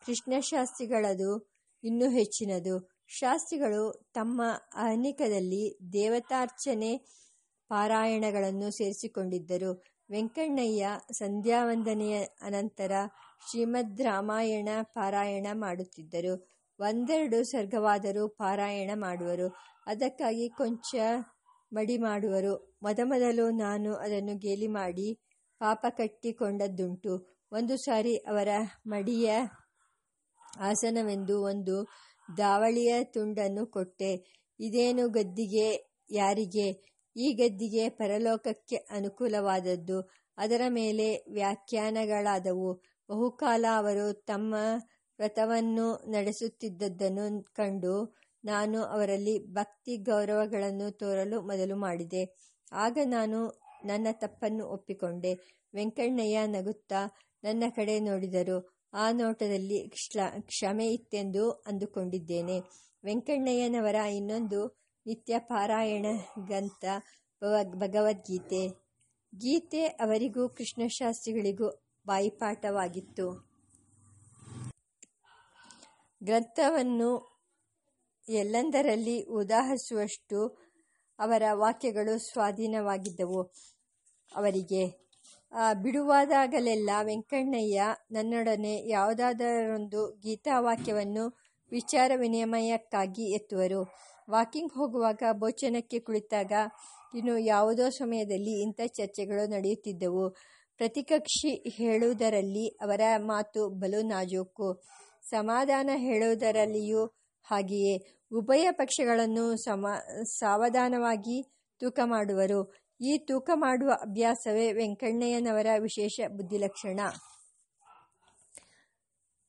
ಕೃಷ್ಣಶಾಸ್ತ್ರಿಗಳದು 0.07 1.31
ಇನ್ನೂ 1.85 2.11
ಹೆಚ್ಚಿನದು. 2.11 2.75
ಶಾಸ್ತ್ರಿಗಳು 3.09 4.11
ತಮ್ಮ 4.15 4.43
ಅಹನಿಕದಲ್ಲಿ 4.75 5.79
ದೇವತಾರ್ಚನೆ 5.93 6.91
ಪಾರಾಯಣಗಳನ್ನು 7.71 8.71
ಸೇರಿಸಿಕೊಂಡಿದ್ದರು. 8.71 9.85
ವೆಂಕಣ್ಣಯ್ಯ 10.11 10.87
ಸಂಧ್ಯಾವಂದನೆಯ 11.13 12.25
ಅನಂತರ 12.43 12.93
ಶ್ರೀಮದ್ 13.49 14.01
ರಾಮಾಯಣ 14.01 14.69
ಪಾರಾಯಣ 14.83 15.47
ಮಾಡುತ್ತಿದ್ದರು. 15.53 16.49
ಒಂದೆರಡು 16.81 17.45
ಸರ್ಗವಾದರೂ 17.45 18.29
ಪಾರಾಯಣ 18.29 18.91
ಮಾಡುವರು. 18.95 19.57
ಅದಕ್ಕಾಗಿ 19.87 20.49
ಕೊಂಚ 20.49 20.95
ಮಡಿ 21.73 21.99
ಮಾಡುವರು. 21.99 22.79
ಮೊದಮೊದಲು 22.83 23.51
ನಾನು 23.51 23.95
ಅದನ್ನು 23.95 24.39
ಗೇಲಿ 24.39 24.67
ಮಾಡಿ 24.67 25.19
ಪಾಪ 25.59 25.87
ಕಟ್ಟಿಕೊಂಡದ್ದುಂಟು. 25.91 27.27
ಒಂದು 27.53 27.77
ಸಾರಿ 27.77 28.17
ಅವರ 28.17 28.49
ಮಡಿಯ 28.87 29.33
ಆಸನವೆಂದು 30.61 31.43
ಒಂದು 31.43 31.87
ದಾವಳಿಯ 32.37 33.05
ತುಂಡನ್ನು 33.05 33.67
ಕೊಟ್ಟೆ. 33.67 34.13
ಇದೇನು 34.61 35.09
ಗದ್ದಿಗೆ? 35.09 35.95
ಯಾರಿಗೆ? 36.11 36.69
ಈ 37.17 37.33
ಗದ್ದಿಗೆ 37.33 37.89
ಪರಲೋಕಕ್ಕೆ 37.89 38.77
ಅನುಕೂಲವಾದದ್ದು. 38.77 40.11
ಅದರ 40.39 40.61
ಮೇಲೆ 40.69 41.25
ವ್ಯಾಖ್ಯಾನಗಳಾದವು. 41.33 42.90
ಬಹುಕಾಲ 43.11 43.65
ಅವರು 43.77 44.13
ತಮ್ಮ 44.13 44.55
ವ್ರತವನ್ನು 45.19 45.87
ನಡೆಸುತ್ತಿದ್ದದ್ದನ್ನು 46.11 47.25
ಕಂಡು 47.55 47.95
ನಾನು 48.45 48.79
ಅವರಲ್ಲಿ 48.85 49.35
ಭಕ್ತಿ 49.53 49.97
ಗೌರವಗಳನ್ನು 49.97 50.91
ತೋರಲು 50.91 51.43
ಮೊದಲು 51.43 51.77
ಮಾಡಿದೆ. 51.77 52.23
ಆಗ 52.73 52.99
ನಾನು 53.05 53.39
ನನ್ನ 53.85 54.07
ತಪ್ಪನ್ನು 54.13 54.65
ಒಪ್ಪಿಕೊಂಡೆ. 54.67 55.33
ವೆಂಕಣ್ಣಯ್ಯ 55.75 56.47
ನಗುತ್ತಾ 56.47 57.01
ನನ್ನ 57.45 57.65
ಕಡೆ 57.77 58.01
ನೋಡಿದರು. 58.01 58.59
ಆ 58.95 59.05
ನೋಟದಲ್ಲಿ 59.13 59.79
ಕ್ಷಮೆ 60.41 60.87
ಇತ್ತೆಂದು 60.89 61.51
ಅಂದುಕೊಂಡಿದ್ದೇನೆ. 61.67 62.57
ವೆಂಕಣ್ಣಯ್ಯನವರ 63.05 63.95
ಇನ್ನೊಂದು 63.95 64.61
ನಿತ್ಯ 65.07 65.39
ಪಾರಾಯಣ 65.39 66.07
ಗ್ರಂಥ 66.47 66.85
ಭಗವದ್ಗೀತೆ. 67.75 68.63
ಗೀತೆ 69.33 69.83
ಅವರಿಗೂ, 69.85 70.49
ಕೃಷ್ಣಶಾಸ್ತ್ರಿಗಳಿಗೂ 70.49 71.69
ಬಾಯಿಪಾಠವಾಗಿತ್ತು. 72.07 73.27
ಗ್ರಂಥವನ್ನು 76.23 77.11
ಎಲ್ಲೆಂದರಲ್ಲಿ 78.29 79.17
ಉದಾಹರಿಸುವಷ್ಟು 79.23 80.41
ಅವರ 81.19 81.43
ವಾಕ್ಯಗಳು 81.53 82.15
ಸ್ವಾಧೀನವಾಗಿದ್ದವು. 82.19 83.41
ಅವರಿಗೆ 84.33 84.83
ಬಿಡುವಾದಾಗಲೆಲ್ಲ 85.83 86.91
ವೆಂಕಣ್ಣಯ್ಯ 87.03 87.83
ನನ್ನೊಡನೆ 88.13 88.75
ಯಾವುದಾದರೊಂದು 88.89 90.03
ಗೀತಾವಾಕ್ಯವನ್ನು 90.23 91.25
ವಿಚಾರ 91.73 92.11
ವಿನಿಮಯಕ್ಕಾಗಿ 92.17 93.25
ಎತ್ತುವರು. 93.33 93.83
ವಾಕಿಂಗ್ 94.31 94.73
ಹೋಗುವಾಗ 94.73 95.23
ಭೋಜನಕ್ಕೆ 95.33 95.99
ಕುಳಿತಾಗ 95.99 96.53
ಇನ್ನು 97.15 97.39
ಯಾವುದೋ 97.53 97.87
ಸಮಯದಲ್ಲಿ 97.91 98.55
ಇಂಥ 98.63 98.81
ಚರ್ಚೆಗಳು 98.87 99.45
ನಡೆಯುತ್ತಿದ್ದವು. 99.51 100.25
ಪ್ರತಿಕಕ್ಷಿ 100.81 101.69
ಹೇಳುವುದರಲ್ಲಿ 101.69 102.69
ಅವರ 102.69 103.01
ಮಾತು 103.19 103.69
ಬಲು 103.69 104.03
ನಾಜೂಕು. 104.03 104.83
ಸಮಾಧಾನ 105.29 105.91
ಹೇಳುವುದರಲ್ಲಿಯೂ 105.97 107.07
ಹಾಗೆಯೇ. 107.43 108.21
ಉಭಯ 108.35 108.71
ಪಕ್ಷಗಳನ್ನು 108.71 109.57
ಸಮ, 109.57 109.87
ಸಾವಧಾನವಾಗಿ 110.23 111.43
ತೂಕ 111.81 112.01
ಮಾಡುವರು. 112.05 112.75
ಈ 113.01 113.19
ತೂಕ 113.19 113.51
ಮಾಡುವ 113.55 113.91
ಅಭ್ಯಾಸವೇ 113.91 114.73
ವೆಂಕಣ್ಣಯ್ಯನವರ 114.73 115.67
ವಿಶೇಷ 115.79 116.21
ಬುದ್ಧಿಲಕ್ಷಣ. 116.29 117.01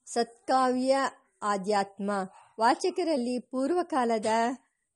ಸತ್ಕಾವ್ಯ 0.05 0.97
ಆಧ್ಯಾತ್ಮ. 1.43 2.11
ವಾಚಕರಲ್ಲಿ 2.59 3.39
ಪೂರ್ವಕಾಲದ 3.39 4.25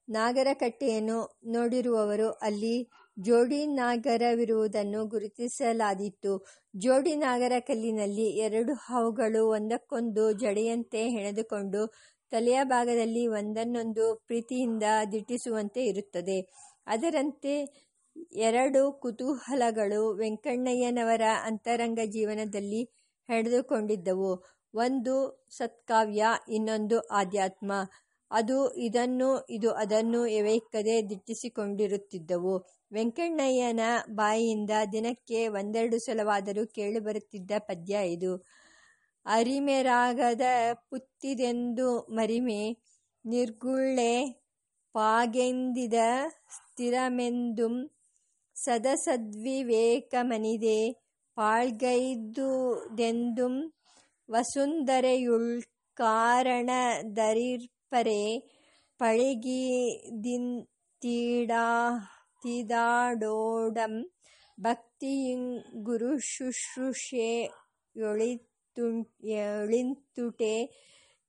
ನಾಗರಕಟ್ಟೆಯನ್ನು 0.09 1.39
ನೋಡಿರುವವರು 1.45 2.31
ಅಲ್ಲಿ 2.31 2.89
ಜೋಡಿ 3.17 3.67
ನಾಗರವಿರುವುದನ್ನು 3.67 5.05
ಗುರುತಿಸಲಾದಿತ್ತು 5.05 6.33
ಜೋಡಿ 6.75 7.15
ನಾಗರ 7.15 7.51
ಕಲ್ಲಿನಲ್ಲಿ 7.59 8.25
ಎರಡು 8.37 8.73
ಹಾವುಗಳು 8.73 9.49
ಒಂದಕ್ಕೊಂದು 9.49 10.31
ಜಡೆಯಂತೆ 10.31 11.09
ಹೆಣೆದುಕೊಂಡು 11.09 11.81
ತಲೆಯ 12.31 12.59
ಭಾಗದಲ್ಲಿ 12.63 13.27
ಒಂದನ್ನೊಂದು 13.27 14.23
ಪ್ರೀತಿಯಿಂದ 14.27 14.83
ದಿಟ್ಟಿಸುವಂತೆ 15.11 15.85
ಇರುತ್ತದೆ. 15.85 16.37
ಅದರಂತೆ 16.87 17.53
ಎರಡು 18.39 18.91
ಕುತೂಹಲಗಳು 18.91 20.13
ವೆಂಕಣ್ಣಯ್ಯನವರ 20.13 21.21
ಅಂತರಂಗ 21.43 21.99
ಜೀವನದಲ್ಲಿ 22.05 22.81
ಹೆಣೆದುಕೊಂಡಿದ್ದವು. 23.29 24.31
ಒಂದು 24.73 25.15
ಸತ್ಕಾವ್ಯ, 25.49 26.25
ಇನ್ನೊಂದು 26.49 26.99
ಆಧ್ಯಾತ್ಮ. 26.99 27.71
ಅದು 28.31 28.57
ಇದನ್ನು, 28.79 29.29
ಇದು 29.49 29.71
ಅದನ್ನು 29.73 30.27
ಎವೆಯಿಕ್ಕದೆ 30.27 31.09
ದಿಟ್ಟಿಸಿಕೊಂಡಿರುತ್ತಿದ್ದವು. 31.09 32.55
ವೆಂಕಣ್ಣಯ್ಯನ 32.91 33.79
ಬಾಯಿಯಿಂದ 34.09 34.69
ದಿನಕ್ಕೆ 34.91 35.47
ಒಂದೆರಡು 35.47 35.99
ಸಲವಾದರೂ 35.99 36.63
ಕೇಳಿಬರುತ್ತಿದ್ದ 36.67 37.51
ಪದ್ಯ 37.57 38.03
ಇದು. 38.05 38.31
ಅರಿಮೆರಾಗದ 39.25 40.41
ಪುತ್ತಿದೆಂದು 40.89 41.87
ಮರಿಮೆ, 42.09 42.61
ನಿರ್ಗುಳ್ಳೆ 43.25 44.13
ಪಾಗೆಂದಿದ 44.95 45.93
ಸ್ಥಿರಮೆಂದುಂ 46.49 47.75
ಸದಸದ್ವಿವೇಕಮನಿದೆ 48.55 49.19
ಪಾಳ್ಗೈದುದೆಂದುಂ 51.37 52.35
ವಸುಂಧರೆಯುಳ್ 54.29 55.61
ಕಾರಣದರಿರ್ಪರೆ, 55.97 56.99
ಪಳಗಿದಿಂತೀಡಾ 58.99 59.85
ತೀದಾಡೋಡಂ 62.45 63.93
ಗುರು 65.83 66.19
ಶುಶ್ರೂಷೆ 66.19 67.29
ಯೊಳಿಂತುಟೆ 69.25 70.55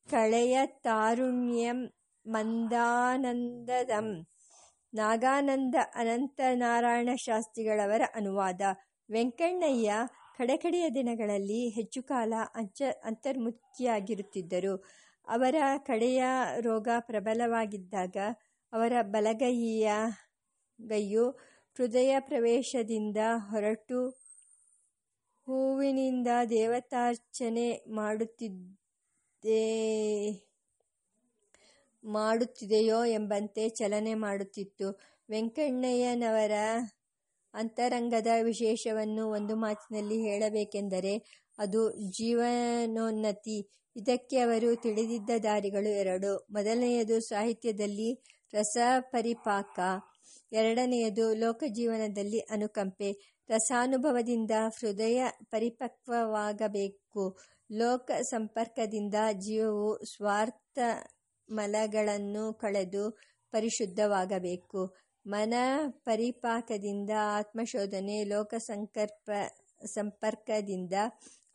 ಕಳೆಯ 0.09 0.59
ತಾರುಣ್ಯಂ 0.67 1.79
ಮಂದಾನಂದದಂ. 2.27 4.09
ನಾಗಾನಂದ 4.95 5.75
ಅನಂತನಾರಾಯಣ 5.95 7.09
ಶಾಸ್ತ್ರಿಗಳವರ 7.17 8.03
ಅನುವಾದ. 8.15 8.61
ವೆಂಕಣ್ಣಯ್ಯ 9.11 9.93
ಕಡೆಕಡೆಯ 10.37 10.91
ದಿನಗಳಲ್ಲಿ 10.91 11.69
ಹೆಚ್ಚು 11.69 12.03
ಕಾಲ 12.03 12.33
ಅಂಚ, 12.55 12.83
ಅಂತರ್ಮುಖಿಯಾಗಿರುತ್ತಿದ್ದರು. 13.05 14.75
ಅವರ 15.29 15.57
ಕಡೆಯ 15.79 16.25
ರೋಗ 16.61 16.89
ಪ್ರಬಲವಾಗಿದ್ದಾಗ 17.01 18.17
ಅವರ 18.73 18.93
ಬಲಗೈಯ 19.03 19.89
ಗೈಯು 20.81 21.31
ಹೃದಯ 21.77 22.17
ಪ್ರವೇಶದಿಂದ 22.21 23.17
ಹೊರಟು 23.51 24.01
ಹೂವಿನಿಂದ 25.47 26.29
ದೇವತಾರ್ಚನೆ 26.51 27.85
ಮಾಡುತ್ತಿದ್ದೇ 27.89 29.65
ಮಾಡುತ್ತಿದೆಯೋ 32.05 33.05
ಎಂಬಂತೆ 33.05 33.69
ಚಲನೆ 33.69 34.15
ಮಾಡುತ್ತಿತ್ತು. 34.15 35.01
ವೆಂಕಣ್ಣಯ್ಯನವರ 35.31 36.53
ಅಂತರಂಗದ 37.55 38.27
ವಿಶೇಷವನ್ನು 38.43 39.31
ಒಂದು 39.31 39.57
ಮಾತಿನಲ್ಲಿ 39.57 40.19
ಹೇಳಬೇಕೆಂದರೆ 40.23 41.15
ಅದು 41.59 41.93
ಜೀವನೋನ್ನತಿ. 42.11 43.59
ಇದಕ್ಕೆ 43.97 44.39
ಅವರು 44.39 44.77
ತಿಳಿದಿದ್ದ 44.77 45.31
ದಾರಿಗಳು 45.43 45.89
ಎರಡು. 45.89 46.47
ಮೊದಲನೆಯದು 46.51 47.21
ಸಾಹಿತ್ಯದಲ್ಲಿ 47.21 48.11
ರಸಪರಿಪಾಕ, 48.53 49.79
ಎರಡನೆಯದು 50.53 51.35
ಲೋಕಜೀವನದಲ್ಲಿ 51.35 52.41
ಅನುಕಂಪೆ. 52.41 53.11
ರಸಾನುಭವದಿಂದ 53.49 54.51
ಹೃದಯ 54.79 55.19
ಪರಿಪಕ್ವವಾಗಬೇಕು. 55.51 57.39
ಲೋಕ 57.73 58.11
ಸಂಪರ್ಕದಿಂದ 58.23 59.15
ಜೀವವು 59.33 60.05
ಸ್ವಾರ್ಥ 60.05 60.79
ಮಲಗಳನ್ನು 61.51 62.55
ಕಳೆದು 62.55 63.19
ಪರಿಶುದ್ಧವಾಗಬೇಕು. 63.51 64.81
ಮನ 65.27 65.55
ಪರಿಪಾಕದಿಂದ 65.89 67.11
ಆತ್ಮಶೋಧನೆ, 67.39 68.25
ಲೋಕ 68.25 68.55
ಸಂಪರ್ಕದಿಂದ 69.87 70.93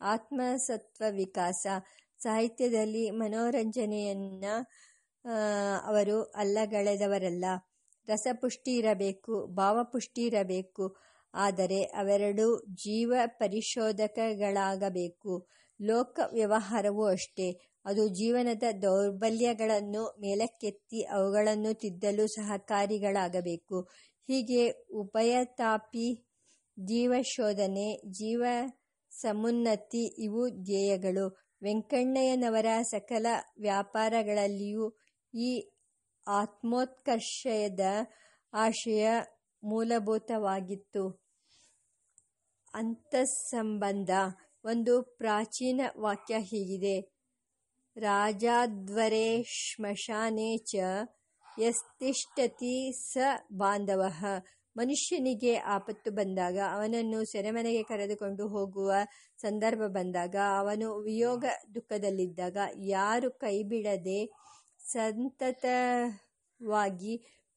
ಆತ್ಮಸತ್ವ 0.00 1.04
ವಿಕಾಸ. 1.10 1.66
ಸಾಹಿತ್ಯದಲ್ಲಿ 2.18 3.10
ಮನೋರಂಜನೆಯನ್ನ 3.10 4.44
ಅವರು 5.84 6.22
ಅಲ್ಲಗಳೆದವರಲ್ಲ. 6.22 7.44
ರಸಪುಷ್ಟಿ 8.08 8.76
ಇರಬೇಕು, 8.76 9.46
ಭಾವಪುಷ್ಟಿ 9.46 10.22
ಇರಬೇಕು. 10.22 10.96
ಆದರೆ 11.34 11.82
ಅವೆರಡೂ 11.82 12.62
ಜೀವ 12.74 13.14
ಪರಿಶೋಧಕಗಳಾಗಬೇಕು. 13.26 15.48
ಲೋಕ 15.82 16.20
ವ್ಯವಹಾರವೂ 16.32 17.04
ಅಷ್ಟೇ. 17.04 17.60
ಅದು 17.84 18.08
ಜೀವನದ 18.08 18.62
ದೌರ್ಬಲ್ಯಗಳನ್ನು 18.82 20.16
ಮೇಲಕ್ಕೆತ್ತಿ 20.20 21.02
ಅವುಗಳನ್ನು 21.02 21.74
ತಿದ್ದಲು 21.74 22.26
ಸಹಕಾರಿಗಳಾಗಬೇಕು. 22.26 23.88
ಹೀಗೆ 24.28 24.70
ಉಭಯತಾಪಿ 24.70 26.28
ಜೀವಶೋಧನೆ, 26.84 28.10
ಜೀವ 28.10 28.44
ಸಮುನ್ನತಿ 29.10 30.24
ಇವು 30.24 30.50
ಧ್ಯೇಯಗಳು. 30.50 31.42
ವೆಂಕಣ್ಣಯ್ಯನವರ 31.62 32.66
ಸಕಲ 32.82 33.26
ವ್ಯಾಪಾರಗಳಲ್ಲಿಯೂ 33.60 34.96
ಈ 35.34 35.71
ಆತ್ಮೋತ್ಕರ್ಷದ 36.26 37.84
ಆಶಯ 38.52 39.06
ಮೂಲಭೂತವಾಗಿತ್ತು. 39.62 41.02
ಅಂತಸ್ಸಂಬಂಧ 42.74 44.10
ಒಂದು 44.64 45.02
ಪ್ರಾಚೀನ 45.02 45.80
ವಾಕ್ಯ 45.98 46.34
ಹೀಗಿದೆ 46.40 46.96
ರಾಜಾಧ್ವರೇ 47.96 49.42
ಶ್ಮಶಾನೆ 49.42 50.56
ಚ 50.56 50.74
ಯಸ್ತಿಷ್ಠತಿ 51.58 52.76
ಸ 52.92 53.18
ಬಾಂಧವಃ 53.52 54.20
ಮನುಷ್ಯನಿಗೆ 54.76 55.56
ಆಪತ್ತು 55.56 56.10
ಬಂದಾಗ, 56.10 56.58
ಅವನನ್ನು 56.72 57.18
ಸೆರೆಮನೆಗೆ 57.24 57.82
ಕರೆದುಕೊಂಡು 57.82 58.48
ಹೋಗುವ 58.48 58.92
ಸಂದರ್ಭ 59.38 59.82
ಬಂದಾಗ, 59.86 60.36
ಅವನು 60.58 61.00
ವಿಯೋಗ 61.00 61.44
ದುಃಖದಲ್ಲಿದ್ದಾಗ 61.74 62.56
ಯಾರು 62.88 63.30
ಕೈಬಿಡದೆ 63.30 64.20
ಸಂತತವಾಗಿ 64.84 65.94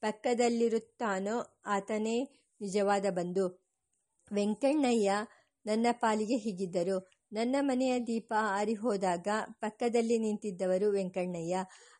ಪಕ್ಕದಲ್ಲಿರುತ್ತಾನೋ 0.04 1.36
ಆತನೇ 1.66 2.18
ನಿಜವಾದ 2.62 3.06
ಬಂಧು. 3.10 3.46
ವೆಂಕಣ್ಣಯ್ಯ 4.32 5.12
ನನ್ನ 5.66 5.88
ಪಾಲಿಗೆ 6.00 6.38
ಹೀಗಿದ್ದರು. 6.38 6.98
ನನ್ನ 7.34 7.56
ಮನೆಯ 7.60 7.94
ದೀಪ 8.00 8.34
ಆರಿಹೋದಾಗ 8.52 9.28
ಪಕ್ಕದಲ್ಲಿ 9.60 10.18
ನಿಂತಿದ್ದವರು 10.18 10.92
ವೆಂಕಣ್ಣಯ್ಯ. 10.92 11.56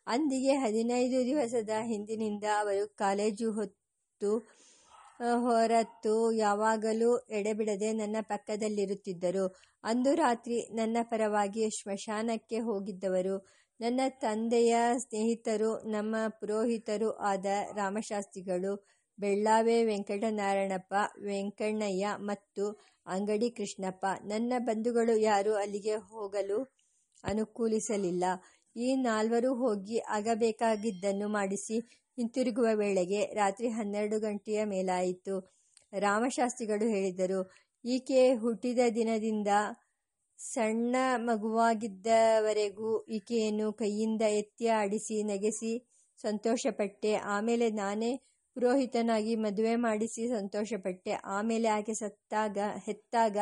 ಅಂದಿಗೆ 0.06 0.54
ಹದಿನೈದು 0.54 1.26
ದಿವಸದ 1.26 1.70
ಹಿಂದಿನಿಂದ 1.82 2.44
ಅವರು 2.58 2.84
ಕಾಲೇಜು 2.96 3.48
ಹೊತ್ತು 3.52 4.30
ಹೊರತು 5.42 6.14
ಯಾವಾಗಲೂ 6.36 7.10
ಎಡೆಬಿಡದೆ 7.30 7.92
ನನ್ನ 7.92 8.16
ಪಕ್ಕದಲ್ಲಿರುತ್ತಿದ್ದರು. 8.22 9.46
ಅಂದು 9.84 10.14
ರಾತ್ರಿ 10.14 10.58
ನನ್ನ 10.74 10.96
ಪರವಾಗಿ 11.02 11.64
ಶ್ಮಶಾನಕ್ಕೆ 11.70 12.58
ಹೋಗಿದ್ದವರು 12.60 13.36
ನನ್ನ 13.80 14.00
ತಂದೆಯ 14.20 14.74
ಸ್ನೇಹಿತರು 14.98 15.70
ನಮ್ಮ 15.86 16.16
ಪುರೋಹಿತರು 16.40 17.08
ಆದ 17.30 17.46
ರಾಮಶಾಸ್ತ್ರಿಗಳು, 17.76 18.72
ಬೆಳ್ಳಾವೆ 19.18 19.76
ವೆಂಕಟನಾರಾಯಣಪ್ಪ, 19.84 20.94
ವೆಂಕಣ್ಣಯ್ಯ 21.24 22.06
ಮತ್ತು 22.20 22.64
ಅಂಗಡಿ 23.06 23.48
ಕೃಷ್ಣಪ್ಪ. 23.50 24.06
ನನ್ನ 24.24 24.52
ಬಂಧುಗಳು 24.58 25.14
ಯಾರೂ 25.20 25.52
ಅಲ್ಲಿಗೆ 25.54 25.94
ಹೋಗಲು 26.10 26.58
ಅನುಕೂಲಿಸಲಿಲ್ಲ. 27.24 28.24
ಈ 28.76 28.88
ನಾಲ್ವರು 29.02 29.50
ಹೋಗಿ 29.54 29.98
ಆಗಬೇಕಾಗಿದ್ದನ್ನು 30.08 31.28
ಮಾಡಿಸಿ 31.28 31.76
ಹಿಂತಿರುಗುವ 32.18 32.68
ವೇಳೆಗೆ 32.74 33.20
ರಾತ್ರಿ 33.34 33.68
ಹನ್ನೆರಡು 33.68 34.18
ಗಂಟೆಯ 34.20 34.60
ಮೇಲಾಯಿತು. 34.64 35.36
ರಾಮಶಾಸ್ತ್ರಿಗಳು 35.92 36.86
ಹೇಳಿದರು, 36.88 37.40
ಈಕೆ 37.84 38.20
ಹುಟ್ಟಿದ 38.34 38.82
ದಿನದಿಂದ 38.94 39.50
ಸಣ್ಣ 40.38 40.96
ಮಗುವಾಗಿದ್ದವರೆಗೂ 41.16 42.90
ಈಕೆಯನ್ನು 43.08 43.72
ಕೈಯಿಂದ 43.72 44.22
ಎತ್ತಿ 44.38 44.66
ಆಡಿಸಿ 44.68 45.22
ನೆಗೆಸಿ 45.22 45.72
ಸಂತೋಷಪಟ್ಟೆ. 46.24 47.14
ಆಮೇಲೆ 47.34 47.70
ನಾನೇ 47.70 48.12
ಪುರೋಹಿತನಾಗಿ 48.56 49.36
ಮದುವೆ 49.36 49.76
ಮಾಡಿಸಿ 49.76 50.28
ಸಂತೋಷಪಟ್ಟೆ. 50.28 51.12
ಆಮೇಲೆ 51.36 51.68
ಆಕೆ 51.68 51.94
ಸತ್ತಾಗ 51.94 52.58
ಹೆತ್ತಾಗ 52.86 53.38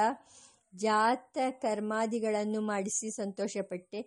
ಜಾತ 0.74 1.38
ಕರ್ಮಾದಿಗಳನ್ನು 1.62 2.60
ಮಾಡಿಸಿ 2.60 3.10
ಸಂತೋಷಪಟ್ಟೆ. 3.10 4.00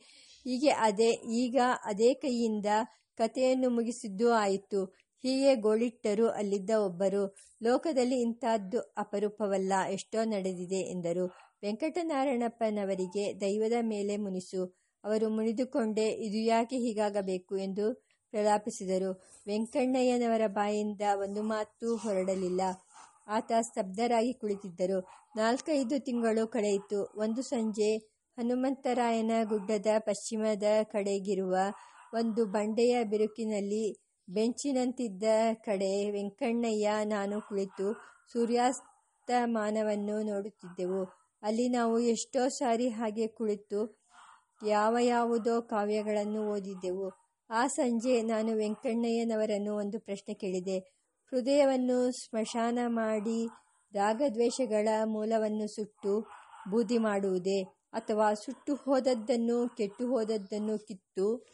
ಹೀಗೆ 0.46 0.72
ಅದೇ 0.88 1.12
ಈಗ 1.12 1.58
ಅದೇ 1.86 2.14
ಕೈಯಿಂದ 2.14 2.70
ಕಥೆಯನ್ನು 3.18 3.70
ಮುಗಿಸಿದ್ದು 3.70 4.34
ಆಯಿತು. 4.34 4.82
ಹೀಗೆ 5.24 5.56
ಗೋಳಿಟ್ಟರು 5.56 6.30
ಅಲ್ಲಿದ್ದ 6.30 6.70
ಒಬ್ಬರು. 6.80 7.24
ಲೋಕದಲ್ಲಿ 7.62 8.22
ಇಂಥದ್ದು 8.22 8.80
ಅಪರೂಪವಲ್ಲ, 8.98 9.74
ಎಷ್ಟೋ 9.92 10.20
ನಡೆದಿದೆ 10.26 10.82
ಎಂದರು. 10.94 11.26
ವೆಂಕಟನಾರಾಯಣಪ್ಪನವರಿಗೆ 11.64 13.42
ದೈವದ 13.42 13.78
ಮೇಲೆ 13.82 14.18
ಮುನಿಸು. 14.18 14.62
ಅವರು 15.04 15.30
ಮುನಿದುಕೊಂಡೇ 15.30 16.08
ಇದು 16.10 16.38
ಯಾಕೆ 16.38 16.78
ಹೀಗಾಗಬೇಕು 16.78 17.58
ಎಂದು 17.58 17.86
ಪ್ರಲಾಪಿಸಿದರು. 18.34 19.12
ವೆಂಕಣ್ಣಯ್ಯನವರ 19.48 20.42
ಬಾಯಿಂದ 20.48 21.02
ಒಂದು 21.20 21.44
ಮಾತು 21.44 21.96
ಹೊರಡಲಿಲ್ಲ. 21.96 22.62
ಆತ 23.28 23.52
ಸ್ತಬ್ಧರಾಗಿ 23.62 24.34
ಕುಳಿತಿದ್ದರು. 24.34 25.00
ನಾಲ್ಕೈದು 25.36 26.00
ತಿಂಗಳು 26.00 26.48
ಕಳೆಯಿತು. 26.48 27.00
ಒಂದು 27.16 27.42
ಸಂಜೆ 27.42 27.98
ಹನುಮಂತರಾಯನ 28.38 29.32
ಗುಡ್ಡದ 29.44 29.88
ಪಶ್ಚಿಮದ 30.00 30.68
ಕಡೆಗಿರುವ 30.84 31.56
ಒಂದು 32.14 32.46
ಬಂಡೆಯ 32.46 33.04
ಬಿರುಕಿನಲ್ಲಿ 33.04 33.86
ಬೆಂಚಿನಂತಿದ್ದ 34.28 35.24
ಕಡೆ 35.66 36.12
ವೆಂಕಣ್ಣಯ್ಯ 36.12 36.90
ನಾನು 37.04 37.42
ಕುಳಿತು 37.42 37.88
ಸೂರ್ಯಾಸ್ತಮಾನವನ್ನು 38.34 40.24
ನೋಡುತ್ತಿದ್ದೆವು. 40.24 41.02
ಅಲ್ಲಿ 41.42 41.70
ನಾವು 41.70 42.00
ಎಷ್ಟೋ 42.00 42.48
ಸಾರಿ 42.48 42.90
ಹಾಗೆ 42.90 43.28
ಕುಳಿತು 43.28 44.00
ಯಾವ 44.66 44.98
ಯಾವುದೋ 45.02 45.62
ಕಾವ್ಯಗಳನ್ನು 45.62 46.52
ಓದಿದ್ದೆವು. 46.52 47.12
ಆ 47.50 47.68
ಸಂಜೆ 47.68 48.22
ನಾನು 48.22 48.56
ವೆಂಕಣ್ಣಯ್ಯನವರನ್ನು 48.56 49.76
ಒಂದು 49.76 50.00
ಪ್ರಶ್ನೆ 50.00 50.34
ಕೇಳಿದೆ. 50.34 50.80
ಹೃದಯವನ್ನು 51.32 52.12
ಸ್ಮಶಾನ 52.12 52.80
ಮಾಡಿ 52.86 53.48
ರಾಗದ್ವೇಷಗಳ 53.94 54.88
ಮೂಲವನ್ನು 55.06 55.68
ಸುಟ್ಟು 55.68 56.28
ಬೂದಿ 56.72 56.98
ಮಾಡುವುದೇ? 56.98 57.64
ಅಥವಾ 57.94 58.34
ಸುಟ್ಟು 58.34 58.76
ಹೋದದ್ದನ್ನು, 58.76 59.76
ಕೆಟ್ಟು 59.78 60.08
ಹೋದದ್ದನ್ನು 60.08 60.78
ಕಿತ್ತು 60.78 61.46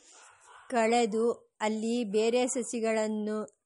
ಕಳೆದು 0.70 1.32
ಅಲ್ಲಿ 1.62 2.04
ಬೇರೆ 2.04 2.48
ಸಸಿಗಳನ್ನು 2.48 3.60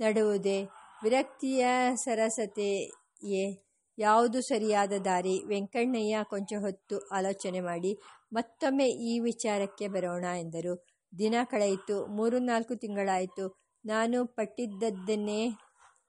ನಡುವುದೇ? 0.00 0.64
ವಿರಕ್ತಿಯ 1.02 1.66
ಸರಸತೆಯೇ? 1.94 3.73
ಯಾವುದು 3.98 4.38
ಸರಿಯಾದ 4.42 4.94
ದಾರಿ? 5.04 5.34
ವೆಂಕಣ್ಣಯ್ಯ 5.46 6.22
ಕೊಂಚ 6.30 6.52
ಹೊತ್ತು 6.60 6.96
ಆಲೋಚನೆ 7.12 7.60
ಮಾಡಿ, 7.60 7.92
ಮತ್ತೊಮ್ಮೆ 8.32 8.86
ಈ 9.10 9.12
ವಿಚಾರಕ್ಕೆ 9.20 9.86
ಬರೋಣ 9.88 10.24
ಎಂದರು. 10.40 10.74
ದಿನ 11.12 11.34
ಕಳೆಯಿತು. 11.44 11.96
ಮೂರು 12.16 12.38
ನಾಲ್ಕು 12.44 12.74
ತಿಂಗಳಾಯಿತು. 12.76 13.44
ನಾನು 13.84 14.18
ಪಟ್ಟಿದ್ದದ್ದನ್ನೇ 14.36 15.40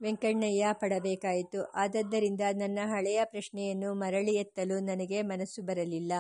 ವೆಂಕಣ್ಣಯ್ಯ 0.02 0.68
ಪಡಬೇಕಾಯಿತು 0.74 1.60
ಆದದ್ದರಿಂದ 1.76 2.44
ನನ್ನ 2.54 2.80
ಹಳೆಯ 2.86 3.20
ಪ್ರಶ್ನೆಯನ್ನು 3.26 3.90
ಮರಳಿ 3.94 4.34
ಎತ್ತಲು 4.36 4.78
ನನಗೆ 4.80 5.20
ಮನಸ್ಸು 5.22 5.62
ಬರಲಿಲ್ಲ 5.62 6.14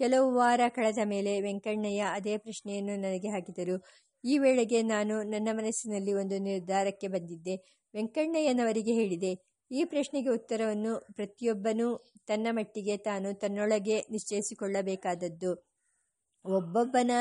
ಕೆಲವು 0.00 0.26
ವಾರ 0.34 0.60
ಕಳೆದ 0.68 1.00
ಮೇಲೆ 1.04 1.32
ವೆಂಕಣ್ಣಯ್ಯ 1.40 2.04
ಅದೇ 2.14 2.34
ಪ್ರಶ್ನೆಯನ್ನು 2.36 2.94
ನನಗೆ 2.96 3.28
ಹಾಕಿದರು 3.28 3.76
ಈ 4.24 4.34
ವೇಳೆಗೆ 4.38 4.78
ನಾನು 4.86 5.14
ನನ್ನ 5.22 5.48
ಮನಸ್ಸಿನಲ್ಲಿ 5.52 6.12
ಒಂದು 6.12 6.36
ನಿರ್ಧಾರಕ್ಕೆ 6.40 7.08
ಬಂದಿದ್ದೆ 7.08 7.54
ವೆಂಕಣ್ಣಯ್ಯನವರಿಗೆ 7.94 8.92
ಹೇಳಿದೆ 8.92 9.32
ಈ 9.72 9.84
ಪ್ರಶ್ನೆಗೆ 9.84 10.28
ಉತ್ತರವನ್ನು 10.28 10.92
ಪ್ರತಿಯೊಬ್ಬನೂ 11.12 11.86
ತನ್ನ 12.26 12.46
ಮಟ್ಟಿಗೆ 12.50 12.96
ತಾನು 12.96 13.34
ತನ್ನೊಳಗೆ 13.34 14.04
ನಿಶ್ಚಯಿಸಿಕೊಳ್ಳಬೇಕಾದದ್ದು. 14.10 15.52
ಒಬ್ಬೊಬ್ಬನ 16.44 17.12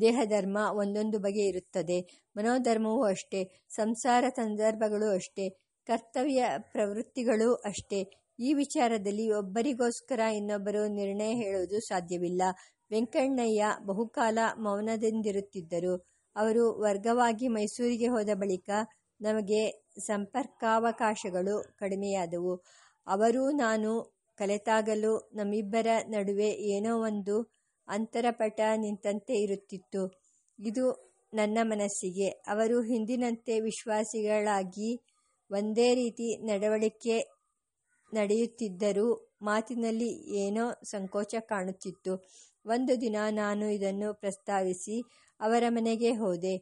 ದೇಹಧರ್ಮ 0.00 0.58
ಒಂದೊಂದು 0.72 1.18
ಬಗೆ 1.18 1.44
ಇರುತ್ತದೆ. 1.46 1.98
ಮನೋಧರ್ಮವೂ 2.36 3.02
ಅಷ್ಟೇ, 3.04 3.40
ಸಂಸಾರ 3.68 4.24
ಸಂದರ್ಭಗಳು 4.36 5.08
ಅಷ್ಟೇ, 5.14 5.46
ಕರ್ತವ್ಯ 5.86 6.44
ಪ್ರವೃತ್ತಿಗಳೂ 6.72 7.54
ಅಷ್ಟೇ. 7.54 8.00
ಈ 8.38 8.54
ವಿಚಾರದಲ್ಲಿ 8.54 9.30
ಒಬ್ಬರಿಗೋಸ್ಕರ 9.32 10.20
ಇನ್ನೊಬ್ಬರು 10.34 10.86
ನಿರ್ಣಯ 10.94 11.32
ಹೇಳುವುದು 11.34 11.80
ಸಾಧ್ಯವಿಲ್ಲ. 11.80 12.42
ವೆಂಕಣ್ಣಯ್ಯ 12.90 13.64
ಬಹುಕಾಲ 13.86 14.38
ಮೌನದಿಂದಿರುತ್ತಿದ್ದರು. 14.58 15.94
ಅವರು 16.36 16.80
ವರ್ಗವಾಗಿ 16.80 17.48
ಮೈಸೂರಿಗೆ 17.48 18.06
ಹೋದ 18.06 18.28
ಬಳಿಕ 18.34 18.70
ನಮಗೆ 19.20 19.62
ಸಂಪರ್ಕಾವಕಾಶಗಳು 20.06 21.54
ಕಡಿಮೆಯಾದವು. 21.78 22.54
ಅವರೂ 23.06 23.50
ನಾನು 23.56 23.90
ಕಲೆತಾಗಲು 24.38 25.30
ನಮ್ಮಿಬ್ಬರ 25.34 25.86
ನಡುವೆ 26.08 26.50
ಏನೋ 26.74 26.92
ಒಂದು 27.02 27.36
ಅಂತರಪಟ 27.88 28.60
ನಿಂತಂತೆ 28.76 29.34
ಇರುತ್ತಿತ್ತು. 29.34 30.02
ಇದು 30.58 30.84
ನನ್ನ 31.34 31.58
ಮನಸ್ಸಿಗೆ. 31.62 32.28
ಅವರು 32.28 32.82
ಹಿಂದಿನಂತೆ 32.82 33.60
ವಿಶ್ವಾಸಿಗಳಾಗಿ 33.60 34.90
ಒಂದೇ 35.50 35.94
ರೀತಿ 35.94 36.28
ನಡವಳಿಕೆ 36.46 37.16
ನಡೆಯುತ್ತಿದ್ದರೂ 38.12 39.36
ಮಾತಿನಲ್ಲಿ 39.42 40.10
ಏನೋ 40.38 40.64
ಸಂಕೋಚ 40.84 41.34
ಕಾಣುತ್ತಿತ್ತು. 41.40 42.12
ಒಂದು 42.66 43.00
ದಿನ 43.00 43.16
ನಾನು 43.30 43.70
ಇದನ್ನು 43.70 44.14
ಪ್ರಸ್ತಾವಿಸಿ 44.14 44.96
ಅವರ 45.40 45.64
ಮನೆಗೆ 45.68 46.10
ಹೋದೆ. 46.12 46.54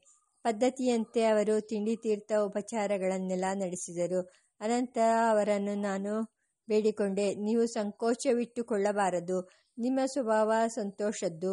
ಪದ್ಧತಿಯಂತೆ 0.49 1.25
ಅವರು 1.25 1.61
ತಿಂಡಿ 1.61 1.97
ತೀರ್ಥ 1.97 2.33
ಉಪಚಾರಗಳನ್ನೆಲ್ಲ 2.45 3.45
ನಡೆಸಿದರು. 3.55 4.21
ಅನಂತರ 4.61 5.09
ಅವರನ್ನು 5.31 5.75
ನಾನು 5.81 6.13
ಬೇಡಿಕೊಂಡೆ. 6.69 7.35
ನೀವು 7.35 7.67
ಸಂಕೋಚವಿಟ್ಟುಕೊಳ್ಳಬಾರದು. 7.67 9.39
ನಿಮ್ಮ 9.79 10.01
ಸ್ವಭಾವ 10.07 10.53
ಸಂತೋಷದ್ದು. 10.69 11.53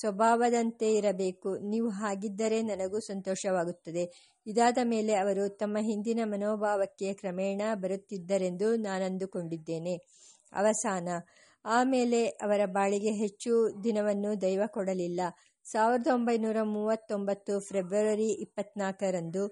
ಸ್ವಭಾವದಂತೆ 0.00 0.94
ಇರಬೇಕು. 0.94 1.58
ನೀವು 1.68 1.88
ಹಾಗಿದ್ದರೆ 1.90 2.62
ನನಗೂ 2.62 3.00
ಸಂತೋಷವಾಗುತ್ತದೆ. 3.00 4.04
ಇದಾದ 4.46 4.78
ಮೇಲೆ 4.84 5.14
ಅವರು 5.14 5.48
ತಮ್ಮ 5.48 5.78
ಹಿಂದಿನ 5.80 6.20
ಮನೋಭಾವಕ್ಕೆ 6.24 7.12
ಕ್ರಮೇಣ 7.12 7.62
ಬರುತ್ತಿದ್ದರೆಂದು 7.74 8.76
ನಾನಂದುಕೊಂಡಿದ್ದೇನೆ. 8.76 9.94
ಅವಸಾನ. 10.52 11.08
ಆಮೇಲೆ 11.64 12.26
ಅವರ 12.26 12.60
ಬಾಳಿಗೆ 12.66 13.12
ಹೆಚ್ಚು 13.12 13.52
ದಿನವನ್ನು 13.84 14.42
ದೈವ 14.42 14.62
ಕೊಡಲಿಲ್ಲ. 14.66 15.20
ಸಾವಿರದ 15.72 16.08
ಒಂಬೈನೂರ 16.14 16.58
ಮೂವತ್ತೊಂಬತ್ತು 16.62 17.60
ಫೆಬ್ರವರಿ 17.60 18.28
ಇಪ್ಪತ್ನಾಲ್ಕರಂದು 18.44 19.42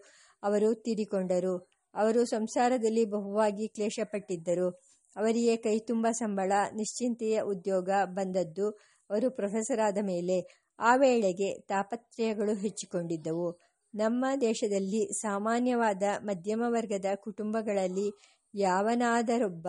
ಅವರು 0.43 0.75
ತೀರಿಕೊಂಡರು. 0.75 1.55
ಅವರು 1.95 2.25
ಸಂಸಾರದಲ್ಲಿ 2.25 3.05
ಬಹುವಾಗಿ 3.05 3.69
ಕ್ಲೇಶಪಟ್ಟಿದ್ದರು. 3.69 4.69
ಅವರಿಗೆ 5.17 5.57
ಕೈ 5.57 5.79
ತುಂಬ 5.79 6.07
ಸಂಬಳ, 6.11 6.53
ನಿಶ್ಚಿಂತೆಯ 6.75 7.41
ಉದ್ಯೋಗ 7.43 7.91
ಬಂದದ್ದು 8.05 8.67
ಅವರು 9.11 9.31
ಪ್ರೊಫೆಸರ್ 9.31 9.81
ಆದ 9.81 9.99
ಮೇಲೆ. 10.03 10.39
ಆ 10.79 10.97
ವೇಳೆಗೆ 10.97 11.49
ತಾಪತ್ರಯಗಳು 11.61 12.55
ಹೆಚ್ಚಿಕೊಂಡಿದ್ದವು. 12.55 13.49
ನಮ್ಮ 13.95 14.25
ದೇಶದಲ್ಲಿ 14.41 15.13
ಸಾಮಾನ್ಯವಾದ 15.21 16.03
ಮಧ್ಯಮ 16.19 16.63
ವರ್ಗದ 16.67 17.05
ಕುಟುಂಬಗಳಲ್ಲಿ 17.17 18.09
ಯಾವನಾದರೊಬ್ಬ 18.55 19.69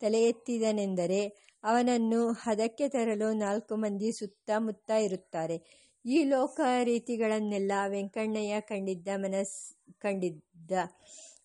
ತಲೆ 0.00 0.20
ಎತ್ತಿದನೆಂದರೆ 0.22 1.20
ಅವನನ್ನು 1.64 2.20
ಹದಕ್ಕೆ 2.32 2.88
ತರಲು 2.88 3.32
ನಾಲ್ಕು 3.32 3.76
ಮಂದಿ 3.76 4.10
ಸುತ್ತಮುತ್ತ 4.12 4.90
ಇರುತ್ತಾರೆ. 4.90 5.56
ಈ 6.04 6.24
ಲೋಕ 6.24 6.60
ರೀತಿಗಳನ್ನೆಲ್ಲ 6.84 7.72
ವೆಂಕಣ್ಣಯ್ಯ 7.88 8.60
ಕಂಡಿದ್ದ 8.60 9.08
ಮನಸ್, 9.16 9.74
ಕಂಡಿದ್ದ 9.98 10.72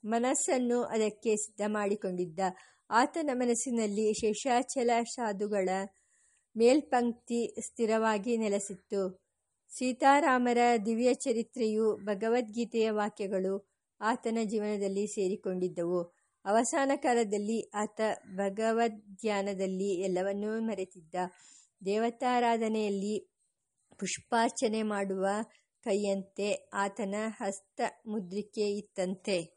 ಮನಸ್ಸನ್ನು 0.05 0.83
ಅದಕ್ಕೆ 0.83 1.35
ಸಿದ್ಧ 1.35 1.61
ಮಾಡಿಕೊಂಡಿದ್ದ 1.67 2.39
ಆತನ 2.89 3.29
ಮನಸ್ಸಿನಲ್ಲಿ 3.33 4.13
ಶೇಷಾಚಲ 4.13 4.89
ಸಾಧುಗಳ 5.03 5.69
ಮೇಲ್ಪಂಕ್ತಿ 6.57 7.55
ಸ್ಥಿರವಾಗಿ 7.61 8.37
ನೆಲೆಸಿತ್ತು. 8.37 9.01
ಸೀತಾರಾಮರ 9.71 10.57
ದಿವ್ಯ 10.85 11.13
ಚರಿತ್ರೆಯು 11.13 11.95
ಭಗವದ್ಗೀತೆಯ 12.05 12.91
ವಾಕ್ಯಗಳು 12.91 13.67
ಆತನ 14.01 14.37
ಜೀವನದಲ್ಲಿ 14.43 15.07
ಸೇರಿಕೊಂಡಿದ್ದವು. 15.07 16.01
ಅವಸಾನ 16.45 16.91
ಕಾಲದಲ್ಲಿ 16.95 17.69
ಆತ 17.73 18.01
ಭಗವದ್ಧ್ಯಾನದಲ್ಲಿ 18.35 19.89
ಎಲ್ಲವನ್ನೂ 20.01 20.61
ಮರೆತಿದ್ದ. 20.61 21.15
ದೇವತಾರಾಧನೆಯಲ್ಲಿ 21.85 23.34
ಪುಷ್ಪಾರ್ಚನೆ 23.99 24.81
ಮಾಡುವ 24.83 25.25
ಕೈಯಂತೆ 25.83 26.69
ಆತನ 26.73 27.15
ಹಸ್ತ 27.39 27.81
ಮುದ್ರಿಕೆ 28.07 28.67
ಇತ್ತಂತೆ. 28.77 29.54